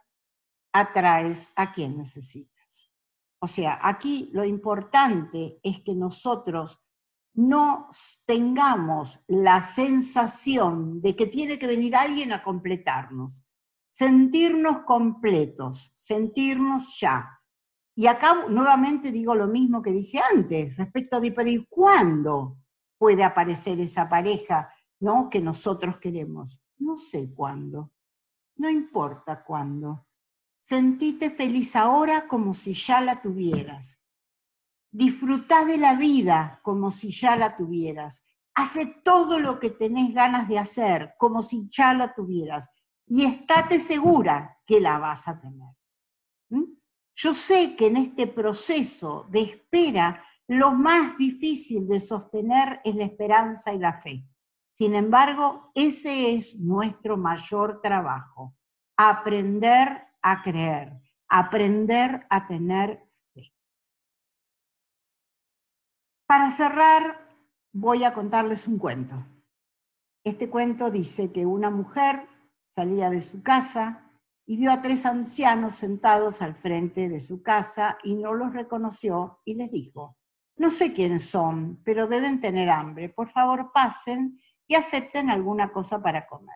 atraes 0.71 1.51
a 1.55 1.71
quien 1.71 1.97
necesitas. 1.97 2.93
O 3.39 3.47
sea, 3.47 3.79
aquí 3.81 4.29
lo 4.33 4.45
importante 4.45 5.59
es 5.63 5.81
que 5.81 5.95
nosotros 5.95 6.82
no 7.33 7.89
tengamos 8.25 9.23
la 9.27 9.61
sensación 9.61 11.01
de 11.01 11.15
que 11.15 11.25
tiene 11.25 11.57
que 11.57 11.67
venir 11.67 11.95
alguien 11.95 12.31
a 12.31 12.43
completarnos. 12.43 13.43
Sentirnos 13.89 14.81
completos, 14.81 15.91
sentirnos 15.95 16.99
ya. 16.99 17.39
Y 17.95 18.07
acá 18.07 18.45
nuevamente 18.49 19.11
digo 19.11 19.35
lo 19.35 19.47
mismo 19.47 19.81
que 19.81 19.91
dije 19.91 20.19
antes, 20.33 20.75
respecto 20.77 21.19
de, 21.19 21.31
pero 21.31 21.49
¿y 21.49 21.65
cuándo 21.67 22.57
puede 22.97 23.23
aparecer 23.23 23.79
esa 23.79 24.09
pareja 24.09 24.73
¿no? 24.99 25.29
que 25.29 25.41
nosotros 25.41 25.97
queremos? 25.99 26.59
No 26.77 26.97
sé 26.97 27.31
cuándo, 27.33 27.91
no 28.55 28.69
importa 28.69 29.43
cuándo. 29.43 30.07
Sentite 30.61 31.29
feliz 31.29 31.75
ahora 31.75 32.27
como 32.27 32.53
si 32.53 32.73
ya 32.73 33.01
la 33.01 33.21
tuvieras. 33.21 34.02
Disfrutá 34.93 35.65
de 35.65 35.79
la 35.79 35.95
vida 35.95 36.59
como 36.61 36.91
si 36.91 37.09
ya 37.09 37.35
la 37.35 37.57
tuvieras. 37.57 38.23
Hace 38.53 38.85
todo 39.03 39.39
lo 39.39 39.59
que 39.59 39.71
tenés 39.71 40.13
ganas 40.13 40.47
de 40.47 40.59
hacer 40.59 41.15
como 41.17 41.41
si 41.41 41.67
ya 41.71 41.95
la 41.95 42.13
tuvieras. 42.13 42.69
Y 43.07 43.25
estate 43.25 43.79
segura 43.79 44.59
que 44.67 44.79
la 44.79 44.99
vas 44.99 45.27
a 45.27 45.41
tener. 45.41 45.75
¿Mm? 46.49 46.75
Yo 47.15 47.33
sé 47.33 47.75
que 47.75 47.87
en 47.87 47.97
este 47.97 48.27
proceso 48.27 49.25
de 49.31 49.41
espera 49.41 50.23
lo 50.47 50.73
más 50.73 51.17
difícil 51.17 51.87
de 51.87 51.99
sostener 51.99 52.79
es 52.83 52.95
la 52.95 53.05
esperanza 53.05 53.73
y 53.73 53.79
la 53.79 53.99
fe. 53.99 54.27
Sin 54.73 54.93
embargo, 54.93 55.71
ese 55.73 56.35
es 56.35 56.55
nuestro 56.59 57.17
mayor 57.17 57.81
trabajo, 57.81 58.55
aprender 58.95 60.03
a 60.21 60.41
creer, 60.43 61.01
aprender 61.27 62.27
a 62.29 62.45
tener 62.45 63.02
Para 66.25 66.51
cerrar, 66.51 67.27
voy 67.73 68.05
a 68.05 68.13
contarles 68.13 68.67
un 68.67 68.77
cuento. 68.77 69.25
Este 70.23 70.49
cuento 70.49 70.89
dice 70.89 71.31
que 71.31 71.45
una 71.45 71.69
mujer 71.69 72.27
salía 72.69 73.09
de 73.09 73.19
su 73.19 73.43
casa 73.43 74.09
y 74.45 74.57
vio 74.57 74.71
a 74.71 74.81
tres 74.81 75.05
ancianos 75.05 75.75
sentados 75.75 76.41
al 76.41 76.55
frente 76.55 77.09
de 77.09 77.19
su 77.19 77.43
casa 77.43 77.97
y 78.03 78.15
no 78.15 78.33
los 78.33 78.53
reconoció 78.53 79.41
y 79.43 79.55
les 79.55 79.69
dijo, 79.69 80.17
no 80.55 80.71
sé 80.71 80.93
quiénes 80.93 81.29
son, 81.29 81.81
pero 81.83 82.07
deben 82.07 82.39
tener 82.39 82.69
hambre. 82.69 83.09
Por 83.09 83.29
favor, 83.29 83.71
pasen 83.73 84.39
y 84.65 84.75
acepten 84.75 85.29
alguna 85.29 85.73
cosa 85.73 86.01
para 86.01 86.25
comer. 86.25 86.55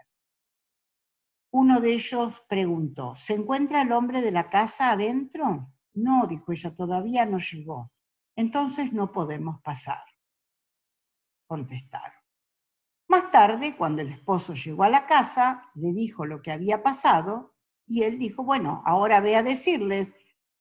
Uno 1.52 1.82
de 1.82 1.94
ellos 1.94 2.42
preguntó, 2.48 3.16
¿se 3.16 3.34
encuentra 3.34 3.82
el 3.82 3.92
hombre 3.92 4.22
de 4.22 4.32
la 4.32 4.50
casa 4.50 4.92
adentro? 4.92 5.74
No, 5.94 6.26
dijo 6.26 6.52
ella, 6.54 6.74
todavía 6.74 7.26
no 7.26 7.40
llegó 7.40 7.92
entonces 8.38 8.94
no 8.94 9.12
podemos 9.12 9.60
pasar, 9.62 10.04
contestaron. 11.48 12.22
Más 13.10 13.32
tarde, 13.32 13.76
cuando 13.76 14.04
el 14.04 14.10
esposo 14.10 14.54
llegó 14.54 14.84
a 14.84 14.90
la 14.90 15.08
casa, 15.08 15.72
le 15.74 15.92
dijo 15.92 16.26
lo 16.26 16.42
que 16.42 16.52
había 16.52 16.84
pasado 16.84 17.56
y 17.88 18.04
él 18.04 18.20
dijo, 18.20 18.44
bueno, 18.44 18.84
ahora 18.86 19.22
ve 19.22 19.36
a 19.36 19.44
decirles 19.44 20.16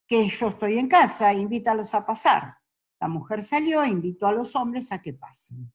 que 0.07 0.29
yo 0.29 0.49
estoy 0.49 0.79
en 0.79 0.89
casa, 0.89 1.35
invítalos 1.35 1.93
a 1.95 2.07
pasar. 2.07 2.57
La 2.99 3.09
mujer 3.09 3.43
salió 3.43 3.83
e 3.83 3.89
invitó 3.89 4.27
a 4.27 4.33
los 4.33 4.57
hombres 4.57 4.91
a 4.91 5.03
que 5.03 5.13
pasen. 5.13 5.71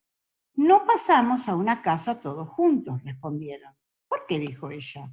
No 0.55 0.87
pasamos 0.87 1.47
a 1.49 1.55
una 1.55 1.83
casa 1.83 2.19
todos 2.19 2.49
juntos, 2.49 3.03
respondieron. 3.03 3.75
¿Por 4.07 4.25
qué? 4.25 4.39
dijo 4.39 4.71
ella. 4.71 5.11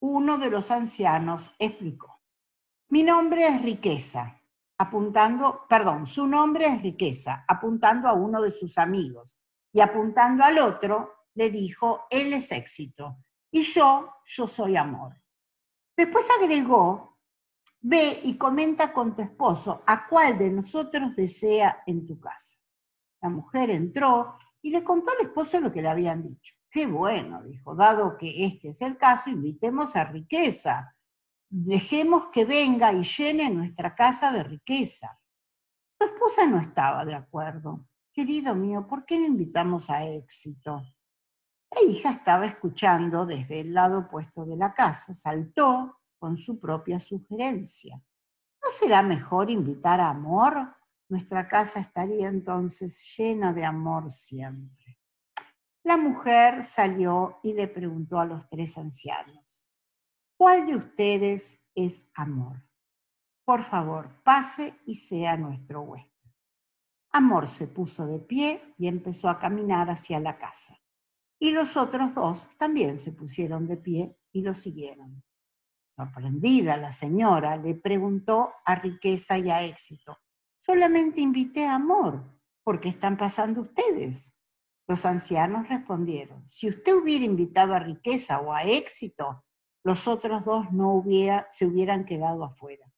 Uno 0.00 0.36
de 0.36 0.50
los 0.50 0.70
ancianos 0.70 1.54
explicó. 1.58 2.20
Mi 2.88 3.02
nombre 3.02 3.46
es 3.46 3.62
riqueza 3.62 4.35
apuntando, 4.78 5.66
perdón, 5.68 6.06
su 6.06 6.26
nombre 6.26 6.66
es 6.66 6.82
riqueza, 6.82 7.44
apuntando 7.48 8.08
a 8.08 8.12
uno 8.12 8.42
de 8.42 8.50
sus 8.50 8.78
amigos. 8.78 9.38
Y 9.72 9.80
apuntando 9.80 10.44
al 10.44 10.58
otro, 10.58 11.26
le 11.34 11.50
dijo, 11.50 12.04
él 12.10 12.32
es 12.32 12.52
éxito. 12.52 13.18
Y 13.50 13.62
yo, 13.62 14.10
yo 14.24 14.46
soy 14.46 14.76
amor. 14.76 15.20
Después 15.96 16.26
agregó, 16.38 17.18
ve 17.80 18.20
y 18.24 18.36
comenta 18.36 18.92
con 18.92 19.14
tu 19.14 19.22
esposo 19.22 19.82
a 19.86 20.06
cuál 20.06 20.38
de 20.38 20.50
nosotros 20.50 21.14
desea 21.16 21.82
en 21.86 22.06
tu 22.06 22.18
casa. 22.18 22.58
La 23.22 23.28
mujer 23.28 23.70
entró 23.70 24.38
y 24.60 24.70
le 24.70 24.82
contó 24.82 25.12
al 25.12 25.26
esposo 25.26 25.60
lo 25.60 25.72
que 25.72 25.82
le 25.82 25.88
habían 25.88 26.22
dicho. 26.22 26.54
Qué 26.70 26.86
bueno, 26.86 27.42
dijo, 27.44 27.74
dado 27.74 28.16
que 28.18 28.44
este 28.44 28.70
es 28.70 28.82
el 28.82 28.98
caso, 28.98 29.30
invitemos 29.30 29.96
a 29.96 30.04
riqueza 30.04 30.95
dejemos 31.48 32.28
que 32.32 32.44
venga 32.44 32.92
y 32.92 33.02
llene 33.02 33.50
nuestra 33.50 33.94
casa 33.94 34.32
de 34.32 34.42
riqueza. 34.42 35.20
Tu 35.98 36.06
esposa 36.06 36.46
no 36.46 36.58
estaba 36.58 37.04
de 37.04 37.14
acuerdo. 37.14 37.86
Querido 38.12 38.54
mío, 38.54 38.86
¿por 38.86 39.04
qué 39.04 39.18
no 39.18 39.26
invitamos 39.26 39.90
a 39.90 40.04
éxito? 40.04 40.82
La 41.70 41.82
hija 41.82 42.10
estaba 42.10 42.46
escuchando 42.46 43.26
desde 43.26 43.60
el 43.60 43.74
lado 43.74 44.00
opuesto 44.00 44.44
de 44.44 44.56
la 44.56 44.72
casa, 44.72 45.12
saltó 45.12 46.00
con 46.18 46.38
su 46.38 46.58
propia 46.58 46.98
sugerencia. 46.98 48.02
¿No 48.62 48.70
será 48.70 49.02
mejor 49.02 49.50
invitar 49.50 50.00
a 50.00 50.10
amor? 50.10 50.74
Nuestra 51.08 51.46
casa 51.46 51.80
estaría 51.80 52.28
entonces 52.28 53.16
llena 53.16 53.52
de 53.52 53.64
amor 53.64 54.10
siempre. 54.10 54.98
La 55.84 55.96
mujer 55.96 56.64
salió 56.64 57.38
y 57.44 57.52
le 57.52 57.68
preguntó 57.68 58.18
a 58.18 58.24
los 58.24 58.48
tres 58.48 58.76
ancianos, 58.76 59.45
¿Cuál 60.38 60.66
de 60.66 60.76
ustedes 60.76 61.62
es 61.74 62.10
amor? 62.14 62.62
Por 63.46 63.62
favor, 63.62 64.22
pase 64.22 64.78
y 64.84 64.94
sea 64.96 65.38
nuestro 65.38 65.80
huésped. 65.80 66.30
Amor 67.12 67.46
se 67.46 67.68
puso 67.68 68.06
de 68.06 68.18
pie 68.18 68.74
y 68.76 68.86
empezó 68.86 69.30
a 69.30 69.38
caminar 69.38 69.88
hacia 69.88 70.20
la 70.20 70.36
casa. 70.36 70.78
Y 71.38 71.52
los 71.52 71.78
otros 71.78 72.14
dos 72.14 72.50
también 72.58 72.98
se 72.98 73.12
pusieron 73.12 73.66
de 73.66 73.78
pie 73.78 74.18
y 74.30 74.42
lo 74.42 74.52
siguieron. 74.52 75.24
Sorprendida, 75.96 76.76
la 76.76 76.92
señora 76.92 77.56
le 77.56 77.74
preguntó 77.74 78.52
a 78.66 78.74
riqueza 78.74 79.38
y 79.38 79.48
a 79.48 79.62
éxito, 79.62 80.18
solamente 80.60 81.22
invité 81.22 81.64
a 81.64 81.76
amor, 81.76 82.22
¿por 82.62 82.78
qué 82.78 82.90
están 82.90 83.16
pasando 83.16 83.62
ustedes? 83.62 84.36
Los 84.86 85.06
ancianos 85.06 85.66
respondieron, 85.70 86.46
si 86.46 86.68
usted 86.68 86.94
hubiera 86.94 87.24
invitado 87.24 87.72
a 87.72 87.78
riqueza 87.78 88.40
o 88.40 88.52
a 88.52 88.64
éxito, 88.64 89.45
los 89.86 90.08
otros 90.08 90.44
dos 90.44 90.72
no 90.72 90.94
hubiera, 90.94 91.46
se 91.48 91.64
hubieran 91.64 92.04
quedado 92.04 92.42
afuera. 92.42 92.92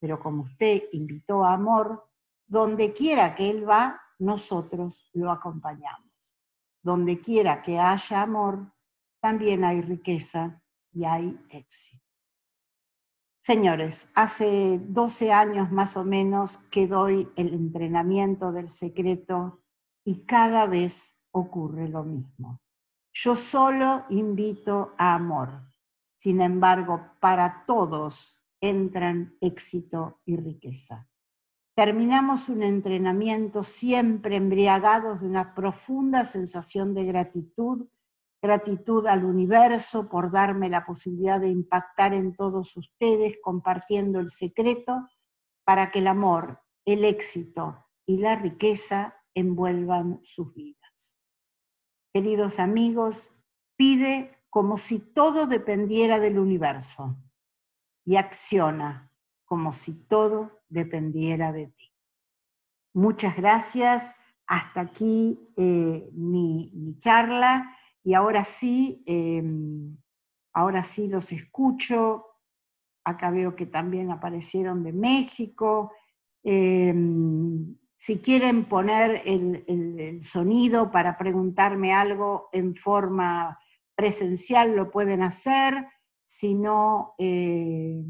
Pero 0.00 0.18
como 0.18 0.42
usted 0.42 0.82
invitó 0.90 1.44
a 1.44 1.54
amor, 1.54 2.10
donde 2.48 2.92
quiera 2.92 3.36
que 3.36 3.48
él 3.48 3.68
va, 3.68 4.02
nosotros 4.18 5.08
lo 5.12 5.30
acompañamos. 5.30 6.10
Donde 6.82 7.20
quiera 7.20 7.62
que 7.62 7.78
haya 7.78 8.22
amor, 8.22 8.72
también 9.20 9.62
hay 9.62 9.82
riqueza 9.82 10.60
y 10.90 11.04
hay 11.04 11.40
éxito. 11.48 12.04
Señores, 13.38 14.10
hace 14.16 14.80
12 14.80 15.32
años 15.32 15.70
más 15.70 15.96
o 15.96 16.04
menos 16.04 16.58
que 16.72 16.88
doy 16.88 17.30
el 17.36 17.54
entrenamiento 17.54 18.50
del 18.50 18.68
secreto 18.68 19.62
y 20.04 20.24
cada 20.24 20.66
vez 20.66 21.24
ocurre 21.30 21.88
lo 21.88 22.02
mismo. 22.02 22.60
Yo 23.12 23.36
solo 23.36 24.06
invito 24.08 24.92
a 24.98 25.14
amor 25.14 25.71
sin 26.22 26.40
embargo, 26.40 27.16
para 27.18 27.64
todos 27.66 28.44
entran 28.60 29.36
éxito 29.40 30.20
y 30.24 30.36
riqueza. 30.36 31.08
Terminamos 31.74 32.48
un 32.48 32.62
entrenamiento 32.62 33.64
siempre 33.64 34.36
embriagados 34.36 35.20
de 35.20 35.26
una 35.26 35.52
profunda 35.52 36.24
sensación 36.24 36.94
de 36.94 37.06
gratitud 37.06 37.88
gratitud 38.40 39.06
al 39.06 39.24
universo 39.24 40.08
por 40.08 40.30
darme 40.30 40.68
la 40.68 40.84
posibilidad 40.84 41.40
de 41.40 41.48
impactar 41.48 42.14
en 42.14 42.34
todos 42.34 42.76
ustedes 42.76 43.38
compartiendo 43.42 44.18
el 44.20 44.30
secreto 44.30 45.08
para 45.64 45.90
que 45.90 46.00
el 46.00 46.08
amor, 46.08 46.60
el 46.84 47.04
éxito 47.04 47.86
y 48.04 48.18
la 48.18 48.36
riqueza 48.36 49.16
envuelvan 49.34 50.20
sus 50.22 50.52
vidas. 50.54 51.18
Queridos 52.12 52.58
amigos, 52.58 53.38
pide 53.76 54.41
como 54.52 54.76
si 54.76 54.98
todo 54.98 55.46
dependiera 55.46 56.20
del 56.20 56.38
universo 56.38 57.16
y 58.04 58.16
acciona 58.16 59.10
como 59.46 59.72
si 59.72 60.06
todo 60.06 60.60
dependiera 60.68 61.52
de 61.52 61.68
ti. 61.68 61.90
Muchas 62.92 63.34
gracias. 63.34 64.14
Hasta 64.46 64.82
aquí 64.82 65.40
eh, 65.56 66.06
mi, 66.12 66.70
charla 66.98 67.74
y 68.04 68.12
ahora 68.12 68.44
sí, 68.44 69.02
em, 69.06 69.96
ahora 70.52 70.82
sí 70.82 71.08
los 71.08 71.32
escucho. 71.32 72.26
Acá 73.04 73.30
veo 73.30 73.56
que 73.56 73.64
también 73.64 74.10
aparecieron 74.10 74.84
de 74.84 74.92
México. 74.92 75.92
Em, 76.42 77.74
si 77.96 78.18
quieren 78.18 78.66
poner 78.66 79.22
el, 79.24 80.22
sonido 80.22 80.90
para 80.90 81.16
preguntarme 81.16 81.94
algo 81.94 82.50
en 82.52 82.76
forma 82.76 83.58
presencial, 83.94 84.74
lo 84.74 84.90
pueden 84.90 85.22
hacer. 85.22 85.86
Si 86.24 86.54
no, 86.54 87.14
eh, 87.18 88.02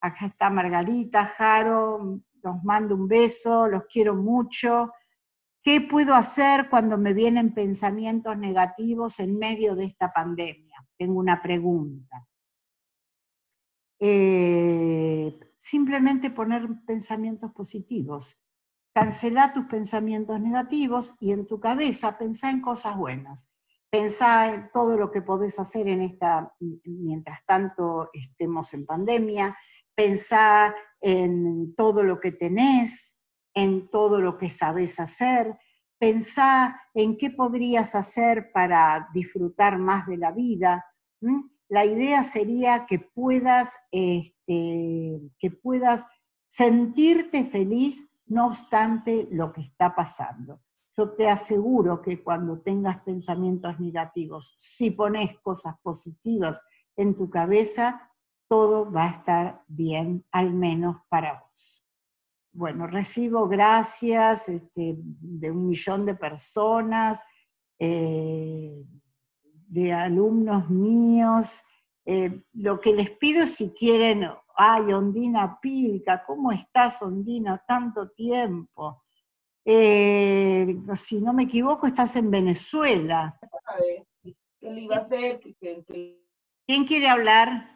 acá 0.00 0.26
está 0.26 0.50
Margarita, 0.50 1.26
Jaro, 1.26 2.20
los 2.42 2.64
mando 2.64 2.94
un 2.94 3.08
beso, 3.08 3.68
los 3.68 3.84
quiero 3.84 4.14
mucho. 4.14 4.92
¿Qué 5.62 5.80
puedo 5.80 6.14
hacer 6.14 6.68
cuando 6.68 6.98
me 6.98 7.14
vienen 7.14 7.54
pensamientos 7.54 8.36
negativos 8.36 9.20
en 9.20 9.38
medio 9.38 9.76
de 9.76 9.84
esta 9.84 10.12
pandemia? 10.12 10.84
Tengo 10.98 11.20
una 11.20 11.40
pregunta. 11.40 12.26
Eh, 14.00 15.38
simplemente 15.56 16.30
poner 16.30 16.68
pensamientos 16.84 17.52
positivos. 17.52 18.36
Cancela 18.92 19.52
tus 19.54 19.66
pensamientos 19.66 20.40
negativos 20.40 21.14
y 21.20 21.30
en 21.30 21.46
tu 21.46 21.60
cabeza 21.60 22.18
pensá 22.18 22.50
en 22.50 22.60
cosas 22.60 22.96
buenas. 22.96 23.48
Pensá 23.92 24.54
en 24.54 24.70
todo 24.72 24.96
lo 24.96 25.10
que 25.10 25.20
podés 25.20 25.58
hacer 25.58 25.86
en 25.86 26.00
esta, 26.00 26.50
mientras 26.84 27.44
tanto 27.44 28.08
estemos 28.14 28.72
en 28.72 28.86
pandemia. 28.86 29.54
Pensá 29.94 30.74
en 30.98 31.74
todo 31.74 32.02
lo 32.02 32.18
que 32.18 32.32
tenés, 32.32 33.18
en 33.52 33.90
todo 33.90 34.22
lo 34.22 34.38
que 34.38 34.48
sabes 34.48 34.98
hacer. 34.98 35.58
Pensá 35.98 36.80
en 36.94 37.18
qué 37.18 37.32
podrías 37.32 37.94
hacer 37.94 38.50
para 38.50 39.10
disfrutar 39.12 39.76
más 39.76 40.06
de 40.06 40.16
la 40.16 40.32
vida. 40.32 40.86
La 41.68 41.84
idea 41.84 42.24
sería 42.24 42.86
que 42.86 42.98
puedas, 42.98 43.76
este, 43.90 45.20
que 45.38 45.50
puedas 45.50 46.06
sentirte 46.48 47.44
feliz 47.44 48.08
no 48.24 48.46
obstante 48.46 49.28
lo 49.30 49.52
que 49.52 49.60
está 49.60 49.94
pasando. 49.94 50.62
Yo 50.96 51.10
te 51.12 51.28
aseguro 51.28 52.02
que 52.02 52.22
cuando 52.22 52.60
tengas 52.60 53.02
pensamientos 53.02 53.80
negativos, 53.80 54.54
si 54.58 54.90
pones 54.90 55.38
cosas 55.40 55.74
positivas 55.82 56.62
en 56.96 57.14
tu 57.14 57.30
cabeza, 57.30 58.10
todo 58.48 58.90
va 58.90 59.04
a 59.04 59.10
estar 59.10 59.64
bien, 59.66 60.24
al 60.30 60.52
menos 60.52 60.96
para 61.08 61.40
vos. 61.40 61.86
Bueno, 62.52 62.86
recibo 62.86 63.48
gracias 63.48 64.50
este, 64.50 64.96
de 64.98 65.50
un 65.50 65.68
millón 65.68 66.04
de 66.04 66.14
personas, 66.14 67.22
eh, 67.78 68.84
de 69.68 69.92
alumnos 69.92 70.68
míos. 70.68 71.62
Eh, 72.04 72.44
lo 72.52 72.78
que 72.80 72.92
les 72.92 73.10
pido 73.12 73.46
si 73.46 73.70
quieren 73.70 74.26
Ay, 74.54 74.92
Ondina 74.92 75.58
Pilca, 75.60 76.24
¿cómo 76.24 76.52
estás, 76.52 77.00
Ondina? 77.02 77.64
Tanto 77.66 78.10
tiempo. 78.10 79.01
Eh, 79.64 80.76
si 80.96 81.20
no 81.20 81.32
me 81.32 81.44
equivoco, 81.44 81.86
estás 81.86 82.16
en 82.16 82.30
Venezuela. 82.30 83.38
¿Quién 86.66 86.84
quiere 86.84 87.08
hablar? 87.08 87.70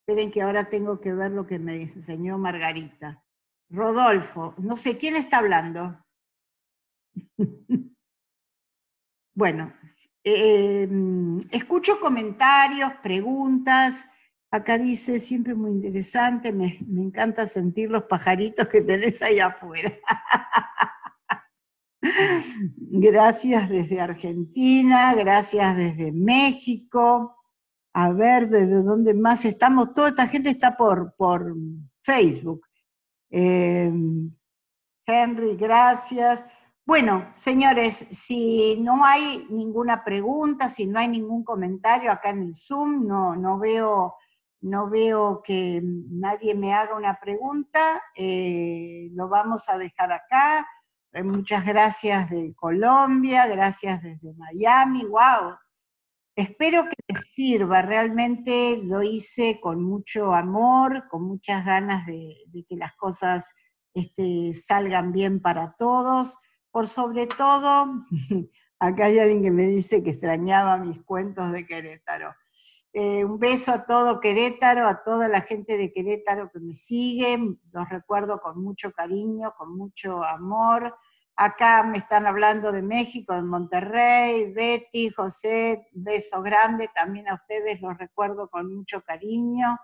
Esperen 0.00 0.30
que 0.30 0.42
ahora 0.42 0.68
tengo 0.68 1.00
que 1.00 1.12
ver 1.12 1.30
lo 1.30 1.46
que 1.46 1.58
me 1.58 1.82
enseñó 1.82 2.38
Margarita. 2.38 3.22
Rodolfo, 3.70 4.54
no 4.58 4.76
sé, 4.76 4.98
¿quién 4.98 5.16
está 5.16 5.38
hablando? 5.38 6.04
bueno, 9.34 9.72
eh, 10.24 10.86
mm, 10.86 11.38
escucho 11.50 11.98
comentarios, 11.98 12.92
preguntas. 13.02 14.06
Acá 14.50 14.76
dice, 14.76 15.18
siempre 15.18 15.54
muy 15.54 15.70
interesante, 15.70 16.52
me, 16.52 16.78
encanta 16.96 17.46
sentir 17.46 17.90
los 17.90 18.02
pajaritos 18.02 18.68
que 18.68 18.82
tenés 18.82 19.22
ahí 19.22 19.40
afuera. 19.40 19.90
gracias 22.76 23.68
desde 23.68 24.00
Argentina, 24.00 25.14
gracias 25.14 25.76
desde 25.76 26.12
México. 26.12 27.36
A 27.94 28.10
ver, 28.12 28.48
desde 28.48 28.82
dónde 28.82 29.14
más 29.14 29.44
estamos. 29.44 29.92
Toda 29.94 30.08
esta 30.08 30.26
gente 30.26 30.50
está 30.50 30.76
por, 30.76 31.14
por 31.16 31.54
Facebook. 32.02 32.66
Em, 33.30 34.30
Henry, 35.06 35.56
gracias. 35.56 36.46
Bueno, 36.84 37.28
señores, 37.32 38.06
si 38.10 38.78
no 38.80 39.04
hay 39.04 39.46
ninguna 39.50 40.04
pregunta, 40.04 40.68
si 40.68 40.86
no 40.86 40.98
hay 40.98 41.08
ningún 41.08 41.44
comentario 41.44 42.10
acá 42.10 42.30
en 42.30 42.42
el 42.42 42.54
Zoom, 42.54 43.06
no, 43.06 43.36
no 43.36 43.58
veo 43.58 44.16
no 44.62 44.88
veo 44.88 45.42
que 45.42 45.80
nadie 45.82 46.54
me 46.54 46.72
haga 46.72 46.94
una 46.96 47.18
pregunta, 47.20 48.00
eh, 48.14 49.10
lo 49.12 49.28
vamos 49.28 49.68
a 49.68 49.76
dejar 49.76 50.12
acá. 50.12 50.66
Eh, 51.14 51.22
muchas 51.22 51.66
gracias 51.66 52.30
de 52.30 52.54
Colombia, 52.54 53.46
gracias 53.46 54.02
desde 54.02 54.32
Miami, 54.32 55.04
wow. 55.04 55.56
Espero 56.34 56.84
que 56.84 56.94
les 57.08 57.30
sirva, 57.30 57.82
realmente 57.82 58.80
lo 58.82 59.02
hice 59.02 59.60
con 59.60 59.82
mucho 59.82 60.32
amor, 60.32 61.06
con 61.10 61.24
muchas 61.24 61.66
ganas 61.66 62.06
de, 62.06 62.34
que 62.66 62.76
las 62.76 62.96
cosas 62.96 63.52
este, 63.92 64.54
salgan 64.54 65.12
bien 65.12 65.40
para 65.42 65.74
todos. 65.78 66.38
Por 66.70 66.88
sobre 66.88 67.26
todo, 67.26 68.06
acá 68.78 69.04
hay 69.04 69.18
alguien 69.18 69.42
que 69.42 69.50
me 69.50 69.66
dice 69.66 70.02
que 70.02 70.10
extrañaba 70.10 70.78
mis 70.78 71.02
cuentos 71.02 71.52
de 71.52 71.66
Querétaro. 71.66 72.34
Eh, 72.94 73.24
un 73.24 73.38
beso 73.38 73.72
a 73.72 73.86
todo 73.86 74.20
Querétaro, 74.20 74.86
a 74.86 75.02
toda 75.02 75.26
la 75.28 75.40
gente 75.40 75.78
de 75.78 75.92
Querétaro 75.92 76.50
que 76.50 76.60
me 76.60 76.74
sigue, 76.74 77.38
los 77.72 77.88
recuerdo 77.88 78.38
con 78.40 78.62
mucho 78.62 78.92
cariño, 78.92 79.54
con 79.56 79.76
mucho 79.76 80.22
amor. 80.22 80.94
Acá 81.34 81.82
me 81.84 81.96
están 81.96 82.26
hablando 82.26 82.70
de 82.70 82.82
México, 82.82 83.34
de 83.34 83.42
Monterrey, 83.42 84.52
Betty, 84.52 85.08
José, 85.08 85.88
beso 85.92 86.42
grande, 86.42 86.90
también 86.94 87.28
a 87.28 87.34
ustedes 87.34 87.80
los 87.80 87.96
recuerdo 87.96 88.50
con 88.50 88.74
mucho 88.74 89.00
cariño. 89.02 89.78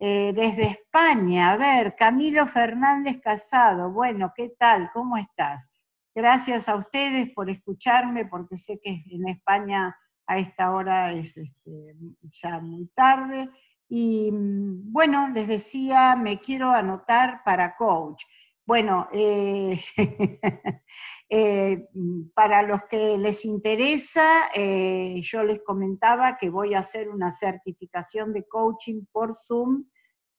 Eh, 0.00 0.32
desde 0.34 0.68
España, 0.68 1.52
a 1.52 1.56
ver, 1.58 1.96
Camilo 1.96 2.46
Fernández 2.46 3.20
Casado, 3.20 3.90
bueno, 3.90 4.32
¿qué 4.34 4.54
tal? 4.58 4.90
¿Cómo 4.94 5.18
estás? 5.18 5.70
Gracias 6.14 6.68
a 6.68 6.76
ustedes 6.76 7.30
por 7.34 7.50
escucharme, 7.50 8.24
porque 8.24 8.56
sé 8.56 8.80
que 8.80 9.04
en 9.10 9.28
España 9.28 9.94
a 10.28 10.38
esta 10.38 10.72
hora 10.72 11.10
es 11.12 11.38
este, 11.38 11.96
ya 12.30 12.60
muy 12.60 12.86
tarde. 12.94 13.48
Y 13.88 14.30
mm, 14.30 14.92
bueno, 14.92 15.28
les 15.28 15.48
decía, 15.48 16.14
me 16.16 16.38
quiero 16.38 16.70
anotar 16.70 17.42
para 17.44 17.74
coach. 17.76 18.24
Bueno, 18.66 19.08
eh, 19.10 19.80
eh, 21.30 21.88
para 22.34 22.62
los 22.62 22.82
que 22.90 23.16
les 23.16 23.46
interesa, 23.46 24.50
eh, 24.54 25.18
yo 25.22 25.42
les 25.42 25.62
comentaba 25.62 26.36
que 26.36 26.50
voy 26.50 26.74
a 26.74 26.80
hacer 26.80 27.08
una 27.08 27.32
certificación 27.32 28.34
de 28.34 28.46
coaching 28.46 29.06
por 29.10 29.34
Zoom 29.34 29.86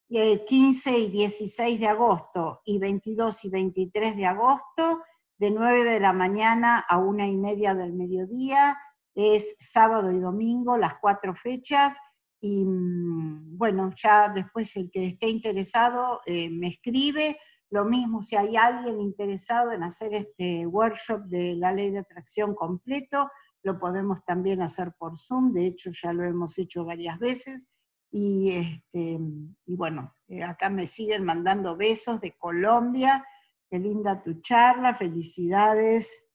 15 0.08 0.98
y 0.98 1.10
16 1.10 1.80
de 1.80 1.88
agosto 1.88 2.62
y 2.66 2.80
22 2.80 3.46
y 3.46 3.50
23 3.50 4.16
de 4.16 4.26
agosto, 4.26 5.04
de 5.38 5.52
9 5.52 5.84
de 5.84 6.00
la 6.00 6.14
mañana 6.14 6.80
a 6.80 6.98
una 6.98 7.28
y 7.28 7.38
media 7.38 7.76
del 7.76 7.94
mediodía 7.94 8.76
es 9.16 9.56
sábado 9.60 10.12
y 10.12 10.20
domingo, 10.20 10.78
las 10.78 10.96
cuatro 11.00 11.36
fechas, 11.36 11.98
y 12.42 12.66
mm, 12.66 13.58
bueno, 13.58 13.92
ya 13.96 14.30
después 14.30 14.76
el 14.76 14.90
que 14.92 15.08
esté 15.08 15.30
interesado 15.30 16.22
eh, 16.26 16.50
me 16.50 16.68
escribe. 16.68 17.38
Lo 17.72 17.86
mismo 17.86 18.22
si 18.22 18.36
hay 18.36 18.56
alguien 18.56 19.02
interesado 19.02 19.72
en 19.72 19.84
hacer 19.84 20.14
este 20.14 20.66
workshop 20.66 21.26
de 21.26 21.56
la 21.56 21.72
ley 21.72 21.92
de 21.92 22.00
atracción 22.00 22.56
completo, 22.56 23.30
lo 23.62 23.78
podemos 23.78 24.24
también 24.26 24.62
hacer 24.62 24.94
por 24.98 25.18
Zoom, 25.18 25.54
de 25.54 25.68
hecho 25.68 25.92
ya 25.92 26.14
lo 26.14 26.24
hemos 26.24 26.58
hecho 26.58 26.86
varias 26.86 27.20
veces. 27.20 27.70
Y, 28.12 28.52
este, 28.54 29.20
y 29.66 29.76
bueno, 29.76 30.16
eh, 30.30 30.44
acá 30.44 30.70
me 30.70 30.88
siguen 30.88 31.26
mandando 31.26 31.76
besos 31.76 32.22
de 32.22 32.36
Colombia. 32.38 33.24
Qué 33.70 33.78
linda 33.78 34.24
tu 34.24 34.42
charla, 34.42 34.96
felicidades 34.96 36.29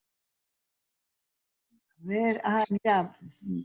ver, 2.04 2.40
ah, 2.44 2.64
mira, 2.68 3.16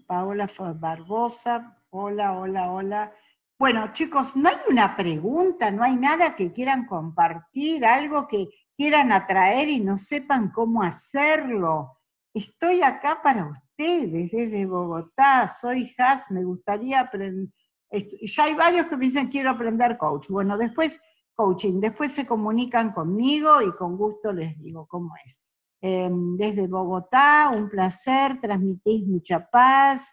Paola 0.08 0.50
Barbosa, 0.76 1.78
hola, 1.90 2.38
hola, 2.38 2.72
hola. 2.72 3.16
Bueno, 3.58 3.92
chicos, 3.92 4.36
no 4.36 4.50
hay 4.50 4.56
una 4.70 4.96
pregunta, 4.96 5.70
no 5.70 5.84
hay 5.84 5.98
nada 5.98 6.36
que 6.36 6.52
quieran 6.52 6.86
compartir, 6.86 7.86
algo 7.86 8.28
que 8.28 8.48
quieran 8.76 9.12
atraer 9.12 9.68
y 9.68 9.82
no 9.82 9.98
sepan 9.98 10.52
cómo 10.52 10.82
hacerlo. 10.82 11.98
Estoy 12.34 12.82
acá 12.82 13.20
para 13.22 13.48
ustedes 13.48 14.32
desde 14.32 14.66
Bogotá, 14.66 15.48
soy 15.48 15.94
Has, 15.98 16.32
me 16.32 16.44
gustaría 16.44 17.02
aprender. 17.02 17.50
Ya 17.92 18.44
hay 18.44 18.54
varios 18.54 18.86
que 18.86 18.96
me 18.96 19.06
dicen 19.06 19.28
quiero 19.28 19.50
aprender 19.50 19.98
coach. 19.98 20.30
Bueno, 20.30 20.58
después 20.58 21.02
coaching, 21.36 21.82
después 21.82 22.14
se 22.14 22.26
comunican 22.26 22.94
conmigo 22.94 23.62
y 23.62 23.72
con 23.76 23.98
gusto 23.98 24.32
les 24.32 24.58
digo 24.60 24.86
cómo 24.88 25.14
es. 25.26 25.42
Em, 25.82 26.36
desde 26.36 26.68
Bogotá, 26.68 27.52
un 27.56 27.70
placer, 27.70 28.40
transmitís 28.42 29.08
mucha 29.08 29.50
paz, 29.50 30.12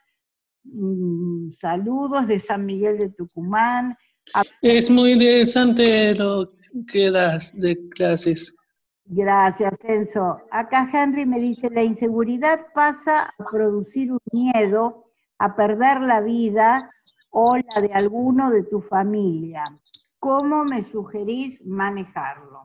mm, 0.64 1.50
saludos 1.50 2.28
de 2.28 2.38
San 2.38 2.64
Miguel 2.64 2.98
de 2.98 3.10
Tucumán. 3.10 3.96
Es 4.62 4.88
muy 4.88 5.12
interesante 5.12 6.14
lo 6.14 6.52
que 6.86 7.10
das 7.10 7.52
de 7.54 7.76
clases. 7.90 8.54
Gracias, 9.06 9.76
Enzo. 9.84 10.38
Acá 10.50 10.88
Henry 10.92 11.26
me 11.26 11.38
dice, 11.38 11.70
la 11.70 11.82
inseguridad 11.82 12.66
pasa 12.74 13.32
a 13.38 13.44
producir 13.50 14.12
un 14.12 14.18
miedo 14.32 15.04
a 15.38 15.54
perder 15.54 16.00
la 16.00 16.20
vida 16.20 16.88
o 17.30 17.50
la 17.56 17.82
de 17.82 17.92
alguno 17.92 18.50
de 18.50 18.64
tu 18.64 18.80
familia. 18.80 19.62
¿Cómo 20.18 20.64
me 20.64 20.82
sugerís 20.82 21.64
manejarlo? 21.64 22.64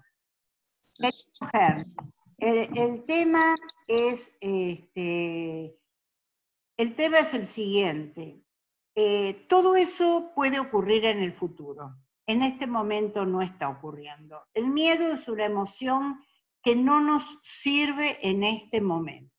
Henry, 1.54 1.86
el, 2.42 3.04
tema 3.04 3.56
es, 3.88 4.36
este, 4.40 5.80
el 6.78 6.96
tema 6.96 7.20
es 7.20 7.34
el 7.34 7.46
siguiente. 7.46 8.44
Eh, 8.96 9.46
todo 9.48 9.76
eso 9.76 10.32
puede 10.36 10.60
ocurrir 10.60 11.06
en 11.06 11.20
el 11.20 11.34
futuro. 11.34 11.96
En 12.26 12.42
este 12.42 12.68
momento 12.68 13.26
no 13.26 13.42
está 13.42 13.70
ocurriendo. 13.70 14.42
El 14.54 14.70
miedo 14.70 15.14
es 15.14 15.28
una 15.28 15.46
emoción 15.46 16.20
que 16.64 16.76
no 16.76 17.00
nos 17.00 17.40
sirve 17.44 18.18
en 18.28 18.44
este 18.44 18.82
momento. 18.82 19.32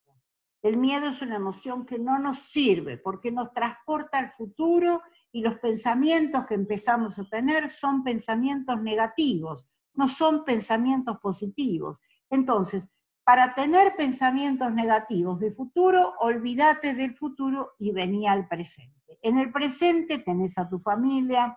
El 0.62 0.76
miedo 0.76 1.09
es 1.09 1.20
una 1.22 1.36
emoción 1.36 1.84
que 1.84 1.98
no 1.98 2.18
nos 2.20 2.38
sirve 2.38 2.96
porque 2.96 3.32
nos 3.32 3.53
transporta 3.53 4.18
al 4.18 4.30
futuro 4.30 5.03
y 5.32 5.42
los 5.42 5.59
pensamientos 5.59 6.46
que 6.46 6.55
empezamos 6.55 7.18
a 7.18 7.24
tener 7.24 7.68
son 7.68 8.05
pensamientos 8.05 8.80
negativos, 8.80 9.66
no 9.94 10.07
son 10.07 10.44
pensamientos 10.44 11.18
positivos. 11.18 12.00
Entonces, 12.33 12.91
para 13.24 13.55
tener 13.55 13.95
pensamientos 13.95 14.72
negativos 14.72 15.39
de 15.39 15.53
futuro, 15.53 16.14
olvídate 16.18 16.95
del 16.95 17.14
futuro 17.14 17.72
y 17.78 17.93
vení 17.93 18.26
al 18.26 18.49
presente. 18.49 19.18
En 19.20 19.39
el 19.39 19.53
presente 19.53 20.18
tenés 20.18 20.57
a 20.57 20.66
tu 20.66 20.78
familia, 20.78 21.57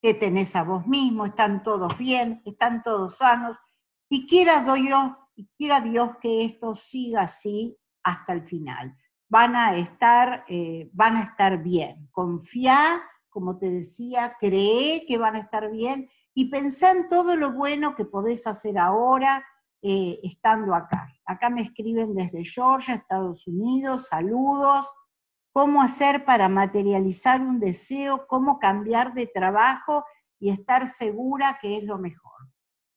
te 0.00 0.14
tenés 0.14 0.54
a 0.54 0.62
vos 0.62 0.86
mismo, 0.86 1.26
están 1.26 1.64
todos 1.64 1.98
bien, 1.98 2.40
están 2.46 2.84
todos 2.84 3.16
sanos, 3.16 3.58
y 4.08 4.28
quiera 4.28 4.62
Dios, 4.62 5.12
y 5.34 5.48
quiera 5.58 5.80
Dios 5.80 6.12
que 6.22 6.44
esto 6.44 6.76
siga 6.76 7.22
así 7.22 7.76
hasta 8.04 8.32
el 8.32 8.44
final. 8.44 8.96
Van 9.28 9.56
a 9.56 9.76
estar, 9.76 10.44
eh, 10.48 10.88
van 10.92 11.16
a 11.16 11.24
estar 11.24 11.60
bien. 11.62 12.08
Confía, 12.12 13.02
como 13.28 13.58
te 13.58 13.70
decía, 13.70 14.36
cree 14.40 15.04
que 15.04 15.18
van 15.18 15.34
a 15.34 15.40
estar 15.40 15.68
bien 15.70 16.08
y 16.38 16.44
pensá 16.50 16.92
en 16.92 17.08
todo 17.08 17.34
lo 17.34 17.52
bueno 17.52 17.96
que 17.96 18.04
podés 18.04 18.46
hacer 18.46 18.78
ahora, 18.78 19.44
eh, 19.82 20.20
estando 20.22 20.72
acá. 20.72 21.12
Acá 21.26 21.50
me 21.50 21.62
escriben 21.62 22.14
desde 22.14 22.44
Georgia, 22.44 22.94
Estados 22.94 23.48
Unidos, 23.48 24.06
saludos. 24.06 24.88
¿Cómo 25.52 25.82
hacer 25.82 26.24
para 26.24 26.48
materializar 26.48 27.40
un 27.40 27.58
deseo? 27.58 28.28
¿Cómo 28.28 28.60
cambiar 28.60 29.14
de 29.14 29.26
trabajo 29.26 30.04
y 30.38 30.50
estar 30.50 30.86
segura 30.86 31.58
que 31.60 31.78
es 31.78 31.82
lo 31.82 31.98
mejor? 31.98 32.38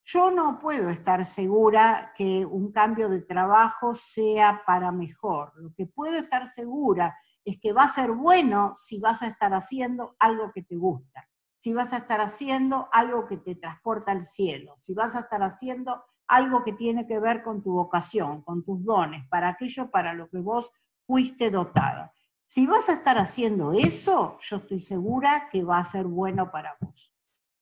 Yo 0.04 0.30
no 0.30 0.60
puedo 0.60 0.88
estar 0.88 1.24
segura 1.24 2.12
que 2.14 2.46
un 2.46 2.70
cambio 2.70 3.08
de 3.08 3.22
trabajo 3.22 3.96
sea 3.96 4.62
para 4.64 4.92
mejor. 4.92 5.52
Lo 5.56 5.74
que 5.74 5.86
puedo 5.86 6.16
estar 6.16 6.46
segura 6.46 7.18
es 7.44 7.58
que 7.58 7.72
va 7.72 7.82
a 7.82 7.88
ser 7.88 8.12
bueno 8.12 8.74
si 8.76 9.00
vas 9.00 9.20
a 9.20 9.26
estar 9.26 9.52
haciendo 9.52 10.14
algo 10.20 10.52
que 10.54 10.62
te 10.62 10.76
gusta, 10.76 11.28
si 11.62 11.72
vas 11.72 11.92
a 11.92 11.98
estar 11.98 12.20
haciendo 12.20 12.88
algo 12.90 13.24
que 13.24 13.36
te 13.36 13.54
transporta 13.54 14.10
al 14.10 14.22
cielo, 14.22 14.74
si 14.80 14.94
vas 14.94 15.14
a 15.14 15.20
estar 15.20 15.44
haciendo 15.44 16.02
algo 16.26 16.64
que 16.64 16.72
tiene 16.72 17.06
que 17.06 17.20
ver 17.20 17.44
con 17.44 17.62
tu 17.62 17.74
vocación, 17.74 18.42
con 18.42 18.64
tus 18.64 18.84
dones, 18.84 19.28
para 19.28 19.50
aquello 19.50 19.88
para 19.88 20.12
lo 20.12 20.28
que 20.28 20.40
vos 20.40 20.72
fuiste 21.06 21.52
dotada. 21.52 22.12
Si 22.44 22.66
vas 22.66 22.88
a 22.88 22.94
estar 22.94 23.16
haciendo 23.16 23.70
eso, 23.70 24.38
yo 24.40 24.56
estoy 24.56 24.80
segura 24.80 25.48
que 25.52 25.62
va 25.62 25.78
a 25.78 25.84
ser 25.84 26.08
bueno 26.08 26.50
para 26.50 26.76
vos. 26.80 27.14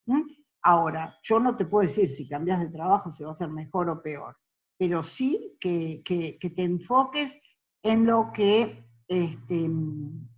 ¿Mm? 0.07 0.23
Ahora, 0.63 1.19
yo 1.23 1.39
no 1.39 1.55
te 1.59 1.67
puedo 1.67 1.87
decir 1.87 2.09
si 2.09 2.27
cambias 2.27 2.61
de 2.61 2.71
trabajo 2.71 3.11
si 3.11 3.23
va 3.23 3.33
a 3.33 3.35
ser 3.35 3.51
mejor 3.51 3.91
o 3.91 4.03
peor, 4.03 4.35
pero 4.79 5.03
sí 5.03 5.59
que, 5.61 6.03
te 6.07 6.63
enfoques 6.63 7.39
en 7.83 8.07
lo 8.07 8.33
que, 8.33 8.83
este, 9.09 9.65
en 9.65 10.31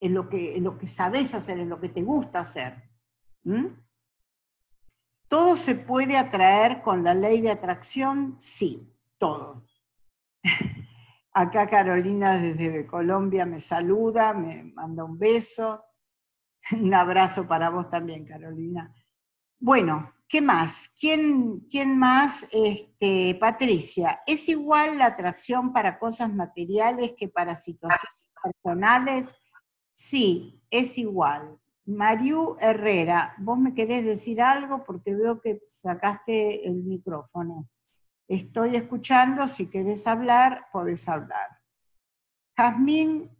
lo 0.00 0.26
que, 0.30 0.56
en 0.56 0.64
lo 0.64 0.78
que 0.78 0.86
sabes 0.86 1.34
hacer, 1.34 1.58
en 1.58 1.68
lo 1.68 1.78
que 1.78 1.90
te 1.90 2.02
gusta 2.02 2.40
hacer. 2.40 2.93
¿Mm? 3.44 3.66
¿Todo 5.28 5.56
se 5.56 5.74
puede 5.74 6.16
atraer 6.16 6.82
con 6.82 7.02
la 7.02 7.14
ley 7.14 7.40
de 7.40 7.50
atracción? 7.50 8.34
Sí, 8.38 8.92
todo. 9.18 9.66
Acá 11.32 11.66
Carolina 11.66 12.38
desde 12.38 12.86
Colombia 12.86 13.44
me 13.44 13.60
saluda, 13.60 14.32
me 14.32 14.62
manda 14.62 15.04
un 15.04 15.18
beso. 15.18 15.84
Un 16.72 16.94
abrazo 16.94 17.46
para 17.46 17.70
vos 17.70 17.90
también, 17.90 18.24
Carolina. 18.24 18.94
Bueno, 19.58 20.14
¿qué 20.28 20.40
más? 20.40 20.90
¿Quién, 20.98 21.60
quién 21.70 21.98
más? 21.98 22.48
Este, 22.52 23.36
Patricia, 23.40 24.22
¿es 24.26 24.48
igual 24.48 24.98
la 24.98 25.06
atracción 25.06 25.72
para 25.72 25.98
cosas 25.98 26.32
materiales 26.32 27.14
que 27.16 27.28
para 27.28 27.54
situaciones 27.54 28.32
personales? 28.42 29.34
Sí, 29.92 30.62
es 30.70 30.96
igual. 30.98 31.58
Mariu 31.86 32.56
Herrera, 32.60 33.34
vos 33.38 33.58
me 33.58 33.74
querés 33.74 34.04
decir 34.04 34.40
algo 34.40 34.84
porque 34.84 35.14
veo 35.14 35.40
que 35.40 35.60
sacaste 35.68 36.66
el 36.66 36.82
micrófono. 36.82 37.68
Estoy 38.26 38.76
escuchando, 38.76 39.46
si 39.48 39.66
querés 39.68 40.06
hablar, 40.06 40.66
podés 40.72 41.06
hablar. 41.08 41.60
Jazmín, 42.56 43.30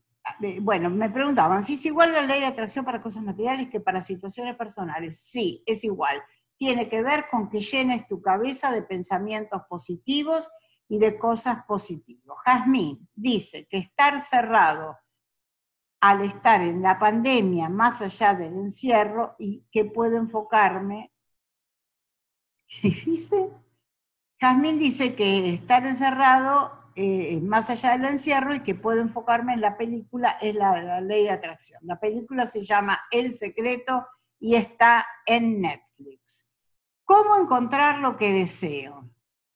eh, 0.42 0.59
bueno, 0.61 0.90
me 0.90 1.09
preguntaban, 1.09 1.64
si 1.64 1.74
es 1.74 1.86
igual 1.86 2.12
la 2.12 2.20
ley 2.20 2.40
de 2.40 2.47
atracción 2.47 2.84
para 2.84 3.01
cosas 3.01 3.22
materiales 3.22 3.70
que 3.70 3.80
para 3.80 4.03
situaciones 4.03 4.57
personales. 4.57 5.18
Sí, 5.18 5.62
es 5.64 5.82
igual. 5.84 6.22
Tiene 6.59 6.88
que 6.88 7.03
ver 7.03 7.26
con 7.30 7.49
que 7.49 7.61
llenes 7.61 8.07
tu 8.07 8.20
cabeza 8.20 8.70
de 8.72 8.82
pensamientos 8.82 9.62
positivos 9.68 10.51
y 10.86 10.99
de 10.99 11.18
cosas 11.18 11.64
positivas. 11.64 12.36
Jazmín 12.45 13.09
dice 13.14 13.66
que 13.70 13.78
estar 13.78 14.20
cerrado 14.20 14.99
al 16.05 16.20
estar 16.20 16.61
en 16.61 16.82
la 16.82 16.98
pandemia, 16.98 17.70
más 17.70 18.02
allá 18.02 18.34
del 18.34 18.52
encierro, 18.59 19.36
y 19.38 19.64
que 19.72 19.86
puedo 19.86 20.18
enfocarme. 20.18 21.11
¿Qué 22.68 22.90
dice? 22.90 23.50
Jazmín 24.38 24.78
dice 24.78 25.14
que 25.14 25.55
estar 25.55 25.86
encerrado 25.86 26.90
eh, 26.94 27.40
más 27.40 27.70
allá 27.70 27.92
del 27.92 28.05
encierro 28.05 28.55
y 28.55 28.61
que 28.61 28.74
puedo 28.74 29.00
enfocarme 29.00 29.55
en 29.55 29.62
la 29.62 29.78
película 29.78 30.36
es 30.42 30.55
la, 30.55 30.78
la, 30.82 31.00
ley 31.00 31.24
de 31.24 31.30
atracción. 31.30 31.80
La 31.84 31.98
película 31.98 32.46
se 32.46 32.62
llama 32.62 33.00
El 33.11 33.34
Secreto 33.34 34.07
y 34.38 34.57
está 34.57 35.07
en 35.24 35.62
Netflix. 35.62 36.46
¿Cómo 37.05 37.38
encontrar 37.38 38.00
lo 38.00 38.18
que 38.18 38.30
deseo? 38.30 39.09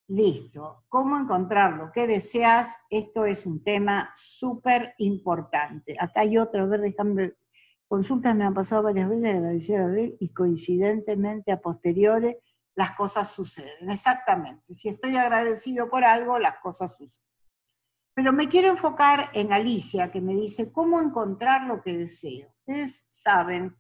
Listo. 0.09 0.85
¿Cómo 0.89 1.19
encontrar 1.19 1.75
lo 1.75 1.93
que 1.93 2.07
deseas? 2.07 2.79
Esto 2.89 3.27
es 3.27 3.45
un 3.45 3.63
tema 3.63 4.11
súper 4.17 4.95
importante. 4.97 5.97
Acá 6.01 6.23
hay 6.23 6.39
otro, 6.39 6.63
a 6.63 6.67
ver, 6.67 6.81
déjame, 6.81 7.35
consultas 7.87 8.35
me 8.35 8.45
han 8.45 8.55
pasado 8.55 8.85
varias 8.85 9.09
veces, 9.11 9.71
a 9.77 9.87
ver, 9.87 10.17
y 10.19 10.33
coincidentemente 10.33 11.53
a 11.53 11.61
posteriores 11.61 12.37
las 12.75 12.97
cosas 12.97 13.31
suceden. 13.31 13.91
Exactamente. 13.91 14.73
Si 14.73 14.89
estoy 14.89 15.17
agradecido 15.17 15.91
por 15.91 16.05
algo, 16.05 16.39
las 16.39 16.59
cosas 16.61 16.97
suceden. 16.97 17.29
Pero 18.15 18.33
me 18.33 18.49
quiero 18.49 18.69
enfocar 18.69 19.31
en 19.35 19.53
Alicia, 19.53 20.11
que 20.11 20.23
me 20.23 20.35
dice, 20.35 20.73
¿cómo 20.73 21.01
encontrar 21.01 21.67
lo 21.67 21.83
que 21.83 21.97
deseo? 21.97 22.49
Ustedes 22.61 23.07
saben 23.11 23.77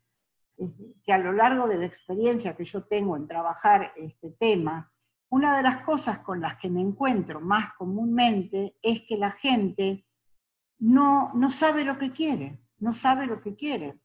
eh, 0.59 0.69
que 1.03 1.13
a 1.13 1.19
lo 1.19 1.33
largo 1.33 1.67
de 1.67 1.79
la 1.79 1.87
experiencia 1.87 2.55
que 2.55 2.67
yo 2.67 2.85
tengo 2.85 3.17
en 3.17 3.27
trabajar 3.27 3.93
este 3.97 4.31
tema, 4.33 4.93
una 5.31 5.57
de 5.57 5.63
las 5.63 5.83
cosas 5.83 6.21
con 6.21 6.41
las 6.41 6.57
que 6.57 6.71
me 6.71 6.81
encuentro 6.81 7.41
más 7.41 7.75
comúnmente 7.75 8.77
es 8.83 9.03
que 9.03 9.17
la 9.19 9.31
gente 9.31 10.07
no, 10.79 11.33
no 11.35 11.51
sabe 11.51 11.85
lo 11.85 11.99
que 11.99 12.13
quiere, 12.13 12.61
no 12.79 12.93
sabe 12.93 13.27
lo 13.27 13.41
que 13.41 13.55
quiere. 13.55 14.01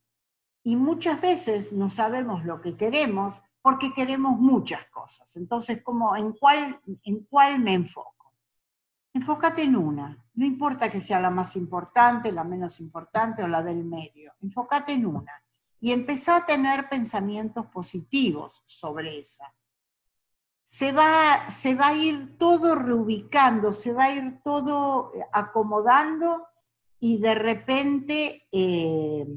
Y 0.63 0.75
muchas 0.75 1.21
veces 1.21 1.73
no 1.73 1.89
sabemos 1.89 2.45
lo 2.45 2.61
que 2.61 2.75
queremos 2.75 3.41
porque 3.61 3.93
queremos 3.93 4.39
muchas 4.39 4.85
cosas. 4.87 5.35
Entonces, 5.37 5.81
¿en, 6.17 6.33
cuál, 6.33 6.81
¿en 7.03 7.23
cuál 7.25 7.59
me 7.59 7.73
enfoco? 7.73 8.13
enfócate 9.13 9.63
en 9.63 9.75
una. 9.75 10.17
No 10.33 10.45
importa 10.45 10.89
que 10.89 10.99
sea 10.99 11.19
la 11.19 11.29
más 11.29 11.55
importante, 11.55 12.31
la 12.31 12.43
menos 12.43 12.79
importante 12.79 13.43
o 13.43 13.47
la 13.47 13.61
del 13.61 13.83
medio. 13.83 14.33
Enfócate 14.41 14.93
en 14.93 15.05
una. 15.05 15.43
Y 15.79 15.91
empezá 15.91 16.37
a 16.37 16.45
tener 16.45 16.89
pensamientos 16.89 17.67
positivos 17.67 18.63
sobre 18.65 19.19
esa. 19.19 19.53
Se 20.73 20.91
va, 20.91 21.51
se 21.51 21.75
va 21.75 21.89
a 21.89 21.95
ir 21.95 22.35
todo 22.35 22.73
reubicando, 22.73 23.71
se 23.71 23.93
va 23.93 24.05
a 24.05 24.11
ir 24.11 24.41
todo 24.43 25.13
eh, 25.13 25.23
acomodando 25.31 26.47
y 26.99 27.19
de 27.19 27.35
repente 27.35 28.47
eh, 28.51 29.27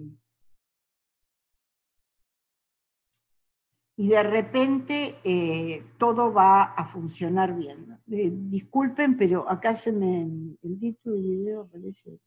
y 3.98 4.08
de 4.08 4.22
repente 4.22 5.16
eh, 5.24 5.84
todo 5.98 6.32
va 6.32 6.62
a 6.62 6.86
funcionar 6.86 7.54
bien. 7.54 8.00
Disculpen, 8.06 9.18
pero 9.18 9.46
acá 9.46 9.76
se 9.76 9.92
me... 9.92 10.22
El 10.62 10.80
título 10.80 11.16
del 11.16 11.22
video 11.22 11.62
aparece... 11.64 12.18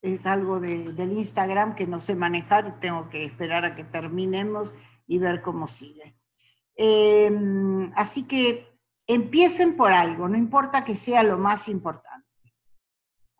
Es 0.00 0.26
algo 0.26 0.58
del 0.58 1.12
Instagram 1.12 1.76
que 1.76 1.86
no 1.86 2.00
sé 2.00 2.16
manejar, 2.16 2.80
tengo 2.80 3.08
que 3.08 3.24
esperar 3.24 3.64
a 3.64 3.76
que 3.76 3.84
terminemos 3.84 4.74
y 5.06 5.18
ver 5.18 5.42
cómo 5.42 5.66
sigue. 5.66 6.16
Em, 6.74 7.92
así 7.94 8.26
que 8.26 8.66
empiecen 9.06 9.76
por 9.76 9.92
algo, 9.92 10.28
no 10.28 10.36
importa 10.36 10.84
que 10.84 10.94
sea 10.94 11.22
lo 11.22 11.38
más 11.38 11.68
importante. 11.68 12.22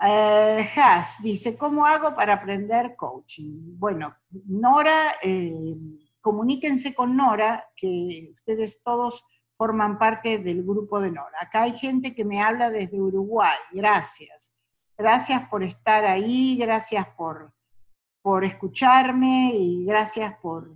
Eh, 0.05 0.69
Has 0.77 1.23
dice, 1.23 1.57
¿cómo 1.57 1.87
hago 1.87 2.15
para 2.15 2.35
aprender 2.35 2.97
coaching? 2.97 3.79
Bueno, 3.79 4.17
Nora, 4.47 5.17
eh, 5.23 5.77
comuníquense 6.21 6.93
con 6.95 7.17
Nora, 7.17 7.65
que 7.77 8.33
ustedes 8.35 8.83
todos 8.83 9.25
forman 9.57 9.99
parte 9.99 10.39
del 10.39 10.65
grupo 10.65 11.01
de 11.01 11.13
Nora. 11.13 11.39
Acá 11.41 11.63
hay 11.63 11.73
gente 11.73 12.15
que 12.17 12.25
me 12.25 12.43
habla 12.43 12.69
desde 12.69 13.01
Uruguay, 13.01 13.57
gracias. 13.73 14.55
Gracias 14.99 15.49
por 15.49 15.63
estar 15.63 16.05
ahí, 16.05 16.57
gracias 16.59 17.07
por, 17.17 17.55
por 18.23 18.45
escucharme 18.45 19.53
y 19.55 19.85
gracias 19.85 20.35
por, 20.43 20.75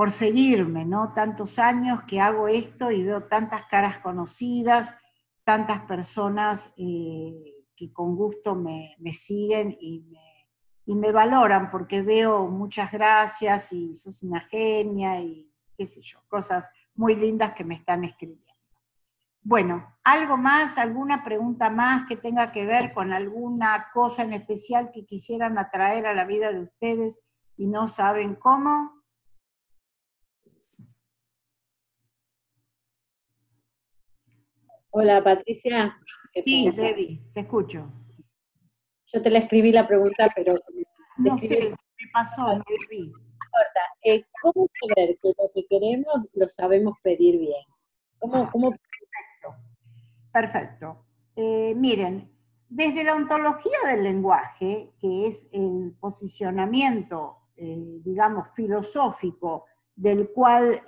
por 0.00 0.12
seguirme, 0.12 0.86
¿no? 0.86 1.12
Tantos 1.12 1.58
años 1.58 2.04
que 2.04 2.22
hago 2.22 2.48
esto 2.48 2.90
y 2.90 3.02
veo 3.02 3.24
tantas 3.24 3.66
caras 3.66 3.98
conocidas, 3.98 4.94
tantas 5.44 5.80
personas 5.80 6.72
eh, 6.78 7.34
que 7.76 7.92
con 7.92 8.16
gusto 8.16 8.54
me, 8.54 8.96
siguen 9.12 9.76
y 9.78 10.06
me, 10.86 11.12
valoran 11.12 11.70
porque 11.70 12.00
veo 12.00 12.46
muchas 12.46 12.90
gracias 12.90 13.74
y 13.74 13.92
sos 13.92 14.22
una 14.22 14.40
genia 14.40 15.20
y 15.20 15.52
qué 15.76 15.84
sé 15.84 16.00
yo, 16.00 16.20
cosas 16.28 16.70
muy 16.94 17.14
lindas 17.14 17.52
que 17.52 17.64
me 17.64 17.74
están 17.74 18.02
escribiendo. 18.02 18.54
Bueno, 19.42 19.98
¿algo 20.02 20.38
más, 20.38 20.78
alguna 20.78 21.22
pregunta 21.22 21.68
más 21.68 22.06
que 22.08 22.16
tenga 22.16 22.52
que 22.52 22.64
ver 22.64 22.94
con 22.94 23.12
alguna 23.12 23.90
cosa 23.92 24.22
en 24.22 24.32
especial 24.32 24.92
que 24.92 25.04
quisieran 25.04 25.58
atraer 25.58 26.06
a 26.06 26.14
la 26.14 26.24
vida 26.24 26.52
de 26.52 26.60
ustedes 26.62 27.20
y 27.58 27.66
no 27.66 27.86
saben 27.86 28.34
cómo? 28.34 28.99
Hola, 34.92 35.22
Patricia. 35.22 35.96
Sí, 36.42 36.68
Debbie, 36.72 37.22
te 37.32 37.40
escucho. 37.40 37.92
Yo 39.12 39.22
te 39.22 39.30
la 39.30 39.38
escribí 39.38 39.70
la 39.70 39.86
pregunta, 39.86 40.28
pero... 40.34 40.54
No 41.18 41.36
sé, 41.36 41.70
me 41.70 42.10
pasó, 42.12 42.44
me 42.44 42.76
vi. 42.90 43.12
Eh, 44.02 44.24
¿Cómo 44.42 44.68
saber 44.80 45.16
que 45.22 45.28
lo 45.28 45.50
que 45.54 45.66
queremos 45.68 46.26
lo 46.32 46.48
sabemos 46.48 46.94
pedir 47.04 47.38
bien? 47.38 47.62
¿Cómo, 48.18 48.36
ah, 48.36 48.48
cómo... 48.50 48.70
Perfecto. 48.70 49.62
Perfecto. 50.32 51.06
Eh, 51.36 51.72
miren, 51.76 52.28
desde 52.68 53.04
la 53.04 53.14
ontología 53.14 53.78
del 53.86 54.02
lenguaje, 54.02 54.92
que 55.00 55.28
es 55.28 55.46
el 55.52 55.94
posicionamiento, 56.00 57.36
eh, 57.54 58.00
digamos, 58.02 58.48
filosófico 58.54 59.66
del 59.94 60.30
cual 60.30 60.82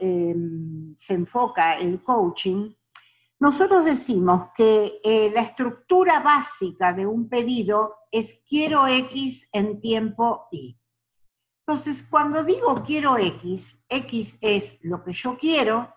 se 0.96 1.14
enfoca 1.14 1.74
el 1.74 2.03
coaching, 2.03 2.72
nosotros 3.43 3.84
decimos 3.84 4.51
que 4.55 5.01
eh, 5.03 5.28
la 5.34 5.40
estructura 5.40 6.20
básica 6.20 6.93
de 6.93 7.07
un 7.07 7.28
pedido 7.28 7.97
es 8.12 8.40
quiero 8.49 8.86
X 8.86 9.49
en 9.51 9.80
tiempo 9.80 10.47
Y. 10.53 10.78
Entonces, 11.66 12.05
cuando 12.09 12.45
digo 12.45 12.80
quiero 12.86 13.18
X, 13.18 13.80
X 13.88 14.38
es 14.40 14.78
lo 14.82 15.03
que 15.03 15.12
yo 15.12 15.36
quiero 15.36 15.93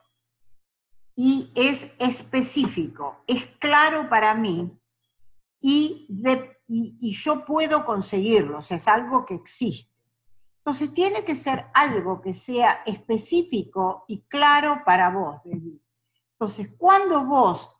y 1.16 1.52
es 1.54 1.92
específico, 2.00 3.24
es 3.28 3.46
claro 3.60 4.10
para 4.10 4.34
mí 4.34 4.76
y, 5.62 6.08
y 6.68 7.14
yo 7.14 7.46
puedo 7.46 7.86
conseguirlo, 7.86 8.58
o 8.58 8.62
sea, 8.64 8.78
es 8.78 8.88
algo 8.88 9.24
que 9.24 9.36
existe. 9.36 9.94
Entonces, 10.58 10.92
tiene 10.94 11.24
que 11.24 11.36
ser 11.36 11.68
algo 11.76 12.24
que 12.24 12.34
sea 12.34 12.82
específico 12.88 14.04
y 14.08 14.22
claro 14.22 14.82
para 14.84 15.12
vos, 15.12 15.42
David. 15.46 15.78
Entonces, 16.46 16.76
cuando 16.78 17.26
vos 17.26 17.76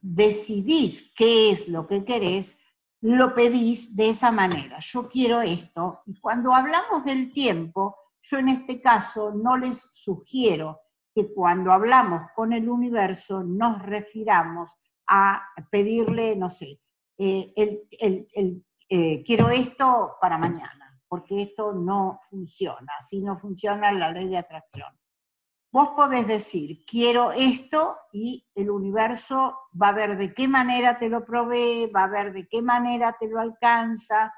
decidís 0.00 1.12
qué 1.14 1.50
es 1.50 1.68
lo 1.68 1.86
que 1.86 2.02
querés, 2.02 2.58
lo 3.02 3.34
pedís 3.34 3.94
de 3.94 4.08
esa 4.08 4.32
manera. 4.32 4.78
Yo 4.80 5.06
quiero 5.06 5.42
esto. 5.42 6.00
Y 6.06 6.18
cuando 6.18 6.54
hablamos 6.54 7.04
del 7.04 7.30
tiempo, 7.30 7.94
yo 8.22 8.38
en 8.38 8.48
este 8.48 8.80
caso 8.80 9.32
no 9.32 9.58
les 9.58 9.86
sugiero 9.92 10.80
que 11.14 11.30
cuando 11.34 11.72
hablamos 11.72 12.22
con 12.34 12.54
el 12.54 12.70
universo 12.70 13.44
nos 13.44 13.82
refiramos 13.82 14.70
a 15.06 15.42
pedirle, 15.70 16.36
no 16.36 16.48
sé, 16.48 16.80
eh, 17.18 17.52
el, 17.54 18.64
eh, 18.88 19.22
quiero 19.22 19.50
esto 19.50 20.16
para 20.22 20.38
mañana, 20.38 20.98
porque 21.06 21.42
esto 21.42 21.74
no 21.74 22.18
funciona, 22.22 22.94
así 22.98 23.22
no 23.22 23.36
funciona 23.38 23.92
la 23.92 24.10
ley 24.10 24.30
de 24.30 24.38
atracción. 24.38 24.88
Vos 25.72 25.90
podés 25.90 26.26
decir, 26.26 26.84
quiero 26.84 27.30
esto 27.30 27.96
y 28.12 28.44
el 28.56 28.70
universo 28.70 29.56
va 29.80 29.88
a 29.88 29.92
ver 29.92 30.18
de 30.18 30.34
qué 30.34 30.48
manera 30.48 30.98
te 30.98 31.08
lo 31.08 31.24
provee, 31.24 31.86
va 31.94 32.04
a 32.04 32.08
ver 32.08 32.32
de 32.32 32.48
qué 32.48 32.60
manera 32.60 33.16
te 33.18 33.28
lo 33.28 33.38
alcanza. 33.38 34.34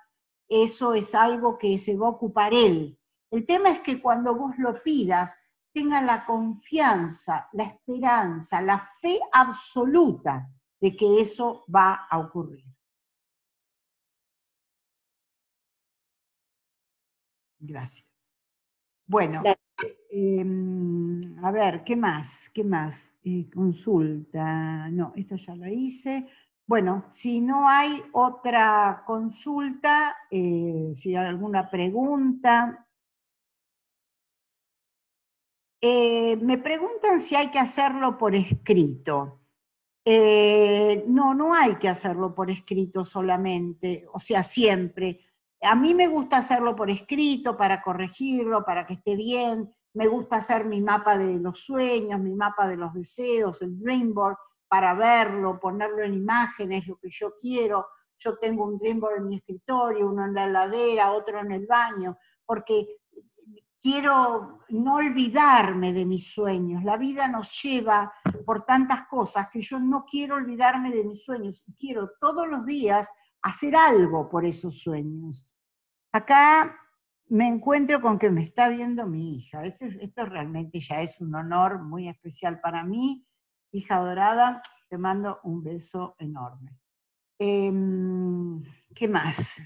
Eso 0.47 0.93
es 0.93 1.15
algo 1.15 1.57
que 1.57 1.79
se 1.79 1.97
va 1.97 2.09
a 2.09 2.11
ocupar 2.11 2.53
él. 2.53 2.99
El 3.31 3.47
tema 3.47 3.71
es 3.71 3.81
que 3.81 4.03
cuando 4.03 4.35
vos 4.35 4.53
lo 4.59 4.75
pidas, 4.75 5.35
tenga 5.73 6.03
la 6.03 6.27
confianza, 6.27 7.49
la 7.53 7.65
esperanza, 7.65 8.61
la 8.61 8.79
fe 9.01 9.19
absoluta 9.33 10.51
de 10.79 10.95
que 10.95 11.23
eso 11.23 11.65
va 11.75 12.07
a 12.11 12.19
ocurrir. 12.19 12.63
Gracias. 17.59 18.07
Bueno, 19.07 19.43
Em, 20.15 21.43
a 21.43 21.51
ver, 21.51 21.85
¿qué 21.85 21.97
más? 21.97 22.51
¿Qué 22.51 22.63
más? 22.65 23.15
Eh, 23.25 23.49
consulta. 23.51 24.91
No, 24.91 25.15
esto 25.17 25.37
ya 25.37 25.55
lo 25.57 25.67
hice. 25.67 26.27
Bueno, 26.67 27.07
si 27.11 27.41
no 27.41 27.67
hay 27.67 28.03
otra 28.13 29.05
consulta, 29.07 30.15
eh, 30.31 30.93
si 30.97 31.17
hay 31.17 31.27
alguna 31.27 31.71
pregunta. 31.71 32.87
Eh, 35.81 36.37
me 36.37 36.59
preguntan 36.59 37.21
si 37.23 37.35
hay 37.35 37.51
que 37.51 37.59
hacerlo 37.59 38.19
por 38.19 38.35
escrito. 38.35 39.41
no, 41.07 41.35
no 41.35 41.55
hay 41.55 41.77
que 41.77 41.89
hacerlo 41.89 42.35
por 42.35 42.51
escrito 42.51 43.05
solamente, 43.05 44.07
o 44.13 44.19
sea, 44.19 44.43
siempre. 44.43 45.21
A 45.63 45.75
mí 45.75 45.95
me 45.95 46.09
gusta 46.09 46.39
hacerlo 46.39 46.77
por 46.77 46.91
escrito 46.91 47.57
para 47.57 47.83
corregirlo, 47.83 48.65
para 48.65 48.85
que 48.85 48.95
esté 48.95 49.17
bien, 49.17 49.71
me 49.95 50.07
gusta 50.07 50.37
hacer 50.37 50.65
mi 50.65 50.81
mapa 50.81 51.19
de 51.19 51.39
los 51.39 51.59
sueños, 51.65 52.21
mi 52.21 52.35
mapa 52.35 52.67
de 52.67 52.77
los 52.77 52.93
deseos, 52.93 53.63
el 53.63 53.79
dream 53.79 54.15
board, 54.15 54.37
para 54.69 54.95
verlo, 54.95 55.61
ponerlo 55.61 56.03
en 56.03 56.15
imágenes, 56.15 56.87
lo 56.87 56.97
que 56.97 57.11
yo 57.11 57.35
quiero. 57.39 57.89
Yo 58.17 58.39
tengo 58.39 58.65
un 58.65 58.79
dream 58.79 59.01
board 59.01 59.19
en 59.19 59.29
mi 59.29 59.37
escritorio, 59.37 60.09
uno 60.09 60.25
en 60.25 60.35
la 60.35 60.47
heladera, 60.47 61.13
otro 61.13 61.41
en 61.41 61.53
el 61.53 61.67
baño, 61.67 62.17
porque 62.47 63.01
quiero 63.83 64.61
no 64.69 64.95
olvidarme 64.95 65.93
de 65.93 66.07
mis 66.07 66.33
sueños. 66.33 66.85
La 66.85 66.97
vida 66.97 67.27
nos 67.29 67.61
lleva 67.63 68.13
por 68.47 68.65
tantas 68.65 69.07
cosas 69.09 69.49
que 69.51 69.61
yo 69.61 69.79
no 69.81 70.05
quiero 70.05 70.37
olvidarme 70.37 70.91
de 70.91 71.05
mis 71.05 71.25
sueños 71.25 71.65
quiero 71.77 72.13
todos 72.21 72.47
los 72.49 72.65
días 72.65 73.09
hacer 73.43 73.75
algo 73.75 74.29
por 74.29 74.45
esos 74.45 74.81
sueños. 74.81 75.45
Acá 76.13 76.79
me 77.33 77.49
encuentro 77.49 78.03
con 78.03 78.19
que 78.19 78.31
me 78.31 78.43
está 78.43 78.69
viendo 78.69 79.07
mi 79.07 79.37
hija. 79.37 79.65
Esto, 79.65 79.87
esto, 79.87 80.27
realmente 80.27 80.81
ya 80.81 81.01
es 81.01 81.19
un 81.19 81.35
honor 81.35 81.83
muy 81.83 82.07
especial 82.07 82.61
para 82.61 82.85
mí. 82.85 83.27
Hija 83.73 84.01
dorada, 84.01 84.61
te 84.91 84.99
mando 84.99 85.41
un 85.45 85.63
beso 85.63 86.15
enorme. 86.19 86.79
Em, 87.39 88.63
¿Qué 88.95 89.09
más? 89.09 89.63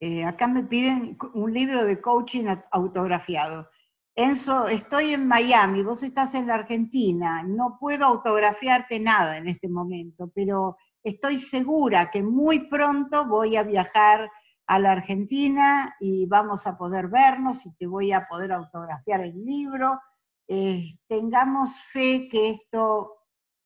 Eh, 0.00 0.24
acá 0.24 0.48
me 0.48 0.64
piden 0.64 1.18
un 1.34 1.52
libro 1.52 1.84
de 1.84 2.00
coaching 2.00 2.46
autografiado. 2.70 3.68
Enzo, 4.16 4.68
estoy 4.68 5.12
en 5.12 5.28
Miami, 5.28 5.82
vos 5.82 6.02
estás 6.02 6.34
en 6.34 6.46
la 6.46 6.54
Argentina, 6.54 7.42
no 7.42 7.76
puedo 7.78 8.06
autografiarte 8.06 8.98
nada 8.98 9.36
en 9.36 9.48
este 9.48 9.68
momento, 9.68 10.30
pero 10.34 10.78
estoy 11.02 11.36
segura 11.36 12.10
que 12.10 12.22
muy 12.22 12.60
pronto 12.68 13.26
voy 13.26 13.56
a 13.56 13.62
viajar 13.62 14.30
a 14.66 14.78
la 14.78 14.92
Argentina 14.92 15.94
y 16.00 16.26
vamos 16.26 16.66
a 16.66 16.76
poder 16.76 17.08
vernos 17.08 17.66
y 17.66 17.72
te 17.74 17.86
voy 17.86 18.12
a 18.12 18.26
poder 18.26 18.52
autografiar 18.52 19.20
el 19.20 19.44
libro. 19.44 20.00
Eh, 20.48 20.88
tengamos 21.06 21.80
fe 21.80 22.28
que 22.28 22.50
esto 22.50 23.14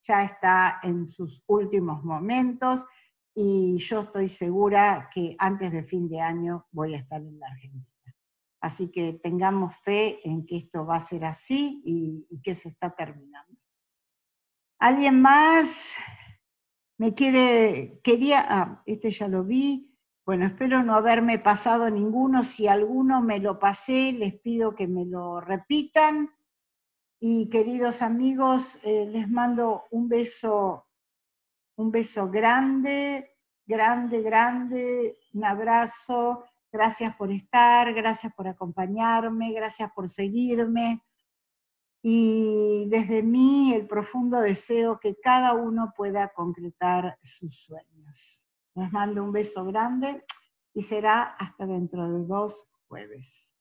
ya 0.03 0.23
está 0.23 0.79
en 0.83 1.07
sus 1.07 1.43
últimos 1.47 2.03
momentos 2.03 2.85
y 3.33 3.77
yo 3.77 4.01
estoy 4.01 4.27
segura 4.27 5.09
que 5.13 5.35
antes 5.39 5.71
de 5.71 5.83
fin 5.83 6.09
de 6.09 6.19
año 6.19 6.67
voy 6.71 6.95
a 6.95 6.97
estar 6.97 7.21
en 7.21 7.39
la 7.39 7.47
Argentina. 7.47 7.85
Así 8.61 8.91
que 8.91 9.13
tengamos 9.13 9.77
fe 9.77 10.19
en 10.27 10.45
que 10.45 10.57
esto 10.57 10.85
va 10.85 10.97
a 10.97 10.99
ser 10.99 11.23
así 11.23 11.81
y, 11.85 12.41
que 12.41 12.55
se 12.55 12.69
está 12.69 12.93
terminando. 12.93 13.57
¿Alguien 14.79 15.21
más? 15.21 15.95
Me 16.97 17.13
quiere, 17.13 18.01
quería, 18.03 18.45
ah, 18.49 18.83
este 18.85 19.09
ya 19.09 19.29
lo 19.29 19.45
vi. 19.45 19.88
Bueno, 20.29 20.45
espero 20.45 20.83
no 20.83 20.93
haberme 20.93 21.39
pasado 21.39 21.89
ninguno. 21.89 22.43
Si 22.43 22.67
alguno 22.67 23.19
me 23.19 23.39
lo 23.39 23.57
pasé, 23.57 24.11
les 24.11 24.39
pido 24.39 24.75
que 24.75 24.87
me 24.87 25.03
lo 25.03 25.41
repitan. 25.41 26.29
Y 27.19 27.49
queridos 27.49 28.03
amigos, 28.03 28.79
eh, 28.83 29.07
les 29.07 29.27
mando 29.27 29.85
un 29.89 30.07
beso, 30.07 30.85
un 31.77 31.89
beso 31.89 32.29
grande, 32.29 33.39
grande, 33.65 34.21
grande, 34.21 35.17
un 35.33 35.45
abrazo 35.45 36.45
Gracias 36.71 37.15
por 37.15 37.31
estar, 37.31 37.91
gracias 37.95 38.31
por 38.31 38.47
acompañarme, 38.47 39.51
gracias 39.51 39.91
por 39.93 40.09
seguirme. 40.09 41.01
Y 42.03 42.87
desde 42.87 43.23
mí 43.23 43.73
el 43.73 43.87
profundo 43.87 44.39
deseo 44.41 44.99
que 44.99 45.19
cada 45.19 45.53
uno 45.53 45.91
pueda 45.97 46.31
concretar 46.35 47.17
sus 47.23 47.61
sueños. 47.61 48.45
Les 48.79 48.93
mando 48.93 49.21
un 49.21 49.33
beso 49.33 49.65
grande 49.65 50.23
y 50.73 50.81
será 50.81 51.35
hasta 51.37 51.65
dentro 51.65 52.09
de 52.09 52.25
dos 52.25 52.69
jueves. 52.87 53.53